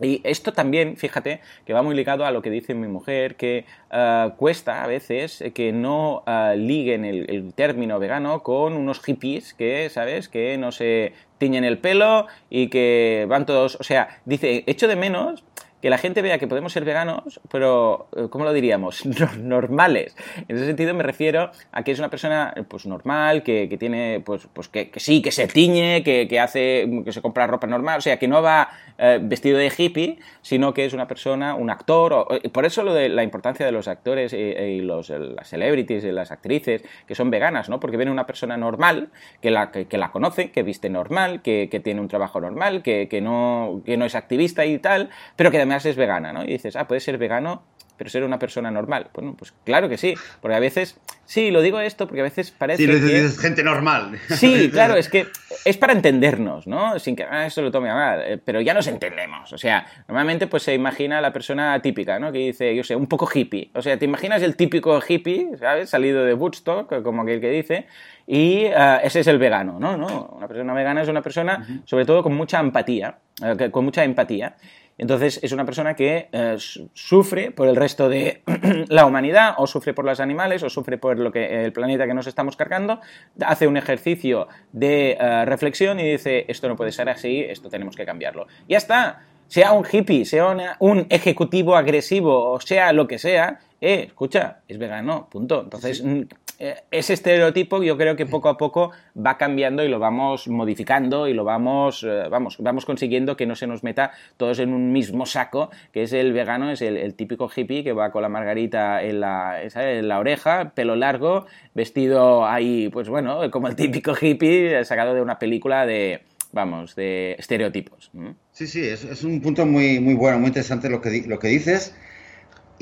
Y 0.01 0.21
esto 0.23 0.53
también, 0.53 0.97
fíjate, 0.97 1.41
que 1.65 1.73
va 1.73 1.81
muy 1.81 1.95
ligado 1.95 2.25
a 2.25 2.31
lo 2.31 2.41
que 2.41 2.49
dice 2.49 2.73
mi 2.73 2.87
mujer, 2.87 3.35
que 3.35 3.65
eh, 3.91 4.29
cuesta 4.37 4.83
a 4.83 4.87
veces 4.87 5.43
que 5.53 5.71
no 5.71 6.23
uh, 6.25 6.55
liguen 6.55 7.05
el, 7.05 7.29
el, 7.29 7.53
término 7.53 7.99
vegano 7.99 8.41
con 8.43 8.73
unos 8.73 9.01
hippies 9.01 9.53
que, 9.53 9.89
¿sabes?, 9.89 10.29
que 10.29 10.57
no 10.57 10.71
se 10.71 11.13
tiñen 11.37 11.63
el 11.63 11.77
pelo 11.77 12.27
y 12.49 12.67
que 12.67 13.25
van 13.27 13.45
todos, 13.45 13.77
o 13.79 13.83
sea, 13.83 14.21
dice, 14.25 14.63
echo 14.67 14.87
de 14.87 14.95
menos 14.95 15.43
que 15.81 15.89
la 15.89 15.97
gente 15.97 16.21
vea 16.21 16.37
que 16.37 16.47
podemos 16.47 16.73
ser 16.73 16.83
veganos, 16.83 17.39
pero, 17.49 18.07
eh, 18.15 18.27
¿cómo 18.29 18.43
lo 18.43 18.53
diríamos? 18.53 19.05
Normales. 19.37 20.15
En 20.47 20.57
ese 20.57 20.65
sentido 20.65 20.93
me 20.93 21.03
refiero 21.03 21.51
a 21.71 21.83
que 21.83 21.91
es 21.91 21.99
una 21.99 22.09
persona 22.09 22.53
pues 22.67 22.85
normal, 22.85 23.43
que, 23.43 23.69
que 23.69 23.77
tiene, 23.77 24.21
pues, 24.25 24.47
pues 24.51 24.67
que, 24.67 24.89
que, 24.89 24.99
sí, 24.99 25.21
que 25.21 25.31
se 25.31 25.47
tiñe, 25.47 26.03
que, 26.03 26.27
que, 26.27 26.39
hace, 26.39 26.89
que 27.05 27.11
se 27.11 27.21
compra 27.21 27.47
ropa 27.47 27.67
normal, 27.67 27.99
o 27.99 28.01
sea, 28.01 28.17
que 28.17 28.27
no 28.27 28.41
va 28.41 28.69
eh, 28.97 29.19
vestido 29.21 29.57
de 29.57 29.71
hippie, 29.75 30.19
sino 30.41 30.73
que 30.73 30.85
es 30.85 30.93
una 30.93 31.07
persona, 31.07 31.55
un 31.55 31.69
actor, 31.69 32.13
o, 32.13 32.27
por 32.51 32.65
eso 32.65 32.83
de 32.83 33.07
la 33.09 33.23
importancia 33.23 33.65
de 33.65 33.71
los 33.71 33.87
actores 33.87 34.33
y, 34.33 34.81
los, 34.81 35.09
las 35.09 35.47
celebrities 35.47 36.03
y 36.03 36.11
las 36.11 36.31
actrices 36.31 36.83
que 37.07 37.15
son 37.15 37.29
veganas, 37.29 37.69
¿no? 37.69 37.79
Porque 37.79 37.97
ven 37.97 38.09
una 38.09 38.25
persona 38.25 38.57
normal, 38.57 39.09
que 39.41 39.51
la, 39.51 39.71
que, 39.71 39.97
la 39.97 40.11
conoce, 40.11 40.51
que 40.51 40.63
viste 40.63 40.89
normal, 40.89 41.41
que, 41.41 41.67
tiene 41.83 42.01
un 42.01 42.09
trabajo 42.09 42.41
normal, 42.41 42.83
que, 42.83 43.07
no, 43.21 43.81
que 43.85 43.95
no 43.95 44.05
es 44.05 44.15
activista 44.15 44.65
y 44.65 44.79
tal, 44.79 45.09
pero 45.35 45.51
que 45.51 45.57
además 45.57 45.68
es 45.77 45.95
vegana, 45.95 46.33
¿no? 46.33 46.43
Y 46.43 46.47
dices, 46.47 46.75
ah, 46.75 46.87
puedes 46.87 47.03
ser 47.03 47.17
vegano, 47.17 47.63
pero 47.99 48.09
ser 48.09 48.23
una 48.23 48.39
persona 48.39 48.71
normal. 48.71 49.09
Bueno, 49.13 49.35
pues 49.37 49.53
claro 49.65 49.89
que 49.89 49.97
sí, 49.97 50.15
porque 50.41 50.55
a 50.55 50.59
veces, 50.59 50.97
sí, 51.25 51.51
lo 51.51 51.61
digo 51.61 51.81
esto 51.81 52.07
porque 52.07 52.21
a 52.21 52.23
veces 52.23 52.49
parece 52.49 52.85
sí, 52.85 53.07
que... 53.07 53.41
gente 53.41 53.61
normal. 53.61 54.17
Sí, 54.29 54.69
claro, 54.73 54.95
es 54.95 55.09
que 55.09 55.27
es 55.65 55.75
para 55.75 55.91
entendernos, 55.91 56.65
¿no? 56.65 56.97
Sin 56.97 57.17
que 57.17 57.23
ah, 57.23 57.45
eso 57.45 57.61
lo 57.61 57.71
tome 57.71 57.89
a 57.89 57.95
mal, 57.95 58.21
eh, 58.25 58.37
pero 58.43 58.61
ya 58.61 58.73
nos 58.73 58.87
entendemos. 58.87 59.51
O 59.51 59.57
sea, 59.57 59.85
normalmente 60.07 60.47
pues 60.47 60.63
se 60.63 60.73
imagina 60.73 61.19
la 61.19 61.33
persona 61.33 61.81
típica, 61.81 62.19
¿no? 62.19 62.31
Que 62.31 62.39
dice, 62.39 62.73
yo 62.73 62.85
sé, 62.85 62.95
un 62.95 63.07
poco 63.07 63.29
hippie. 63.31 63.69
O 63.75 63.81
sea, 63.81 63.99
te 63.99 64.05
imaginas 64.05 64.41
el 64.43 64.55
típico 64.55 65.01
hippie, 65.05 65.57
¿sabes? 65.59 65.89
Salido 65.89 66.23
de 66.23 66.33
Woodstock, 66.33 67.03
como 67.03 67.23
aquel 67.23 67.41
que 67.41 67.49
dice, 67.49 67.85
y 68.25 68.65
uh, 68.67 68.99
ese 69.03 69.19
es 69.21 69.27
el 69.27 69.39
vegano, 69.39 69.77
¿no? 69.77 69.97
¿no? 69.97 70.35
Una 70.37 70.47
persona 70.47 70.73
vegana 70.73 71.01
es 71.01 71.09
una 71.09 71.21
persona, 71.21 71.81
sobre 71.83 72.05
todo, 72.05 72.23
con 72.23 72.33
mucha 72.33 72.61
empatía, 72.61 73.17
uh, 73.41 73.71
con 73.71 73.83
mucha 73.83 74.05
empatía. 74.05 74.55
Entonces 74.99 75.39
es 75.41 75.53
una 75.53 75.65
persona 75.65 75.95
que 75.95 76.27
eh, 76.31 76.55
sufre 76.93 77.51
por 77.51 77.67
el 77.67 77.75
resto 77.75 78.09
de 78.09 78.43
la 78.89 79.05
humanidad, 79.05 79.55
o 79.57 79.65
sufre 79.65 79.93
por 79.93 80.05
los 80.05 80.19
animales, 80.19 80.61
o 80.61 80.69
sufre 80.69 80.97
por 80.97 81.17
lo 81.17 81.31
que 81.31 81.63
el 81.65 81.73
planeta 81.73 82.05
que 82.05 82.13
nos 82.13 82.27
estamos 82.27 82.55
cargando, 82.57 82.99
hace 83.41 83.65
un 83.65 83.77
ejercicio 83.77 84.49
de 84.73 85.17
uh, 85.19 85.45
reflexión 85.45 85.99
y 85.99 86.11
dice 86.11 86.45
esto 86.49 86.67
no 86.67 86.75
puede 86.75 86.91
ser 86.91 87.09
así, 87.09 87.39
esto 87.39 87.69
tenemos 87.69 87.95
que 87.95 88.05
cambiarlo. 88.05 88.47
Ya 88.67 88.77
está. 88.77 89.23
Sea 89.47 89.71
un 89.71 89.83
hippie, 89.89 90.25
sea 90.25 90.47
una, 90.47 90.75
un 90.79 91.07
ejecutivo 91.09 91.75
agresivo, 91.75 92.51
o 92.51 92.59
sea 92.59 92.93
lo 92.93 93.07
que 93.07 93.17
sea, 93.17 93.59
eh, 93.81 94.03
escucha, 94.07 94.59
es 94.67 94.77
vegano, 94.77 95.27
punto. 95.31 95.61
Entonces, 95.63 95.97
sí. 95.97 96.27
Eh, 96.61 96.75
ese 96.91 97.13
estereotipo 97.13 97.81
yo 97.81 97.97
creo 97.97 98.17
que 98.17 98.25
poco 98.25 98.49
a 98.49 98.57
poco 98.57 98.91
va 99.15 99.37
cambiando 99.37 99.81
y 99.85 99.87
lo 99.87 99.97
vamos 99.97 100.49
modificando 100.49 101.29
y 101.29 101.33
lo 101.33 101.45
vamos, 101.45 102.03
eh, 102.03 102.27
vamos, 102.29 102.57
vamos 102.59 102.85
consiguiendo 102.85 103.37
que 103.37 103.45
no 103.45 103.55
se 103.55 103.65
nos 103.65 103.81
meta 103.81 104.11
todos 104.35 104.59
en 104.59 104.73
un 104.73 104.91
mismo 104.91 105.25
saco, 105.25 105.69
que 105.93 106.03
es 106.03 106.11
el 106.11 106.33
vegano, 106.33 106.69
es 106.69 106.81
el, 106.81 107.13
típico 107.13 107.49
hippie 107.53 107.83
que 107.83 107.93
va 107.93 108.11
con 108.11 108.21
la 108.23 108.29
margarita 108.29 109.01
en 109.01 109.21
la, 109.21 109.63
en 109.63 110.07
la 110.09 110.19
oreja, 110.19 110.73
pelo 110.75 110.97
largo, 110.97 111.45
vestido 111.73 112.45
ahí, 112.45 112.89
pues 112.89 113.07
bueno, 113.07 113.49
como 113.51 113.69
el 113.69 113.75
típico 113.77 114.13
hippie 114.19 114.83
sacado 114.83 115.13
de 115.13 115.21
una 115.21 115.39
película 115.39 115.85
de, 115.85 116.23
vamos, 116.51 116.93
de 116.95 117.35
estereotipos. 117.39 118.11
Sí, 118.51 118.67
sí, 118.67 118.81
es, 118.81 119.05
es 119.05 119.23
un 119.23 119.39
punto 119.41 119.65
muy, 119.65 120.01
muy 120.01 120.13
bueno, 120.13 120.39
muy 120.39 120.47
interesante 120.47 120.89
lo 120.89 120.99
que, 120.99 121.23
lo 121.25 121.39
que 121.39 121.47
dices. 121.47 121.95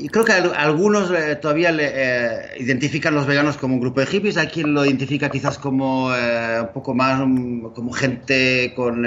Y 0.00 0.08
creo 0.10 0.24
que 0.24 0.32
algunos 0.32 1.10
eh, 1.10 1.34
todavía 1.34 1.72
le, 1.72 1.90
eh, 1.92 2.40
identifican 2.60 3.16
los 3.16 3.26
veganos 3.26 3.56
como 3.56 3.74
un 3.74 3.80
grupo 3.80 3.98
de 3.98 4.06
hippies, 4.06 4.36
hay 4.36 4.46
quien 4.46 4.72
lo 4.72 4.86
identifica 4.86 5.28
quizás 5.28 5.58
como 5.58 6.14
eh, 6.14 6.60
un 6.60 6.72
poco 6.72 6.94
más 6.94 7.18
como 7.18 7.92
gente 7.92 8.72
con 8.76 9.04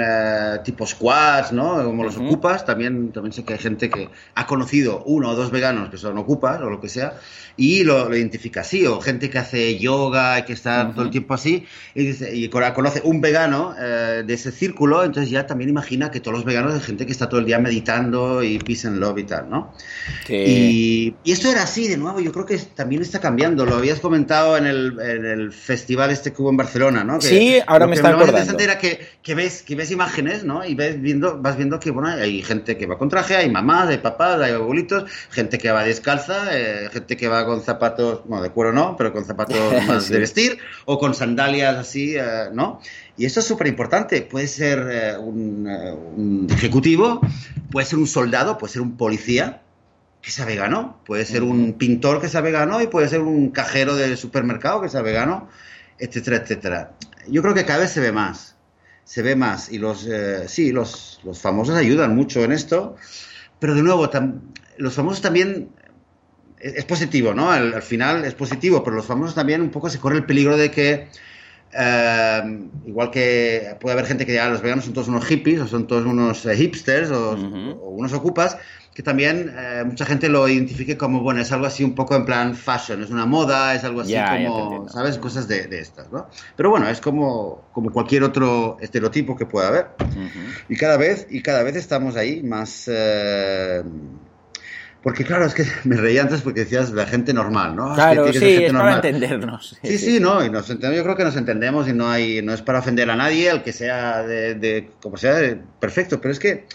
tipo 0.64 0.86
squads, 0.86 1.52
¿no? 1.52 1.82
Como 1.82 2.04
los 2.04 2.18
ocupas. 2.18 2.66
También, 2.66 3.10
también 3.10 3.32
sé 3.32 3.42
que 3.42 3.54
hay 3.54 3.58
gente 3.58 3.88
que 3.88 4.10
ha 4.34 4.46
conocido 4.46 5.02
uno 5.06 5.30
o 5.30 5.34
dos 5.34 5.50
veganos 5.50 5.88
que 5.88 5.96
son 5.96 6.18
ocupas 6.18 6.60
o 6.60 6.68
lo 6.68 6.78
que 6.78 6.90
sea 6.90 7.14
y 7.56 7.84
lo, 7.84 8.14
identifica 8.14 8.62
así, 8.62 8.86
o 8.86 9.00
gente 9.00 9.28
que 9.28 9.38
hace 9.38 9.78
yoga 9.78 10.38
y 10.38 10.42
que 10.44 10.52
está 10.54 10.90
todo 10.92 11.04
el 11.04 11.10
tiempo 11.10 11.34
así 11.34 11.66
y, 11.94 12.04
dice, 12.04 12.34
y 12.34 12.48
conoce 12.48 13.02
un 13.04 13.20
vegano 13.20 13.74
de 13.74 14.32
ese 14.32 14.50
círculo, 14.52 15.04
entonces 15.04 15.30
ya 15.30 15.46
también 15.46 15.68
imagina 15.68 16.10
que 16.10 16.20
todos 16.20 16.34
los 16.36 16.44
veganos 16.44 16.72
son 16.72 16.80
gente 16.80 17.06
que 17.06 17.12
está 17.12 17.28
todo 17.28 17.40
el 17.40 17.46
día 17.46 17.58
meditando 17.58 18.42
y 18.42 18.58
peace 18.58 18.88
and 18.88 18.98
love 18.98 19.18
y 19.18 19.24
tal, 19.24 19.50
¿no? 19.50 19.72
Y, 20.28 20.81
y, 20.82 21.14
esto 21.24 21.48
era 21.48 21.62
así, 21.62 21.86
de 21.86 21.96
nuevo, 21.96 22.18
yo 22.18 22.32
creo 22.32 22.44
que 22.44 22.58
también 22.58 23.02
está 23.02 23.20
cambiando. 23.20 23.64
Lo 23.64 23.76
habías 23.76 24.00
comentado 24.00 24.56
en 24.56 24.66
el, 24.66 24.98
en 25.00 25.24
el 25.24 25.52
festival 25.52 26.10
este 26.10 26.32
que 26.32 26.42
hubo 26.42 26.50
en 26.50 26.56
Barcelona, 26.56 27.04
¿no? 27.04 27.20
sí, 27.20 27.58
ahora 27.66 27.86
me 27.86 27.94
está 27.94 28.08
acordando. 28.08 28.32
Lo 28.32 28.38
interesante 28.38 28.64
era 28.64 28.78
que, 28.78 29.06
que, 29.22 29.34
ves, 29.36 29.62
que 29.62 29.76
ves 29.76 29.92
imágenes, 29.92 30.42
¿no? 30.42 30.64
Y 30.64 30.74
ves 30.74 31.00
viendo, 31.00 31.40
vas 31.40 31.56
viendo 31.56 31.78
que, 31.78 31.92
bueno, 31.92 32.08
hay 32.08 32.42
gente 32.42 32.76
que 32.76 32.86
va 32.86 32.98
con 32.98 33.08
traje, 33.08 33.36
hay 33.36 33.48
mamás, 33.48 33.90
hay 33.90 33.98
papás, 33.98 34.40
hay 34.40 34.52
abuelitos, 34.52 35.04
gente 35.30 35.58
que 35.58 35.70
va 35.70 35.84
descalza, 35.84 36.48
eh, 36.50 36.88
gente 36.92 37.16
que 37.16 37.28
va 37.28 37.46
con 37.46 37.62
zapatos, 37.62 38.22
bueno, 38.24 38.42
de 38.42 38.50
cuero 38.50 38.72
no, 38.72 38.96
pero 38.96 39.12
con 39.12 39.24
zapatos 39.24 39.56
más 39.86 40.08
de 40.08 40.18
vestir, 40.18 40.58
o 40.84 40.98
con 40.98 41.14
sandalias 41.14 41.76
así, 41.76 42.16
eh, 42.16 42.48
¿no? 42.52 42.80
Y 43.16 43.26
esto 43.26 43.40
es 43.40 43.46
súper 43.46 43.68
importante. 43.68 44.22
Puede 44.22 44.48
ser 44.48 44.88
eh, 44.90 45.16
un, 45.16 45.66
un 46.16 46.46
ejecutivo, 46.50 47.20
puede 47.70 47.86
ser 47.86 47.98
un 48.00 48.08
soldado, 48.08 48.58
puede 48.58 48.72
ser 48.72 48.82
un 48.82 48.96
policía, 48.96 49.62
que 50.22 50.30
sea 50.30 50.46
vegano. 50.46 51.00
Puede 51.04 51.26
ser 51.26 51.42
un 51.42 51.74
pintor 51.74 52.20
que 52.20 52.28
sea 52.28 52.40
vegano 52.40 52.80
y 52.80 52.86
puede 52.86 53.08
ser 53.08 53.20
un 53.20 53.50
cajero 53.50 53.96
del 53.96 54.16
supermercado 54.16 54.80
que 54.80 54.88
sea 54.88 55.02
vegano, 55.02 55.48
etcétera, 55.98 56.36
etcétera. 56.38 56.92
Yo 57.28 57.42
creo 57.42 57.54
que 57.54 57.64
cada 57.64 57.80
vez 57.80 57.90
se 57.90 58.00
ve 58.00 58.12
más. 58.12 58.56
Se 59.04 59.22
ve 59.22 59.34
más. 59.34 59.70
Y 59.70 59.78
los, 59.78 60.06
eh, 60.06 60.48
sí, 60.48 60.70
los, 60.70 61.20
los, 61.24 61.40
famosos 61.40 61.76
ayudan 61.76 62.14
mucho 62.14 62.44
en 62.44 62.52
esto. 62.52 62.96
Pero 63.58 63.74
de 63.74 63.82
nuevo, 63.82 64.08
los 64.78 64.94
famosos 64.94 65.20
también 65.20 65.70
es, 66.58 66.84
positivo, 66.84 67.34
¿no? 67.34 67.50
Al, 67.50 67.82
final 67.82 68.24
es 68.24 68.34
positivo, 68.34 68.82
pero 68.84 68.96
los 68.96 69.06
famosos 69.06 69.34
también 69.34 69.60
un 69.60 69.70
poco 69.70 69.90
se 69.90 69.98
corre 69.98 70.16
el 70.16 70.24
peligro 70.24 70.56
de 70.56 70.70
que, 70.70 71.08
eh, 71.72 72.60
igual 72.86 73.10
que 73.10 73.76
puede 73.80 73.94
haber 73.94 74.06
gente 74.06 74.24
que 74.24 74.32
diga, 74.32 74.46
ah, 74.46 74.50
los 74.50 74.62
veganos 74.62 74.84
son 74.84 74.94
todos 74.94 75.08
unos 75.08 75.24
hippies, 75.24 75.60
o 75.60 75.66
son 75.66 75.86
todos 75.86 76.04
unos 76.04 76.46
eh, 76.46 76.56
hipsters, 76.56 77.10
o, 77.10 77.32
o, 77.32 77.90
unos 77.90 78.12
ocupas, 78.12 78.58
que 78.94 79.02
también 79.02 79.54
eh, 79.56 79.82
mucha 79.86 80.04
gente 80.04 80.28
lo 80.28 80.46
identifique 80.48 80.96
como, 80.98 81.20
bueno, 81.20 81.40
es 81.40 81.50
algo 81.50 81.66
así 81.66 81.82
un 81.82 81.94
poco 81.94 82.14
en 82.14 82.24
plan 82.24 82.54
fashion, 82.54 83.02
es 83.02 83.10
una 83.10 83.24
moda, 83.24 83.74
es 83.74 83.84
algo 83.84 84.02
así 84.02 84.14
como, 84.14 84.88
¿sabes? 84.88 85.16
Cosas 85.18 85.48
de, 85.48 85.66
de, 85.66 85.80
estas, 85.80 86.12
¿no? 86.12 86.28
Pero 86.56 86.70
bueno, 86.70 86.88
es 86.88 87.00
como, 87.00 87.62
como 87.72 87.90
cualquier 87.90 88.22
otro 88.22 88.76
estereotipo 88.80 89.34
que 89.36 89.46
pueda 89.46 89.68
haber. 89.68 89.86
Y 90.68 90.76
cada 90.76 90.96
vez, 90.96 91.26
y 91.30 91.40
cada 91.40 91.62
vez 91.62 91.76
estamos 91.76 92.16
ahí 92.16 92.42
más... 92.42 92.84
Eh, 92.88 93.82
porque 95.02 95.24
claro, 95.24 95.46
es 95.46 95.54
que 95.54 95.66
me 95.84 95.96
reía 95.96 96.22
antes 96.22 96.42
porque 96.42 96.60
decías 96.60 96.90
la 96.92 97.06
gente 97.06 97.32
normal, 97.34 97.74
¿no? 97.74 97.94
Claro, 97.94 98.32
sí, 98.32 98.64
es 98.64 98.72
para 98.72 98.96
entendernos. 98.96 99.76
Sí, 99.82 99.98
sí, 99.98 100.20
no, 100.20 100.44
y 100.44 100.50
nos 100.50 100.70
entendemos, 100.70 100.96
yo 100.96 101.02
creo 101.04 101.16
que 101.16 101.24
nos 101.24 101.36
entendemos 101.36 101.88
y 101.88 101.92
no 101.92 102.08
hay, 102.08 102.40
no 102.42 102.52
es 102.52 102.62
para 102.62 102.78
ofender 102.78 103.10
a 103.10 103.16
nadie, 103.16 103.50
al 103.50 103.62
que 103.62 103.72
sea 103.72 104.22
de, 104.22 104.90
como 105.00 105.16
sea, 105.16 105.58
perfecto, 105.80 106.20
pero 106.20 106.32
es 106.32 106.38
que 106.38 106.66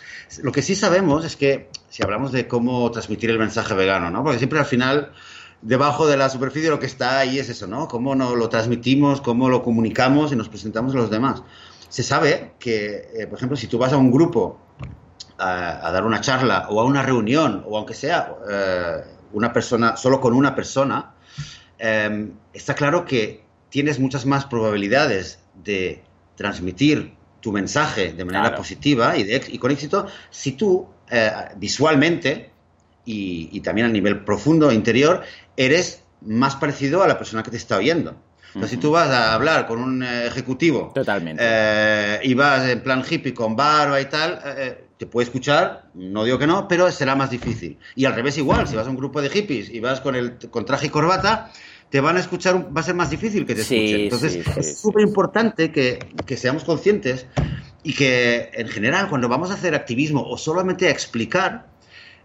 lo 0.42 0.52
que 0.52 0.62
sí 0.62 0.76
sabemos 0.76 1.26
es 1.26 1.36
que 1.36 1.70
si 1.90 2.04
hablamos 2.04 2.32
de 2.32 2.48
cómo 2.48 2.92
transmitir 2.92 3.30
el 3.30 3.40
mensaje 3.40 3.74
vegano, 3.74 4.10
¿no? 4.10 4.24
Porque 4.24 4.40
siempre 4.40 4.60
al 4.60 4.66
final 4.66 5.14
debajo 5.62 6.08
de 6.08 6.18
la 6.18 6.30
superficie 6.30 6.70
lo 6.70 6.80
que 6.80 6.86
está 6.86 7.20
ahí 7.20 7.40
es 7.40 7.50
eso, 7.50 7.66
¿no? 7.66 7.88
Cómo 7.88 8.14
no 8.14 8.36
lo 8.36 8.50
transmitimos, 8.50 9.22
cómo 9.22 9.50
lo 9.50 9.64
comunicamos 9.64 10.32
y 10.32 10.36
nos 10.36 10.50
presentamos 10.50 10.94
a 10.94 10.98
los 10.98 11.10
demás. 11.10 11.44
Se 11.90 12.04
sabe 12.04 12.52
que, 12.60 13.10
eh, 13.16 13.28
por 13.28 13.38
ejemplo, 13.38 13.56
si 13.56 13.68
tú 13.68 13.78
vas 13.78 13.94
a 13.94 13.98
un 13.98 14.12
grupo 14.12 14.67
a, 15.38 15.92
dar 15.92 16.06
una 16.06 16.22
charla 16.22 16.68
o 16.70 16.80
a 16.80 16.84
una 16.84 17.04
reunión, 17.04 17.64
o 17.68 17.78
aunque 17.78 17.94
sea 17.94 18.34
eh, 18.50 19.04
una 19.34 19.54
persona, 19.54 19.98
solo 19.98 20.20
con 20.20 20.34
una 20.34 20.56
persona, 20.56 21.14
em, 21.78 22.32
está 22.54 22.76
claro 22.76 23.06
que 23.06 23.44
tienes 23.70 24.00
muchas 24.00 24.26
más 24.26 24.46
probabilidades 24.46 25.40
de 25.64 26.04
transmitir 26.36 27.14
tu 27.42 27.52
mensaje 27.52 28.14
de 28.14 28.26
manera 28.26 28.56
positiva 28.56 29.18
y, 29.18 29.28
y, 29.32 29.58
con 29.58 29.72
éxito 29.72 30.08
si 30.30 30.54
tú 30.54 30.88
eh, 31.10 31.32
visualmente 31.56 32.52
y, 33.06 33.62
también 33.62 33.88
a 33.88 33.90
nivel 33.90 34.26
profundo, 34.26 34.70
interior, 34.72 35.24
eres 35.56 36.04
más 36.20 36.58
parecido 36.58 37.04
a 37.04 37.08
la 37.08 37.18
persona 37.18 37.42
que 37.42 37.52
te 37.52 37.58
está 37.58 37.78
oyendo. 37.78 38.18
Si 38.68 38.78
tú 38.78 38.92
vas 38.92 39.10
a 39.10 39.34
hablar 39.34 39.68
con 39.68 39.80
un 39.80 40.04
ejecutivo 40.04 40.92
Totalmente. 40.94 41.44
Eh, 41.46 42.20
y 42.24 42.34
vas 42.34 42.68
en 42.68 42.82
plan 42.82 43.04
hippie 43.08 43.34
con 43.34 43.56
barba 43.56 44.00
y 44.02 44.06
tal, 44.06 44.40
te 44.98 45.06
puede 45.06 45.26
escuchar, 45.26 45.90
no 45.94 46.24
digo 46.24 46.40
que 46.40 46.48
no, 46.48 46.68
pero 46.68 46.92
será 46.92 47.16
más 47.16 47.30
difícil. 47.30 47.78
Y 47.96 48.06
al 48.06 48.16
revés 48.16 48.38
igual, 48.38 48.68
si 48.68 48.76
vas 48.76 48.88
a 48.88 48.90
un 48.90 48.98
grupo 48.98 49.22
de 49.22 49.30
hippies 49.30 49.70
y 49.70 49.80
vas 49.80 50.02
con 50.02 50.16
el 50.16 50.38
con 50.50 50.66
traje 50.66 50.88
y 50.88 50.90
corbata, 50.90 51.52
te 51.90 52.02
van 52.02 52.18
a 52.18 52.20
escuchar, 52.20 52.76
va 52.76 52.82
a 52.82 52.84
ser 52.84 52.96
más 52.96 53.10
difícil 53.10 53.46
que 53.46 53.56
te 53.56 53.62
escuchen. 53.62 54.02
Entonces, 54.02 54.40
es 54.58 54.80
súper 54.80 55.04
importante 55.04 55.72
que, 55.72 56.00
que, 56.26 56.36
seamos 56.36 56.64
conscientes 56.64 57.28
y 57.84 57.94
que, 57.94 58.50
en 58.54 58.68
general, 58.68 59.08
cuando 59.10 59.30
vamos 59.30 59.52
a 59.52 59.54
hacer 59.54 59.74
activismo 59.74 60.28
o 60.28 60.38
solamente 60.38 60.88
a 60.88 60.92
explicar, 60.92 61.68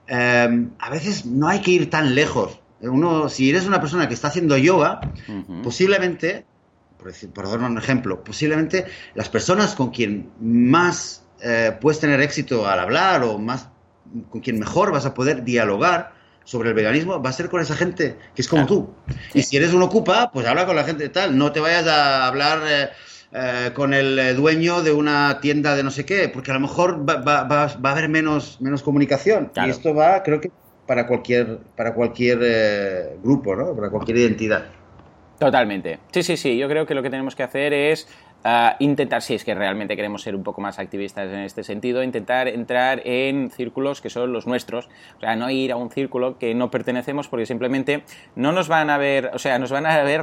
em, 0.07 0.71
a 0.79 0.91
veces 0.91 1.27
no 1.27 1.49
hay 1.49 1.61
que 1.61 1.71
ir 1.71 1.91
tan 1.91 2.15
lejos. 2.15 2.59
Uno, 2.83 3.29
si 3.29 3.51
eres 3.51 3.67
una 3.67 3.81
persona 3.81 4.09
que 4.09 4.15
está 4.15 4.29
haciendo 4.29 4.57
yoga, 4.57 5.01
posiblemente, 5.63 6.45
por, 6.99 7.09
decir, 7.09 7.31
por 7.31 7.49
dar 7.49 7.61
un 7.61 7.79
ejemplo, 7.79 8.25
posiblemente 8.25 8.87
las 9.15 9.29
personas 9.29 9.75
con 9.75 9.91
quien 9.91 10.31
más 10.41 11.25
eh, 11.41 11.77
puedes 11.81 12.01
tener 12.01 12.21
éxito 12.21 12.67
al 12.67 12.81
hablar 12.81 13.23
o 13.23 13.39
más 13.39 13.69
con 14.31 14.41
quien 14.41 14.59
mejor 14.59 14.93
vas 14.93 15.07
a 15.07 15.15
poder 15.15 15.45
dialogar 15.45 16.13
sobre 16.45 16.71
el 16.71 16.75
veganismo 16.75 17.23
va 17.23 17.31
a 17.31 17.33
ser 17.33 17.49
con 17.49 17.61
esa 17.61 17.77
gente 17.77 18.17
que 18.35 18.43
es 18.43 18.49
como 18.49 18.67
tú. 18.67 18.95
Y 19.33 19.43
si 19.43 19.57
eres 19.57 19.73
un 19.73 19.83
ocupa, 19.83 20.31
pues 20.33 20.47
habla 20.47 20.67
con 20.67 20.77
la 20.77 20.85
gente 20.85 21.09
tal. 21.09 21.39
No 21.39 21.53
te 21.53 21.61
vayas 21.61 21.87
a 21.87 22.27
hablar 22.27 22.63
eh, 22.67 22.89
eh, 23.33 23.71
con 23.75 23.95
el 23.95 24.37
dueño 24.37 24.83
de 24.83 24.93
una 24.93 25.41
tienda 25.41 25.77
de 25.77 25.83
no 25.83 25.91
sé 25.91 26.05
qué, 26.05 26.29
porque 26.29 26.51
a 26.51 26.55
lo 26.55 26.61
mejor 26.61 27.09
va, 27.09 27.17
va, 27.17 27.45
va, 27.45 27.65
a 27.65 27.93
haber 27.93 28.09
menos, 28.09 28.61
menos 28.61 28.83
comunicación. 28.83 29.53
Y 29.55 29.71
esto 29.71 29.95
va, 29.95 30.23
creo 30.23 30.41
que, 30.41 30.51
para 30.87 31.07
cualquier, 31.07 31.59
para 31.77 31.95
cualquier 31.95 32.39
grupo, 33.23 33.55
¿no? 33.55 33.75
Para 33.75 33.91
cualquier 33.91 34.19
identidad. 34.19 34.65
Totalmente. 35.39 35.99
Sí, 36.13 36.23
sí, 36.23 36.37
sí. 36.37 36.57
Yo 36.57 36.69
creo 36.69 36.87
que 36.87 36.95
lo 36.95 37.03
que 37.03 37.11
tenemos 37.11 37.35
que 37.35 37.43
hacer 37.43 37.73
es 37.73 38.07
intentar, 38.79 39.23
si 39.23 39.35
es 39.35 39.45
que 39.45 39.55
realmente 39.55 39.97
queremos 39.97 40.23
ser 40.23 40.35
un 40.35 40.43
poco 40.43 40.61
más 40.61 40.79
activistas 40.79 41.29
en 41.29 41.41
este 41.41 41.63
sentido, 41.63 42.03
intentar 42.03 42.49
entrar 42.49 43.03
en 43.05 43.51
círculos 43.51 44.01
que 44.01 44.11
son 44.11 44.33
los 44.33 44.47
nuestros, 44.47 44.89
o 45.17 45.21
sea, 45.21 45.37
no 45.37 45.51
ir 45.51 45.73
a 45.73 45.77
un 45.77 45.91
círculo 45.91 46.39
que 46.39 46.55
no 46.55 46.71
pertenecemos 46.71 47.29
porque 47.29 47.47
simplemente 47.47 48.03
no 48.35 48.53
nos 48.53 48.69
van 48.69 48.91
a 48.91 48.99
ver, 48.99 49.31
o 49.35 49.39
sea, 49.39 49.59
nos 49.59 49.71
van 49.71 49.87
a 49.87 50.03
ver 50.03 50.23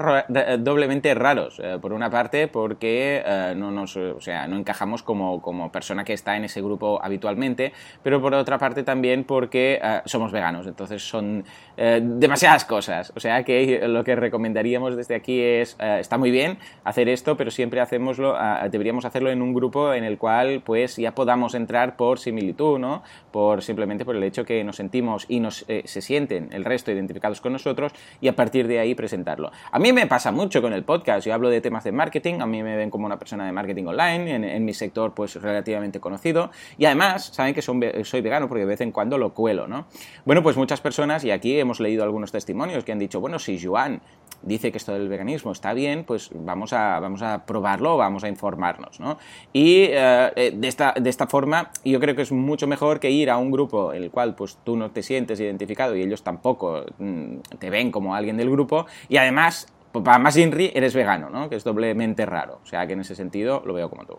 doblemente 0.59 1.13
raros, 1.13 1.59
eh, 1.63 1.77
por 1.81 1.93
una 1.93 2.09
parte 2.09 2.47
porque 2.47 3.23
eh, 3.25 3.53
no 3.55 3.71
nos, 3.71 3.95
o 3.95 4.21
sea, 4.21 4.47
no 4.47 4.57
encajamos 4.57 5.03
como, 5.03 5.41
como, 5.41 5.71
persona 5.71 6.03
que 6.03 6.13
está 6.13 6.35
en 6.35 6.45
ese 6.45 6.61
grupo 6.61 6.99
habitualmente, 7.01 7.73
pero 8.03 8.21
por 8.21 8.33
otra 8.33 8.57
parte 8.57 8.83
también 8.83 9.23
porque 9.23 9.79
eh, 9.81 10.01
somos 10.05 10.31
veganos, 10.31 10.67
entonces 10.67 11.07
son 11.07 11.43
demasiadas 11.77 12.65
cosas, 12.65 13.13
o 13.15 13.21
sea 13.21 13.43
que 13.43 13.87
lo 13.87 14.03
que 14.03 14.13
recomendaríamos 14.13 14.97
desde 14.97 15.15
aquí 15.15 15.41
es, 15.41 15.77
está 15.79 16.17
muy 16.17 16.29
bien 16.29 16.57
hacer 16.83 17.07
esto, 17.07 17.37
pero 17.37 17.51
siempre 17.51 17.79
hacemos 17.79 18.08
deberíamos 18.17 19.05
hacerlo 19.05 19.29
en 19.29 19.41
un 19.41 19.53
grupo 19.53 19.93
en 19.93 20.03
el 20.03 20.17
cual 20.17 20.61
pues 20.65 20.95
ya 20.95 21.13
podamos 21.13 21.53
entrar 21.53 21.95
por 21.95 22.19
similitud, 22.19 22.79
¿no? 22.79 23.03
Por 23.31 23.61
simplemente 23.61 24.05
por 24.05 24.15
el 24.15 24.23
hecho 24.23 24.45
que 24.45 24.63
nos 24.63 24.77
sentimos 24.77 25.25
y 25.27 25.39
nos 25.39 25.65
eh, 25.67 25.83
se 25.85 26.01
sienten 26.01 26.49
el 26.51 26.65
resto 26.65 26.91
identificados 26.91 27.41
con 27.41 27.53
nosotros 27.53 27.91
y 28.21 28.27
a 28.27 28.35
partir 28.35 28.67
de 28.67 28.79
ahí 28.79 28.95
presentarlo. 28.95 29.51
A 29.71 29.79
mí 29.79 29.93
me 29.93 30.07
pasa 30.07 30.31
mucho 30.31 30.61
con 30.61 30.73
el 30.73 30.83
podcast, 30.83 31.27
yo 31.27 31.33
hablo 31.33 31.49
de 31.49 31.61
temas 31.61 31.83
de 31.83 31.91
marketing, 31.91 32.41
a 32.41 32.45
mí 32.45 32.63
me 32.63 32.75
ven 32.75 32.89
como 32.89 33.05
una 33.05 33.19
persona 33.19 33.45
de 33.45 33.51
marketing 33.51 33.85
online, 33.85 34.55
en, 34.55 34.65
mi 34.65 34.73
sector 34.73 35.13
pues 35.13 35.35
relativamente 35.35 35.99
conocido 35.99 36.51
y 36.77 36.85
además 36.85 37.27
saben 37.33 37.53
que 37.53 37.61
soy 37.61 38.21
vegano 38.21 38.47
porque 38.47 38.61
de 38.61 38.67
vez 38.67 38.81
en 38.81 38.91
cuando 38.91 39.17
lo 39.17 39.33
cuelo, 39.33 39.67
¿no? 39.67 39.85
Bueno, 40.25 40.43
pues 40.43 40.57
muchas 40.57 40.81
personas, 40.81 41.23
y 41.23 41.31
aquí 41.31 41.59
hemos 41.59 41.79
leído 41.79 42.03
algunos 42.03 42.31
testimonios 42.31 42.83
que 42.83 42.91
han 42.91 42.99
dicho, 42.99 43.19
bueno, 43.19 43.39
si 43.39 43.59
Joan 43.63 44.01
dice 44.41 44.71
que 44.71 44.77
esto 44.77 44.93
del 44.93 45.09
veganismo 45.09 45.51
está 45.51 45.73
bien, 45.73 46.03
pues 46.03 46.29
vamos 46.33 46.73
a, 46.73 46.99
vamos 46.99 47.21
a 47.21 47.45
probarlo, 47.45 47.97
vamos 47.99 48.23
a 48.23 48.27
informarnos, 48.27 48.99
¿no? 48.99 49.17
Y 49.53 49.83
eh, 49.83 50.31
eh, 50.35 50.51
de, 50.55 50.67
esta, 50.67 50.93
de 50.99 51.09
esta 51.09 51.27
forma 51.27 51.71
yo 51.85 51.99
creo 51.99 52.15
que 52.15 52.23
es 52.23 52.31
mucho 52.31 52.67
mejor 52.67 52.99
que 52.99 53.11
ir 53.11 53.29
a 53.29 53.37
un 53.37 53.51
grupo 53.51 53.93
en 53.93 54.03
el 54.03 54.11
cual 54.11 54.35
pues 54.35 54.57
tú 54.63 54.75
no 54.75 54.91
te 54.91 55.03
sientes 55.03 55.39
identificado 55.39 55.95
y 55.95 56.01
ellos 56.01 56.23
tampoco 56.23 56.83
mm, 56.97 57.37
te 57.59 57.69
ven 57.69 57.91
como 57.91 58.15
alguien 58.15 58.37
del 58.37 58.49
grupo 58.49 58.87
y 59.07 59.17
además, 59.17 59.67
pues, 59.91 60.03
para 60.03 60.19
más 60.19 60.35
INRI, 60.35 60.71
eres 60.73 60.93
vegano, 60.93 61.29
¿no? 61.29 61.49
Que 61.49 61.55
es 61.55 61.63
doblemente 61.63 62.25
raro. 62.25 62.59
O 62.63 62.65
sea 62.65 62.87
que 62.87 62.93
en 62.93 63.01
ese 63.01 63.15
sentido 63.15 63.61
lo 63.65 63.73
veo 63.73 63.89
como 63.89 64.05
tú. 64.05 64.17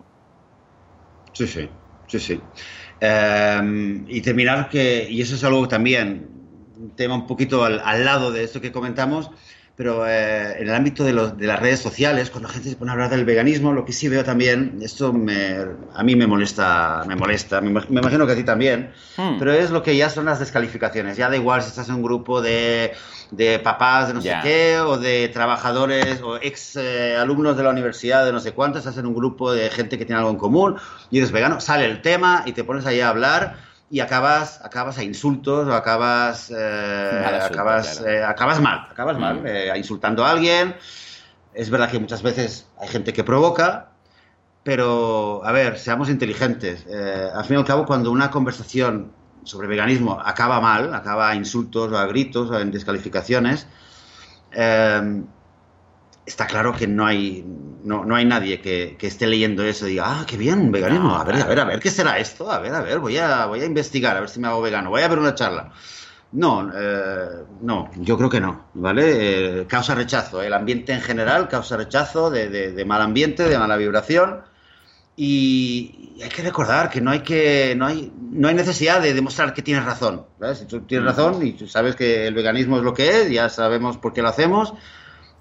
Sí, 1.32 1.46
sí, 1.46 1.68
sí, 2.06 2.18
sí. 2.18 2.40
Em, 3.00 4.04
y 4.08 4.20
terminar 4.20 4.68
que, 4.68 5.06
y 5.08 5.20
eso 5.20 5.34
es 5.34 5.44
algo 5.44 5.66
también 5.68 6.28
un 6.78 6.90
tema 6.90 7.14
un 7.14 7.26
poquito 7.26 7.64
al, 7.64 7.80
al 7.84 8.04
lado 8.04 8.32
de 8.32 8.44
esto 8.44 8.60
que 8.60 8.72
comentamos, 8.72 9.30
pero 9.80 10.06
eh, 10.06 10.60
en 10.60 10.68
el 10.68 10.74
ámbito 10.74 11.04
de, 11.04 11.14
los, 11.14 11.38
de, 11.38 11.46
las 11.46 11.58
redes 11.58 11.80
sociales, 11.80 12.28
cuando 12.28 12.48
la 12.48 12.52
gente 12.52 12.68
se 12.68 12.76
pone 12.76 12.90
a 12.90 12.92
hablar 12.92 13.08
del 13.08 13.24
veganismo, 13.24 13.72
lo 13.72 13.86
que 13.86 13.94
sí 13.94 14.10
veo 14.10 14.22
también, 14.22 14.78
esto 14.82 15.10
me, 15.10 15.56
a 15.94 16.02
mí 16.02 16.16
me 16.16 16.26
molesta, 16.26 17.02
me 17.08 17.16
molesta, 17.16 17.62
me, 17.62 17.70
me, 17.70 18.00
imagino 18.00 18.26
que 18.26 18.32
a 18.32 18.36
ti 18.36 18.44
también, 18.44 18.92
hmm. 19.16 19.38
pero 19.38 19.54
es 19.54 19.70
lo 19.70 19.82
que 19.82 19.96
ya 19.96 20.10
son 20.10 20.26
las 20.26 20.38
descalificaciones. 20.38 21.16
Ya 21.16 21.30
da 21.30 21.36
igual 21.36 21.62
si 21.62 21.68
estás 21.68 21.88
en 21.88 21.94
un 21.94 22.02
grupo 22.02 22.42
de, 22.42 22.92
de 23.30 23.58
papás 23.58 24.08
de 24.08 24.12
no 24.12 24.20
yeah. 24.20 24.42
sé 24.42 24.48
qué, 24.48 24.80
o 24.80 24.98
de 24.98 25.30
trabajadores, 25.30 26.20
o 26.20 26.36
ex 26.36 26.76
eh, 26.76 27.16
alumnos 27.16 27.56
de 27.56 27.62
la 27.62 27.70
universidad 27.70 28.26
de 28.26 28.32
no 28.32 28.40
sé 28.40 28.52
cuánto, 28.52 28.80
estás 28.80 28.98
en 28.98 29.06
un 29.06 29.14
grupo 29.14 29.50
de 29.50 29.70
gente 29.70 29.96
que 29.96 30.04
tiene 30.04 30.18
algo 30.18 30.30
en 30.30 30.36
común 30.36 30.76
y 31.10 31.16
eres 31.16 31.32
vegano, 31.32 31.58
sale 31.58 31.86
el 31.86 32.02
tema 32.02 32.42
y 32.44 32.52
te 32.52 32.64
pones 32.64 32.84
ahí 32.84 33.00
a 33.00 33.08
hablar 33.08 33.69
y 33.90 33.98
acabas, 33.98 34.60
acabas 34.64 34.98
a 34.98 35.02
insultos 35.02 35.66
o 35.66 35.74
acabas, 35.74 36.52
eh, 36.56 37.40
acabas, 37.42 37.98
claro. 37.98 38.12
eh, 38.12 38.24
acabas 38.24 38.60
mal, 38.60 38.86
acabas 38.88 39.16
mm. 39.16 39.20
mal, 39.20 39.42
eh, 39.44 39.72
insultando 39.76 40.24
a 40.24 40.30
alguien. 40.30 40.76
Es 41.52 41.68
verdad 41.68 41.90
que 41.90 41.98
muchas 41.98 42.22
veces 42.22 42.68
hay 42.78 42.86
gente 42.86 43.12
que 43.12 43.24
provoca, 43.24 43.88
pero 44.62 45.42
a 45.44 45.50
ver, 45.50 45.76
seamos 45.76 46.08
inteligentes. 46.08 46.86
Eh, 46.88 47.30
al 47.34 47.44
fin 47.44 47.56
y 47.56 47.58
al 47.58 47.64
cabo, 47.64 47.84
cuando 47.84 48.12
una 48.12 48.30
conversación 48.30 49.10
sobre 49.42 49.66
veganismo 49.66 50.20
acaba 50.24 50.60
mal, 50.60 50.94
acaba 50.94 51.30
a 51.30 51.34
insultos 51.34 51.90
o 51.90 51.98
a 51.98 52.06
gritos 52.06 52.48
o 52.50 52.60
en 52.60 52.70
descalificaciones, 52.70 53.66
está 56.26 56.46
claro 56.46 56.74
que 56.74 56.86
no 56.86 57.06
hay, 57.06 57.44
no, 57.84 58.04
no 58.04 58.14
hay 58.14 58.24
nadie 58.24 58.60
que, 58.60 58.96
que, 58.98 59.06
esté 59.06 59.26
leyendo 59.26 59.64
eso 59.64 59.86
y 59.86 59.90
diga, 59.90 60.20
ah, 60.20 60.24
qué 60.26 60.36
bien, 60.36 60.70
veganismo, 60.70 61.16
a 61.16 61.24
ver, 61.24 61.42
a 61.42 61.46
ver, 61.46 61.60
a 61.60 61.64
ver, 61.64 61.80
¿qué 61.80 61.90
será 61.90 62.18
esto? 62.18 62.50
A 62.50 62.58
ver, 62.58 62.74
a 62.74 62.80
ver, 62.80 62.98
voy 62.98 63.16
a, 63.18 63.46
voy 63.46 63.60
a 63.60 63.64
investigar, 63.64 64.16
a 64.16 64.20
ver 64.20 64.28
si 64.28 64.40
me 64.40 64.48
hago 64.48 64.60
vegano, 64.60 64.90
voy 64.90 65.02
a 65.02 65.08
ver 65.08 65.18
una 65.18 65.34
charla. 65.34 65.72
No, 66.32 66.70
eh, 66.72 67.44
no, 67.62 67.90
yo 67.96 68.16
creo 68.16 68.30
que 68.30 68.40
no, 68.40 68.66
¿vale? 68.74 69.62
Eh, 69.62 69.66
causa 69.66 69.96
rechazo, 69.96 70.42
el 70.42 70.52
ambiente 70.52 70.92
en 70.92 71.00
general 71.00 71.48
causa 71.48 71.76
rechazo 71.76 72.30
de, 72.30 72.48
de, 72.48 72.72
de, 72.72 72.84
mal 72.84 73.02
ambiente, 73.02 73.48
de 73.48 73.58
mala 73.58 73.76
vibración 73.76 74.42
y 75.16 76.18
hay 76.22 76.28
que 76.28 76.42
recordar 76.42 76.88
que 76.88 77.00
no 77.00 77.10
hay 77.10 77.20
que 77.20 77.74
no 77.76 77.86
hay 77.86 78.12
no 78.30 78.48
hay 78.48 78.54
necesidad 78.54 79.02
de 79.02 79.12
demostrar 79.12 79.52
que 79.52 79.60
tienes 79.60 79.84
razón. 79.84 80.24
Si 80.54 80.66
tú 80.66 80.82
tienes 80.82 81.06
razón 81.06 81.44
y 81.44 81.52
tú 81.52 81.66
sabes 81.66 81.96
que 81.96 82.26
el 82.26 82.34
veganismo 82.34 82.78
es 82.78 82.84
lo 82.84 82.94
que 82.94 83.22
es, 83.22 83.30
ya 83.30 83.48
sabemos 83.48 83.98
por 83.98 84.12
qué 84.12 84.22
lo 84.22 84.28
hacemos, 84.28 84.72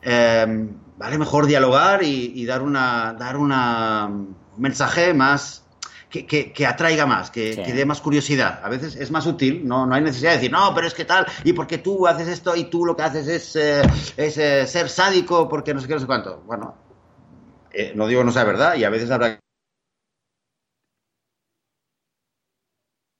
eh, 0.01 0.69
vale 0.97 1.17
mejor 1.17 1.45
dialogar 1.45 2.03
y, 2.03 2.33
y, 2.35 2.45
dar 2.45 2.61
una 2.61 3.13
dar 3.13 3.37
una, 3.37 4.07
un 4.07 4.35
mensaje 4.57 5.13
más 5.13 5.63
que, 6.09 6.25
que, 6.25 6.51
que 6.51 6.65
atraiga 6.65 7.05
más, 7.05 7.29
que, 7.29 7.53
sí. 7.53 7.63
que, 7.63 7.73
dé 7.73 7.85
más 7.85 8.01
curiosidad. 8.01 8.61
A 8.63 8.69
veces 8.69 8.95
es 8.95 9.11
más 9.11 9.25
útil, 9.27 9.67
no, 9.67 9.85
no 9.85 9.95
hay 9.95 10.01
necesidad 10.01 10.31
de 10.31 10.37
decir, 10.37 10.51
no, 10.51 10.73
pero 10.73 10.87
es 10.87 10.93
que 10.93 11.05
tal, 11.05 11.25
y 11.43 11.53
porque 11.53 11.77
tú 11.77 12.07
haces 12.07 12.27
esto 12.27 12.55
y 12.55 12.65
tú 12.65 12.85
lo 12.85 12.95
que 12.95 13.03
haces 13.03 13.27
es, 13.27 13.55
eh, 13.55 13.81
es 14.17 14.37
eh, 14.37 14.65
ser 14.67 14.89
sádico 14.89 15.47
porque 15.47 15.73
no 15.73 15.81
sé 15.81 15.87
qué, 15.87 15.93
no 15.93 15.99
sé 15.99 16.07
cuánto. 16.07 16.41
Bueno, 16.45 16.75
eh, 17.71 17.93
no 17.95 18.07
digo 18.07 18.23
no 18.23 18.31
sea 18.31 18.43
verdad 18.43 18.75
y 18.75 18.83
a 18.83 18.89
veces 18.89 19.11
habrá 19.11 19.39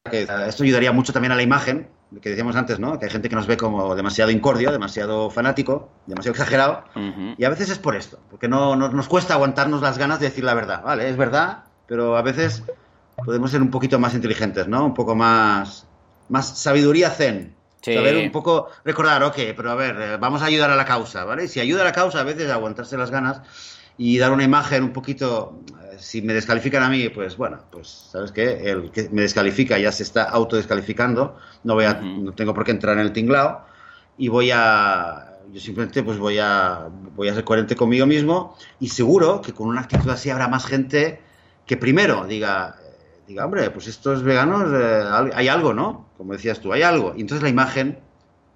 que 0.09 0.27
esto 0.47 0.63
ayudaría 0.63 0.91
mucho 0.91 1.13
también 1.13 1.32
a 1.32 1.36
la 1.36 1.43
imagen, 1.43 1.88
que 2.22 2.30
decíamos 2.30 2.55
antes, 2.55 2.80
¿no? 2.80 2.97
Que 2.97 3.05
hay 3.05 3.12
gente 3.12 3.30
que 3.30 3.36
nos 3.36 3.45
ve 3.45 3.55
como 3.55 3.95
demasiado 3.95 4.32
incordio, 4.32 4.72
demasiado 4.72 5.30
fanático, 5.30 5.89
demasiado 6.07 6.34
exagerado, 6.34 6.84
uh 6.95 6.99
-huh. 6.99 7.36
y 7.38 7.43
a 7.43 7.49
veces 7.49 7.70
es 7.70 7.78
por 7.78 7.95
esto, 7.95 8.20
porque 8.32 8.47
no, 8.47 8.76
no, 8.76 8.89
nos 8.89 9.07
cuesta 9.07 9.36
aguantarnos 9.36 9.82
las 9.82 9.97
ganas 9.97 10.20
de 10.20 10.28
decir 10.28 10.43
la 10.43 10.55
verdad, 10.55 10.84
¿vale? 10.84 11.07
Es 11.07 11.18
verdad, 11.18 11.66
pero 11.88 12.18
a 12.18 12.22
veces 12.24 12.64
podemos 13.24 13.51
ser 13.51 13.62
un 13.62 13.70
poquito 13.70 13.99
más 13.99 14.16
inteligentes, 14.16 14.68
¿no? 14.68 14.86
Un 14.86 14.93
poco 14.93 15.16
más, 15.16 15.86
más 16.30 16.57
sabiduría 16.57 17.12
zen. 17.12 17.55
Sí. 17.82 17.93
Saber 17.93 18.18
un 18.18 18.32
poco, 18.32 18.68
recordar, 18.84 19.24
ok, 19.24 19.38
pero 19.55 19.72
a 19.72 19.76
ver, 19.76 19.95
eh, 20.01 20.18
vamos 20.18 20.41
a 20.41 20.45
ayudar 20.45 20.70
a 20.70 20.76
la 20.76 20.86
causa, 20.86 21.24
¿vale? 21.24 21.47
Si 21.47 21.62
ayuda 21.62 21.82
a 21.82 21.86
la 21.86 21.93
causa, 21.93 22.20
a 22.20 22.24
veces 22.24 22.49
aguantarse 22.51 22.97
las 22.97 23.10
ganas 23.10 23.41
y 23.97 24.18
dar 24.18 24.32
una 24.32 24.43
imagen 24.43 24.84
un 24.84 24.91
poquito 24.91 25.60
si 25.99 26.21
me 26.21 26.33
descalifican 26.33 26.83
a 26.83 26.89
mí, 26.89 27.09
pues 27.09 27.37
bueno, 27.37 27.59
pues 27.71 27.87
sabes 28.11 28.31
qué, 28.31 28.69
el 28.69 28.91
que 28.91 29.09
me 29.09 29.21
descalifica 29.21 29.77
ya 29.77 29.91
se 29.91 30.03
está 30.03 30.23
autodescalificando, 30.23 31.37
no 31.63 31.73
voy 31.75 31.85
a, 31.85 31.91
uh 31.91 31.93
-huh. 32.03 32.23
no 32.23 32.31
tengo 32.33 32.53
por 32.53 32.63
qué 32.63 32.71
entrar 32.71 32.97
en 32.97 33.01
el 33.01 33.13
tinglao 33.13 33.65
y 34.17 34.27
voy 34.27 34.51
a, 34.51 35.37
yo 35.51 35.59
simplemente 35.59 36.03
pues 36.03 36.17
voy 36.17 36.39
a, 36.39 36.87
voy 37.15 37.29
a 37.29 37.33
ser 37.33 37.43
coherente 37.43 37.75
conmigo 37.75 38.05
mismo 38.05 38.55
y 38.79 38.89
seguro 38.89 39.41
que 39.41 39.53
con 39.53 39.67
una 39.67 39.81
actitud 39.81 40.09
así 40.09 40.29
habrá 40.29 40.47
más 40.47 40.65
gente 40.65 41.21
que 41.65 41.77
primero 41.77 42.25
diga, 42.25 42.75
diga, 43.27 43.45
hombre, 43.45 43.69
pues 43.69 43.87
estos 43.87 44.23
veganos 44.23 44.69
eh, 44.73 45.31
hay 45.35 45.47
algo, 45.47 45.73
¿no? 45.73 46.09
Como 46.17 46.33
decías 46.33 46.59
tú, 46.59 46.73
hay 46.73 46.81
algo. 46.81 47.13
Y 47.15 47.21
entonces 47.21 47.43
la 47.43 47.49
imagen, 47.49 47.99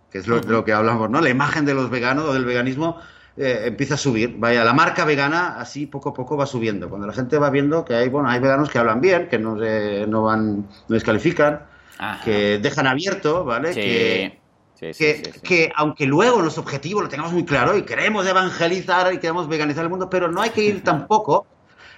que 0.10 0.18
es 0.18 0.28
lo, 0.28 0.42
de 0.42 0.52
lo 0.52 0.66
que 0.66 0.74
hablamos, 0.74 1.10
¿no? 1.10 1.22
La 1.22 1.30
imagen 1.30 1.66
de 1.66 1.76
los 1.76 1.90
veganos 1.92 2.26
o 2.26 2.34
del 2.34 2.44
veganismo 2.44 3.00
eh, 3.36 3.64
empieza 3.66 3.96
a 3.96 3.98
subir. 3.98 4.36
Vaya, 4.38 4.64
la 4.64 4.74
marca 4.74 5.06
vegana 5.06 5.60
así 5.60 5.88
poco 5.88 6.10
a 6.10 6.14
poco 6.14 6.38
va 6.38 6.46
subiendo. 6.46 6.90
Cuando 6.90 7.08
la 7.08 7.14
gente 7.14 7.38
va 7.38 7.50
viendo 7.50 7.84
que 7.84 7.96
hay, 7.96 8.10
bueno, 8.10 8.30
hay 8.30 8.40
veganos 8.40 8.70
que 8.70 8.78
hablan 8.78 9.02
bien, 9.02 9.28
que 9.28 9.40
no, 9.40 9.58
se, 9.60 10.06
no 10.08 10.24
van, 10.24 10.58
no 10.58 10.94
descalifican, 10.94 11.64
Ajá. 11.98 12.24
que 12.24 12.60
dejan 12.60 12.88
abierto, 12.88 13.44
¿vale? 13.44 13.74
Sí. 13.74 13.82
Que, 13.82 14.40
sí, 14.76 14.86
que, 14.98 15.32
sí, 15.34 15.40
que, 15.42 15.72
aunque 15.76 16.06
luego 16.06 16.42
los 16.42 16.58
objetivos 16.58 17.04
lo 17.04 17.10
tengamos 17.10 17.34
muy 17.34 17.46
claro 17.46 17.76
y 17.78 17.84
queremos 17.84 18.28
evangelizar 18.28 19.14
y 19.14 19.18
queremos 19.18 19.48
veganizar 19.48 19.84
el 19.84 19.90
mundo, 19.90 20.10
pero 20.10 20.32
no 20.32 20.42
hay 20.42 20.52
que 20.52 20.64
ir 20.64 20.84
tampoco 20.84 21.48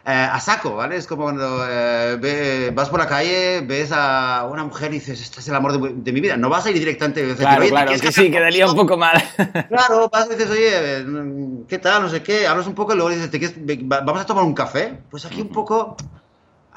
a 0.05 0.39
saco, 0.39 0.75
¿vale? 0.75 0.97
Es 0.97 1.07
como 1.07 1.23
cuando 1.23 1.65
eh, 1.67 2.17
ve, 2.21 2.71
vas 2.71 2.89
por 2.89 2.99
la 2.99 3.07
calle, 3.07 3.61
ves 3.61 3.91
a 3.91 4.47
una 4.49 4.63
mujer 4.63 4.91
y 4.91 4.99
dices, 4.99 5.19
este 5.19 5.39
es 5.39 5.47
el 5.47 5.55
amor 5.55 5.79
de, 5.79 5.93
de 5.95 6.11
mi 6.11 6.21
vida. 6.21 6.37
No 6.37 6.47
vas 6.47 6.65
a 6.65 6.69
ir 6.69 6.77
directamente 6.77 7.21
y 7.21 7.23
decir, 7.23 7.39
claro, 7.39 7.61
oye, 7.61 7.71
claro, 7.71 7.91
que 7.91 8.11
sí, 8.11 8.29
quedaría 8.29 8.69
un 8.69 8.75
poco 8.75 8.97
mal. 8.97 9.21
claro, 9.67 10.07
vas 10.11 10.27
y 10.27 10.35
dices, 10.35 10.49
oye, 10.51 11.65
¿qué 11.67 11.79
tal? 11.79 12.03
No 12.03 12.09
sé 12.09 12.21
qué. 12.21 12.45
Hablas 12.45 12.67
un 12.67 12.75
poco 12.75 12.93
y 12.93 12.97
luego 12.97 13.09
dices, 13.09 13.31
¿te 13.31 13.39
quieres, 13.39 13.57
¿vamos 13.83 14.21
a 14.21 14.25
tomar 14.27 14.43
un 14.43 14.53
café? 14.53 14.99
Pues 15.09 15.25
aquí 15.25 15.41
un 15.41 15.49
poco... 15.49 15.97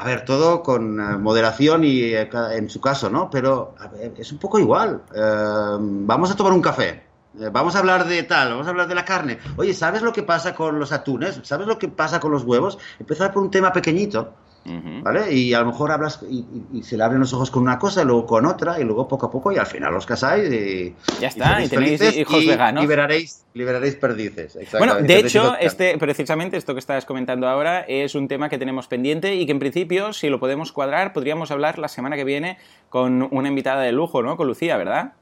A 0.01 0.05
ver, 0.05 0.25
todo 0.25 0.63
con 0.63 1.01
eh, 1.01 1.19
moderación 1.19 1.83
y 1.83 2.15
eh, 2.15 2.31
en 2.53 2.71
su 2.71 2.81
caso, 2.81 3.11
¿no? 3.11 3.29
Pero 3.31 3.75
ver, 3.93 4.15
es 4.17 4.31
un 4.31 4.39
poco 4.39 4.61
igual. 4.61 5.03
Eh, 5.13 5.77
vamos 5.81 6.31
a 6.31 6.37
tomar 6.37 6.53
un 6.53 6.63
café. 6.63 7.03
Eh, 7.41 7.51
vamos 7.53 7.77
a 7.77 7.79
hablar 7.81 8.07
de 8.07 8.23
tal, 8.25 8.51
vamos 8.51 8.67
a 8.67 8.71
hablar 8.71 8.89
de 8.89 8.95
la 8.95 9.05
carne. 9.05 9.39
Oye, 9.57 9.75
¿sabes 9.75 10.03
lo 10.03 10.13
que 10.13 10.23
pasa 10.23 10.55
con 10.55 10.79
los 10.79 10.93
atunes? 10.93 11.41
¿Sabes 11.43 11.67
lo 11.67 11.79
que 11.79 11.89
pasa 11.89 12.21
con 12.21 12.33
los 12.33 12.43
huevos? 12.45 12.79
Empezar 12.99 13.33
por 13.33 13.43
un 13.43 13.51
tema 13.51 13.73
pequeñito, 13.73 14.35
uh 14.67 14.71
-huh. 14.71 15.03
¿vale? 15.03 15.33
Y 15.33 15.55
a 15.55 15.61
lo 15.61 15.67
mejor 15.67 15.93
hablas 15.93 16.21
y, 16.29 16.39
y, 16.39 16.79
y, 16.79 16.83
se 16.83 16.97
le 16.97 17.05
abren 17.05 17.21
los 17.21 17.33
ojos 17.33 17.51
con 17.51 17.63
una 17.63 17.79
cosa, 17.79 18.03
y 18.03 18.05
luego 18.07 18.27
con 18.27 18.45
otra, 18.47 18.81
y 18.81 18.85
luego 18.85 19.07
poco 19.07 19.27
a 19.27 19.31
poco, 19.31 19.53
y 19.53 19.57
al 19.57 19.67
final 19.67 19.93
los 19.93 20.05
casáis 20.05 20.53
y... 20.53 20.95
Ya 21.21 21.29
está, 21.29 21.61
y, 21.61 21.67
y 21.67 21.69
tenéis 21.69 22.17
hijos 22.17 22.45
veganos. 22.45 22.83
Liberaréis, 22.83 23.45
liberaréis 23.55 23.95
perdices. 23.97 24.59
Bueno, 24.77 24.97
de 24.97 25.19
hecho, 25.19 25.55
este, 25.61 25.97
precisamente 25.99 26.57
esto 26.57 26.75
que 26.75 26.81
estás 26.81 27.05
comentando 27.05 27.47
ahora 27.49 27.81
es 27.83 28.15
un 28.15 28.27
tema 28.27 28.49
que 28.49 28.59
tenemos 28.59 28.89
pendiente 28.89 29.37
y 29.37 29.47
que 29.47 29.53
en 29.53 29.59
principio, 29.61 30.13
si 30.13 30.29
lo 30.29 30.41
podemos 30.41 30.73
cuadrar, 30.73 31.13
podríamos 31.13 31.51
hablar 31.51 31.79
la 31.79 31.89
semana 31.89 32.17
que 32.17 32.25
viene 32.25 32.59
con 32.89 33.29
una 33.31 33.49
invitada 33.49 33.83
de 33.83 33.93
lujo, 33.93 34.23
¿no? 34.23 34.37
Con 34.37 34.49
Lucía, 34.49 34.77
¿verdad? 34.77 35.13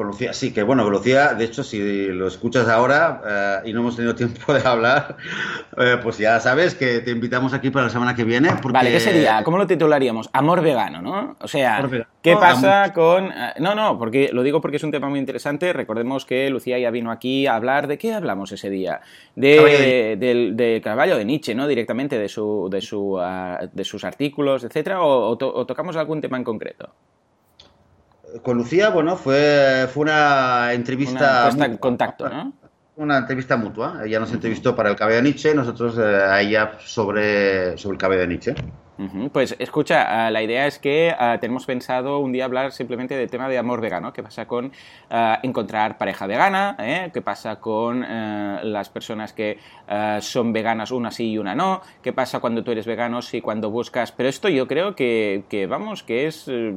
Con 0.00 0.06
Lucía, 0.06 0.32
sí, 0.32 0.50
que 0.50 0.62
bueno, 0.62 0.88
Lucía, 0.88 1.34
de 1.34 1.44
hecho, 1.44 1.62
si 1.62 2.06
lo 2.06 2.26
escuchas 2.26 2.66
ahora 2.68 3.60
eh, 3.62 3.68
y 3.68 3.74
no 3.74 3.80
hemos 3.80 3.96
tenido 3.96 4.14
tiempo 4.16 4.54
de 4.54 4.66
hablar, 4.66 5.18
eh, 5.76 5.98
pues 6.02 6.16
ya 6.16 6.40
sabes 6.40 6.74
que 6.74 7.00
te 7.00 7.10
invitamos 7.10 7.52
aquí 7.52 7.68
para 7.68 7.84
la 7.84 7.90
semana 7.90 8.14
que 8.14 8.24
viene. 8.24 8.48
Porque... 8.62 8.78
Vale, 8.78 8.92
¿qué 8.92 8.98
sería? 8.98 9.44
¿Cómo 9.44 9.58
lo 9.58 9.66
titularíamos? 9.66 10.30
Amor 10.32 10.62
vegano, 10.62 11.02
¿no? 11.02 11.36
O 11.38 11.46
sea, 11.46 11.86
¿qué 12.22 12.34
pasa 12.34 12.84
amor... 12.84 12.94
con...? 12.94 13.24
Eh, 13.26 13.52
no, 13.58 13.74
no, 13.74 13.98
porque 13.98 14.30
lo 14.32 14.42
digo 14.42 14.62
porque 14.62 14.78
es 14.78 14.84
un 14.84 14.90
tema 14.90 15.10
muy 15.10 15.18
interesante. 15.18 15.70
Recordemos 15.74 16.24
que 16.24 16.48
Lucía 16.48 16.78
ya 16.78 16.90
vino 16.90 17.10
aquí 17.10 17.46
a 17.46 17.56
hablar... 17.56 17.86
¿De 17.86 17.98
qué 17.98 18.14
hablamos 18.14 18.52
ese 18.52 18.70
día? 18.70 19.02
De, 19.36 19.58
de... 19.58 20.16
del 20.16 20.56
de 20.56 20.80
caballo 20.82 21.18
de 21.18 21.26
Nietzsche, 21.26 21.54
¿no? 21.54 21.68
Directamente 21.68 22.18
de, 22.18 22.30
su, 22.30 22.70
de, 22.70 22.80
su, 22.80 23.18
uh, 23.18 23.68
de 23.70 23.84
sus 23.84 24.02
artículos, 24.04 24.64
etcétera, 24.64 25.02
o, 25.02 25.28
o, 25.28 25.36
to 25.36 25.54
o 25.54 25.66
tocamos 25.66 25.94
algún 25.96 26.22
tema 26.22 26.38
en 26.38 26.44
concreto? 26.44 26.88
Con 28.42 28.56
Lucía, 28.56 28.90
bueno, 28.90 29.16
fue, 29.16 29.88
fue 29.92 30.02
una 30.02 30.72
entrevista. 30.72 31.50
Una 31.52 31.66
en 31.66 31.76
contacto, 31.78 32.28
¿no? 32.28 32.52
Una 32.96 33.18
entrevista 33.18 33.56
mutua. 33.56 34.02
Ella 34.04 34.20
nos 34.20 34.32
entrevistó 34.32 34.76
para 34.76 34.90
el 34.90 34.96
cabello 34.96 35.16
de 35.16 35.22
Nietzsche, 35.22 35.54
nosotros 35.54 35.96
eh, 35.98 36.02
a 36.02 36.40
ella 36.40 36.72
sobre, 36.84 37.78
sobre 37.78 37.94
el 37.94 37.98
cabello 37.98 38.20
de 38.22 38.28
Nietzsche. 38.28 38.54
Pues 39.32 39.56
escucha, 39.58 40.28
uh, 40.28 40.32
la 40.32 40.42
idea 40.42 40.66
es 40.66 40.78
que 40.78 41.14
uh, 41.18 41.38
tenemos 41.38 41.66
pensado 41.66 42.18
un 42.18 42.32
día 42.32 42.44
hablar 42.44 42.72
simplemente 42.72 43.16
del 43.16 43.30
tema 43.30 43.48
de 43.48 43.58
amor 43.58 43.80
vegano, 43.80 44.12
qué 44.12 44.22
pasa 44.22 44.46
con 44.46 44.66
uh, 44.66 44.70
encontrar 45.42 45.98
pareja 45.98 46.26
vegana, 46.26 46.76
¿eh? 46.78 47.10
qué 47.12 47.22
pasa 47.22 47.56
con 47.60 48.00
las 48.00 48.88
personas 48.88 49.32
que 49.32 49.58
son 50.20 50.52
veganas 50.52 50.90
una 50.90 51.10
sí 51.10 51.32
y 51.32 51.38
una 51.38 51.54
no, 51.54 51.80
qué 52.02 52.12
pasa 52.12 52.40
cuando 52.40 52.62
tú 52.62 52.70
eres 52.70 52.86
vegano 52.86 53.20
y 53.32 53.40
cuando 53.40 53.70
buscas... 53.70 54.12
Pero 54.12 54.28
esto 54.28 54.48
yo 54.48 54.66
creo 54.66 54.94
que, 54.94 55.44
que 55.48 55.66
vamos, 55.66 56.02
que 56.02 56.26
es... 56.26 56.46
Eh, 56.48 56.72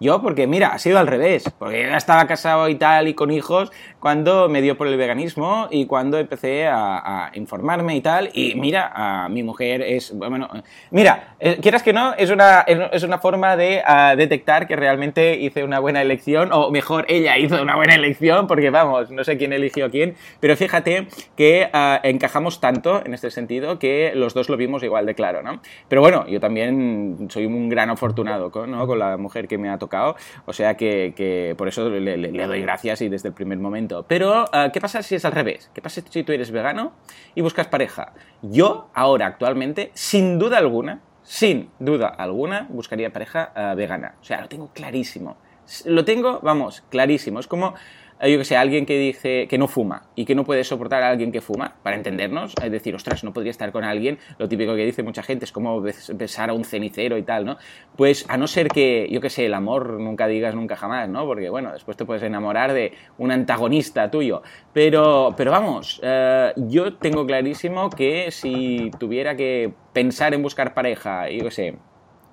yo, 0.00 0.20
porque 0.22 0.46
mira, 0.46 0.68
ha 0.68 0.78
sido 0.78 0.98
al 0.98 1.06
revés, 1.06 1.50
porque 1.58 1.82
yo 1.82 1.96
estaba 1.96 2.26
casado 2.26 2.68
y 2.68 2.74
tal 2.74 3.08
y 3.08 3.14
con 3.14 3.30
hijos 3.30 3.70
cuando 4.00 4.48
me 4.48 4.62
dio 4.62 4.76
por 4.76 4.86
el 4.86 4.96
veganismo 4.96 5.68
y 5.70 5.86
cuando 5.86 6.18
empecé 6.18 6.66
a, 6.66 7.26
a 7.26 7.30
informarme 7.34 7.96
y 7.96 8.00
tal, 8.00 8.30
y 8.32 8.54
mira, 8.54 9.26
mi 9.30 9.42
mujer 9.42 9.82
es... 9.82 10.16
Bueno, 10.16 10.48
mira, 10.90 11.36
quieras 11.60 11.82
que 11.82 11.92
no, 11.92 12.14
es 12.14 12.30
una, 12.30 12.60
es 12.60 13.02
una 13.02 13.18
forma 13.18 13.56
de 13.56 13.82
ah, 13.84 14.14
detectar 14.16 14.66
que 14.66 14.76
realmente 14.76 15.36
hice 15.36 15.64
una 15.64 15.78
buena 15.78 16.02
elección, 16.02 16.50
o 16.52 16.70
mejor, 16.70 17.04
ella 17.08 17.38
hizo 17.38 17.60
una 17.60 17.76
buena 17.76 17.94
elección, 17.94 18.46
porque 18.46 18.70
vamos, 18.70 19.10
no 19.10 19.24
sé 19.24 19.36
quién 19.36 19.52
eligió 19.52 19.86
a 19.86 19.90
quién, 19.90 20.14
pero 20.40 20.56
fíjate 20.56 21.06
que 21.36 21.68
ah, 21.72 22.00
encajamos 22.02 22.60
tanto 22.60 23.02
en 23.04 23.14
este 23.14 23.30
sentido 23.30 23.78
que 23.78 24.12
los 24.14 24.34
dos 24.34 24.48
lo 24.48 24.56
vimos 24.56 24.82
igual 24.82 25.06
de 25.06 25.14
claro, 25.14 25.42
¿no? 25.42 25.60
Pero 25.88 26.00
bueno, 26.00 26.26
yo 26.28 26.40
también 26.40 27.28
soy 27.30 27.46
un 27.46 27.68
gran 27.68 27.90
afortunado 27.90 28.50
con, 28.50 28.70
¿no? 28.70 28.86
con 28.86 28.98
la 28.98 29.16
mujer 29.16 29.48
que 29.48 29.58
me 29.58 29.68
ha 29.68 29.78
tocado, 29.78 30.16
o 30.46 30.52
sea 30.52 30.76
que, 30.76 31.54
por 31.56 31.68
eso 31.68 31.88
le, 31.88 32.46
doy 32.46 32.62
gracias 32.62 33.02
y 33.02 33.08
desde 33.08 33.28
el 33.28 33.34
primer 33.34 33.58
momento. 33.58 33.87
Pero, 34.06 34.44
ah, 34.52 34.70
¿qué 34.72 34.80
pasa 34.80 35.02
si 35.02 35.14
es 35.14 35.24
al 35.24 35.32
revés? 35.32 35.70
¿Qué 35.74 35.82
pasa 35.82 36.02
si 36.08 36.22
tú 36.22 36.32
eres 36.32 36.50
vegano 36.50 36.92
y 37.34 37.40
buscas 37.40 37.66
pareja? 37.66 38.12
Yo, 38.42 38.90
ahora, 38.94 39.26
actualmente, 39.26 39.90
sin 39.94 40.38
duda 40.38 40.58
alguna, 40.58 41.00
sin 41.22 41.70
duda 41.78 42.08
alguna, 42.08 42.66
buscaría 42.70 43.12
pareja 43.12 43.52
uh, 43.54 43.76
vegana. 43.76 44.14
O 44.20 44.24
sea, 44.24 44.40
lo 44.40 44.48
tengo 44.48 44.70
clarísimo. 44.72 45.36
Lo 45.84 46.04
tengo, 46.04 46.40
vamos, 46.42 46.82
clarísimo. 46.88 47.40
Es 47.40 47.46
como 47.46 47.74
yo 48.20 48.38
que 48.38 48.44
sé, 48.44 48.56
alguien 48.56 48.86
que 48.86 48.98
dice 48.98 49.46
que 49.48 49.58
no 49.58 49.68
fuma 49.68 50.08
y 50.14 50.24
que 50.24 50.34
no 50.34 50.44
puede 50.44 50.64
soportar 50.64 51.02
a 51.02 51.10
alguien 51.10 51.30
que 51.30 51.40
fuma, 51.40 51.76
para 51.82 51.96
entendernos, 51.96 52.54
es 52.62 52.70
decir, 52.70 52.94
ostras, 52.94 53.22
no 53.24 53.32
podría 53.32 53.50
estar 53.50 53.70
con 53.72 53.84
alguien, 53.84 54.18
lo 54.38 54.48
típico 54.48 54.74
que 54.74 54.84
dice 54.84 55.02
mucha 55.02 55.22
gente 55.22 55.44
es 55.44 55.52
como 55.52 55.80
besar 55.80 56.50
a 56.50 56.52
un 56.52 56.64
cenicero 56.64 57.16
y 57.16 57.22
tal, 57.22 57.44
¿no? 57.44 57.56
Pues 57.96 58.24
a 58.28 58.36
no 58.36 58.46
ser 58.46 58.68
que, 58.68 59.08
yo 59.10 59.20
que 59.20 59.30
sé, 59.30 59.46
el 59.46 59.54
amor 59.54 60.00
nunca 60.00 60.26
digas 60.26 60.54
nunca 60.54 60.76
jamás, 60.76 61.08
¿no? 61.08 61.26
Porque 61.26 61.48
bueno, 61.50 61.72
después 61.72 61.96
te 61.96 62.04
puedes 62.04 62.22
enamorar 62.22 62.72
de 62.72 62.92
un 63.18 63.30
antagonista 63.30 64.10
tuyo. 64.10 64.42
Pero, 64.72 65.34
pero 65.36 65.50
vamos, 65.50 66.00
eh, 66.02 66.52
yo 66.56 66.94
tengo 66.94 67.26
clarísimo 67.26 67.90
que 67.90 68.30
si 68.30 68.90
tuviera 68.98 69.36
que 69.36 69.72
pensar 69.92 70.34
en 70.34 70.42
buscar 70.42 70.74
pareja, 70.74 71.28
yo 71.30 71.44
que 71.44 71.50
sé, 71.50 71.78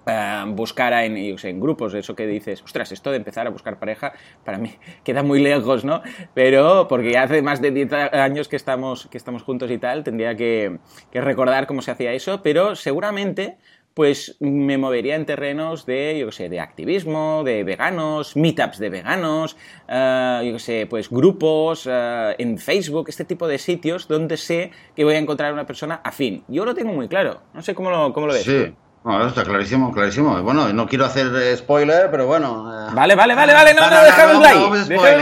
eh, 0.07 0.43
buscar 0.47 0.93
en, 0.93 1.17
en 1.17 1.59
grupos, 1.59 1.93
eso 1.93 2.15
que 2.15 2.27
dices, 2.27 2.61
ostras, 2.61 2.91
esto 2.91 3.11
de 3.11 3.17
empezar 3.17 3.47
a 3.47 3.49
buscar 3.49 3.79
pareja, 3.79 4.13
para 4.43 4.57
mí 4.57 4.71
queda 5.03 5.23
muy 5.23 5.41
lejos, 5.41 5.83
¿no? 5.83 6.01
Pero 6.33 6.87
porque 6.87 7.17
hace 7.17 7.41
más 7.41 7.61
de 7.61 7.71
10 7.71 7.93
años 8.13 8.47
que 8.47 8.55
estamos, 8.55 9.07
que 9.07 9.17
estamos 9.17 9.43
juntos 9.43 9.71
y 9.71 9.77
tal, 9.77 10.03
tendría 10.03 10.35
que, 10.35 10.79
recordar 11.13 11.65
cómo 11.65 11.81
se 11.81 11.91
hacía 11.91 12.13
eso, 12.13 12.41
pero 12.43 12.75
seguramente 12.75 13.57
pues 13.93 14.35
me 14.41 14.77
movería 14.77 15.15
en 15.15 15.25
terrenos 15.25 15.85
de, 15.85 16.19
yo 16.19 16.29
sé, 16.29 16.49
de 16.49 16.59
activismo, 16.59 17.43
de 17.45 17.63
veganos, 17.63 18.35
meetups 18.35 18.77
de 18.77 18.89
veganos, 18.89 19.55
uh, 19.87 20.43
yo 20.43 20.59
sé, 20.59 20.85
pues 20.85 21.09
grupos 21.09 21.87
eh, 21.89 22.35
en 22.37 22.57
Facebook, 22.57 23.05
este 23.07 23.23
tipo 23.23 23.47
de 23.47 23.57
sitios 23.57 24.09
donde 24.09 24.35
sé 24.35 24.71
que 24.97 25.05
voy 25.05 25.15
a 25.15 25.17
encontrar 25.17 25.53
una 25.53 25.65
persona 25.65 26.01
afín. 26.03 26.43
Yo 26.49 26.65
lo 26.65 26.75
tengo 26.75 26.91
muy 26.91 27.07
claro, 27.07 27.41
no 27.53 27.61
sé 27.61 27.73
cómo 27.73 27.89
lo, 27.89 28.11
cómo 28.11 28.27
lo 28.27 28.33
ves. 28.33 28.43
Sí. 28.43 28.75
No, 29.05 29.27
está 29.27 29.43
clarísimo, 29.43 29.93
clarísimo. 29.93 30.41
Bueno, 30.41 30.73
no 30.73 30.87
quiero 30.87 31.05
hacer 31.05 31.27
eh, 31.35 31.55
spoiler, 31.55 32.09
pero 32.09 32.25
bueno. 32.25 32.73
Eh. 32.73 32.91
Vale, 32.91 33.13
vale, 33.13 33.35
vale, 33.35 33.53
vale, 33.53 33.75
no, 33.75 33.87
no, 33.87 34.03
déjame 34.03 34.33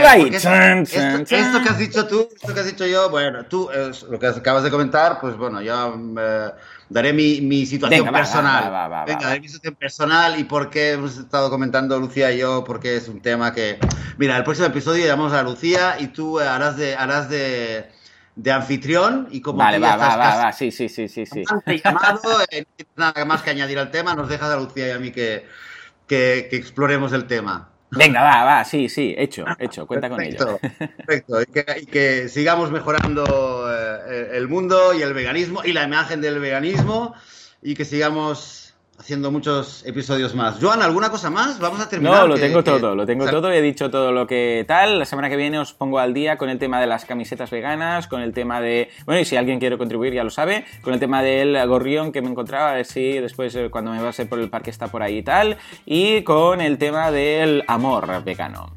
like. 0.02 0.36
Esto, 0.36 1.62
que 1.62 1.68
has 1.68 1.78
dicho 1.78 2.06
tú, 2.06 2.26
esto 2.34 2.54
que 2.54 2.60
has 2.60 2.66
dicho 2.66 2.86
yo, 2.86 3.10
bueno, 3.10 3.44
tú, 3.44 3.68
lo 4.08 4.18
que 4.18 4.26
acabas 4.26 4.62
de 4.62 4.70
comentar, 4.70 5.20
pues 5.20 5.36
bueno, 5.36 5.60
ya 5.60 5.92
eh, 6.18 6.50
daré 6.88 7.12
mi, 7.12 7.42
mi 7.42 7.66
situación 7.66 8.10
personal. 8.10 8.72
Va, 8.72 8.88
va, 8.88 9.04
Venga, 9.04 9.26
daré 9.26 9.40
mi 9.40 9.48
situación 9.48 9.74
personal 9.74 10.40
y 10.40 10.44
por 10.44 10.70
qué 10.70 10.92
hemos 10.92 11.18
estado 11.18 11.50
comentando 11.50 12.00
Lucía 12.00 12.32
y 12.32 12.38
yo, 12.38 12.64
porque 12.64 12.96
es 12.96 13.08
un 13.08 13.20
tema 13.20 13.52
que. 13.52 13.78
Mira, 14.16 14.38
el 14.38 14.44
próximo 14.44 14.68
episodio 14.68 15.04
llamamos 15.04 15.34
a 15.34 15.42
Lucía 15.42 15.96
y 15.98 16.06
tú 16.06 16.40
harás 16.40 16.78
de. 16.78 16.96
Harás 16.96 17.28
de 17.28 17.90
de 18.36 18.52
anfitrión 18.52 19.28
y 19.30 19.40
como 19.40 19.58
vale, 19.58 19.78
va, 19.78 19.96
va, 19.96 20.16
va, 20.16 20.36
va, 20.36 20.52
sí, 20.52 20.70
sí, 20.70 20.88
sí, 20.88 21.08
sí, 21.08 21.24
sí. 21.26 21.44
llamado, 21.84 22.40
eh, 22.50 22.64
nada 22.96 23.24
más 23.24 23.42
que 23.42 23.50
añadir 23.50 23.78
al 23.78 23.90
tema, 23.90 24.14
nos 24.14 24.28
dejas 24.28 24.50
a 24.50 24.56
Lucía 24.56 24.88
y 24.88 24.90
a 24.90 24.98
mí 24.98 25.12
que, 25.12 25.46
que, 26.06 26.48
exploremos 26.52 27.12
el 27.12 27.26
tema. 27.26 27.70
Venga, 27.90 28.22
va, 28.22 28.44
va, 28.44 28.64
sí, 28.64 28.88
sí, 28.88 29.14
hecho, 29.16 29.44
hecho, 29.58 29.86
cuenta 29.86 30.08
con 30.08 30.20
ello. 30.20 30.58
Perfecto, 30.58 31.42
y 31.42 31.46
que, 31.46 31.64
y 31.82 31.86
que 31.86 32.28
sigamos 32.28 32.72
mejorando 32.72 33.66
eh, 33.70 34.30
el 34.32 34.48
mundo 34.48 34.92
y 34.94 35.02
el 35.02 35.14
veganismo 35.14 35.62
y 35.64 35.72
la 35.72 35.84
imagen 35.84 36.20
del 36.20 36.40
veganismo 36.40 37.14
y 37.62 37.74
que 37.76 37.84
sigamos 37.84 38.63
haciendo 38.98 39.30
muchos 39.30 39.84
episodios 39.86 40.34
más. 40.34 40.58
Joan, 40.60 40.82
¿alguna 40.82 41.10
cosa 41.10 41.30
más? 41.30 41.58
Vamos 41.58 41.80
a 41.80 41.88
terminar. 41.88 42.22
No, 42.22 42.26
lo 42.28 42.34
tengo 42.36 42.62
todo, 42.62 42.94
lo 42.94 43.06
tengo 43.06 43.26
todo, 43.26 43.50
he 43.50 43.60
dicho 43.60 43.90
todo 43.90 44.12
lo 44.12 44.26
que 44.26 44.64
tal. 44.66 44.98
La 44.98 45.04
semana 45.04 45.28
que 45.28 45.36
viene 45.36 45.58
os 45.58 45.72
pongo 45.72 45.98
al 45.98 46.14
día 46.14 46.38
con 46.38 46.48
el 46.48 46.58
tema 46.58 46.80
de 46.80 46.86
las 46.86 47.04
camisetas 47.04 47.50
veganas, 47.50 48.06
con 48.06 48.20
el 48.20 48.32
tema 48.32 48.60
de... 48.60 48.90
Bueno, 49.06 49.20
y 49.20 49.24
si 49.24 49.36
alguien 49.36 49.58
quiere 49.58 49.78
contribuir 49.78 50.14
ya 50.14 50.24
lo 50.24 50.30
sabe, 50.30 50.64
con 50.82 50.94
el 50.94 51.00
tema 51.00 51.22
del 51.22 51.66
gorrión 51.66 52.12
que 52.12 52.22
me 52.22 52.30
encontraba, 52.30 52.70
a 52.70 52.74
ver 52.74 52.86
si 52.86 53.18
después 53.18 53.54
eh, 53.54 53.68
cuando 53.70 53.90
me 53.90 54.02
va 54.02 54.10
a 54.10 54.12
ser 54.12 54.28
por 54.28 54.38
el 54.38 54.48
parque 54.48 54.70
está 54.70 54.88
por 54.88 55.02
ahí 55.02 55.18
y 55.18 55.22
tal, 55.22 55.58
y 55.84 56.22
con 56.22 56.60
el 56.60 56.78
tema 56.78 57.10
del 57.10 57.64
amor 57.66 58.22
vegano. 58.24 58.72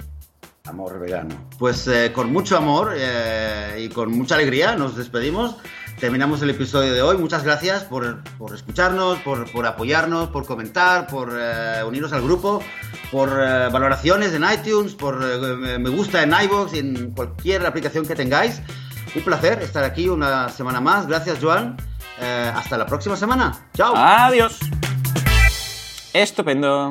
Amor 0.65 0.99
vegano. 0.99 1.33
Pues 1.57 1.87
eh, 1.87 2.11
con 2.11 2.31
mucho 2.33 2.57
amor 2.57 2.93
eh, 2.97 3.85
y 3.85 3.89
con 3.89 4.11
mucha 4.11 4.35
alegría 4.35 4.75
nos 4.75 4.97
despedimos 4.97 5.55
terminamos 5.99 6.41
el 6.41 6.49
episodio 6.49 6.93
de 6.93 7.01
hoy. 7.01 7.17
Muchas 7.17 7.43
gracias 7.43 7.83
por, 7.83 8.23
por 8.37 8.53
escucharnos, 8.53 9.19
por, 9.19 9.51
por, 9.51 9.65
apoyarnos, 9.65 10.29
por 10.29 10.45
comentar, 10.45 11.07
por 11.07 11.29
uh, 11.29 11.87
unirnos 11.87 12.13
al 12.13 12.21
grupo, 12.21 12.61
por 13.11 13.29
uh, 13.29 13.71
valoraciones 13.71 14.33
en 14.33 14.43
iTunes, 14.43 14.93
por 14.93 15.15
uh, 15.15 15.79
me 15.79 15.89
gusta 15.89 16.23
en 16.23 16.33
iVoox 16.33 16.73
y 16.73 16.79
en 16.79 17.11
cualquier 17.11 17.65
aplicación 17.65 18.05
que 18.05 18.15
tengáis. 18.15 18.61
Un 19.15 19.23
placer 19.23 19.61
estar 19.61 19.83
aquí 19.83 20.07
una 20.09 20.49
semana 20.49 20.79
más. 20.81 21.07
Gracias, 21.07 21.39
Joan. 21.41 21.77
hasta 22.19 22.77
la 22.77 22.85
próxima 22.85 23.15
semana. 23.15 23.67
Chao. 23.73 23.93
Adiós. 23.95 24.59
Estupendo. 26.13 26.85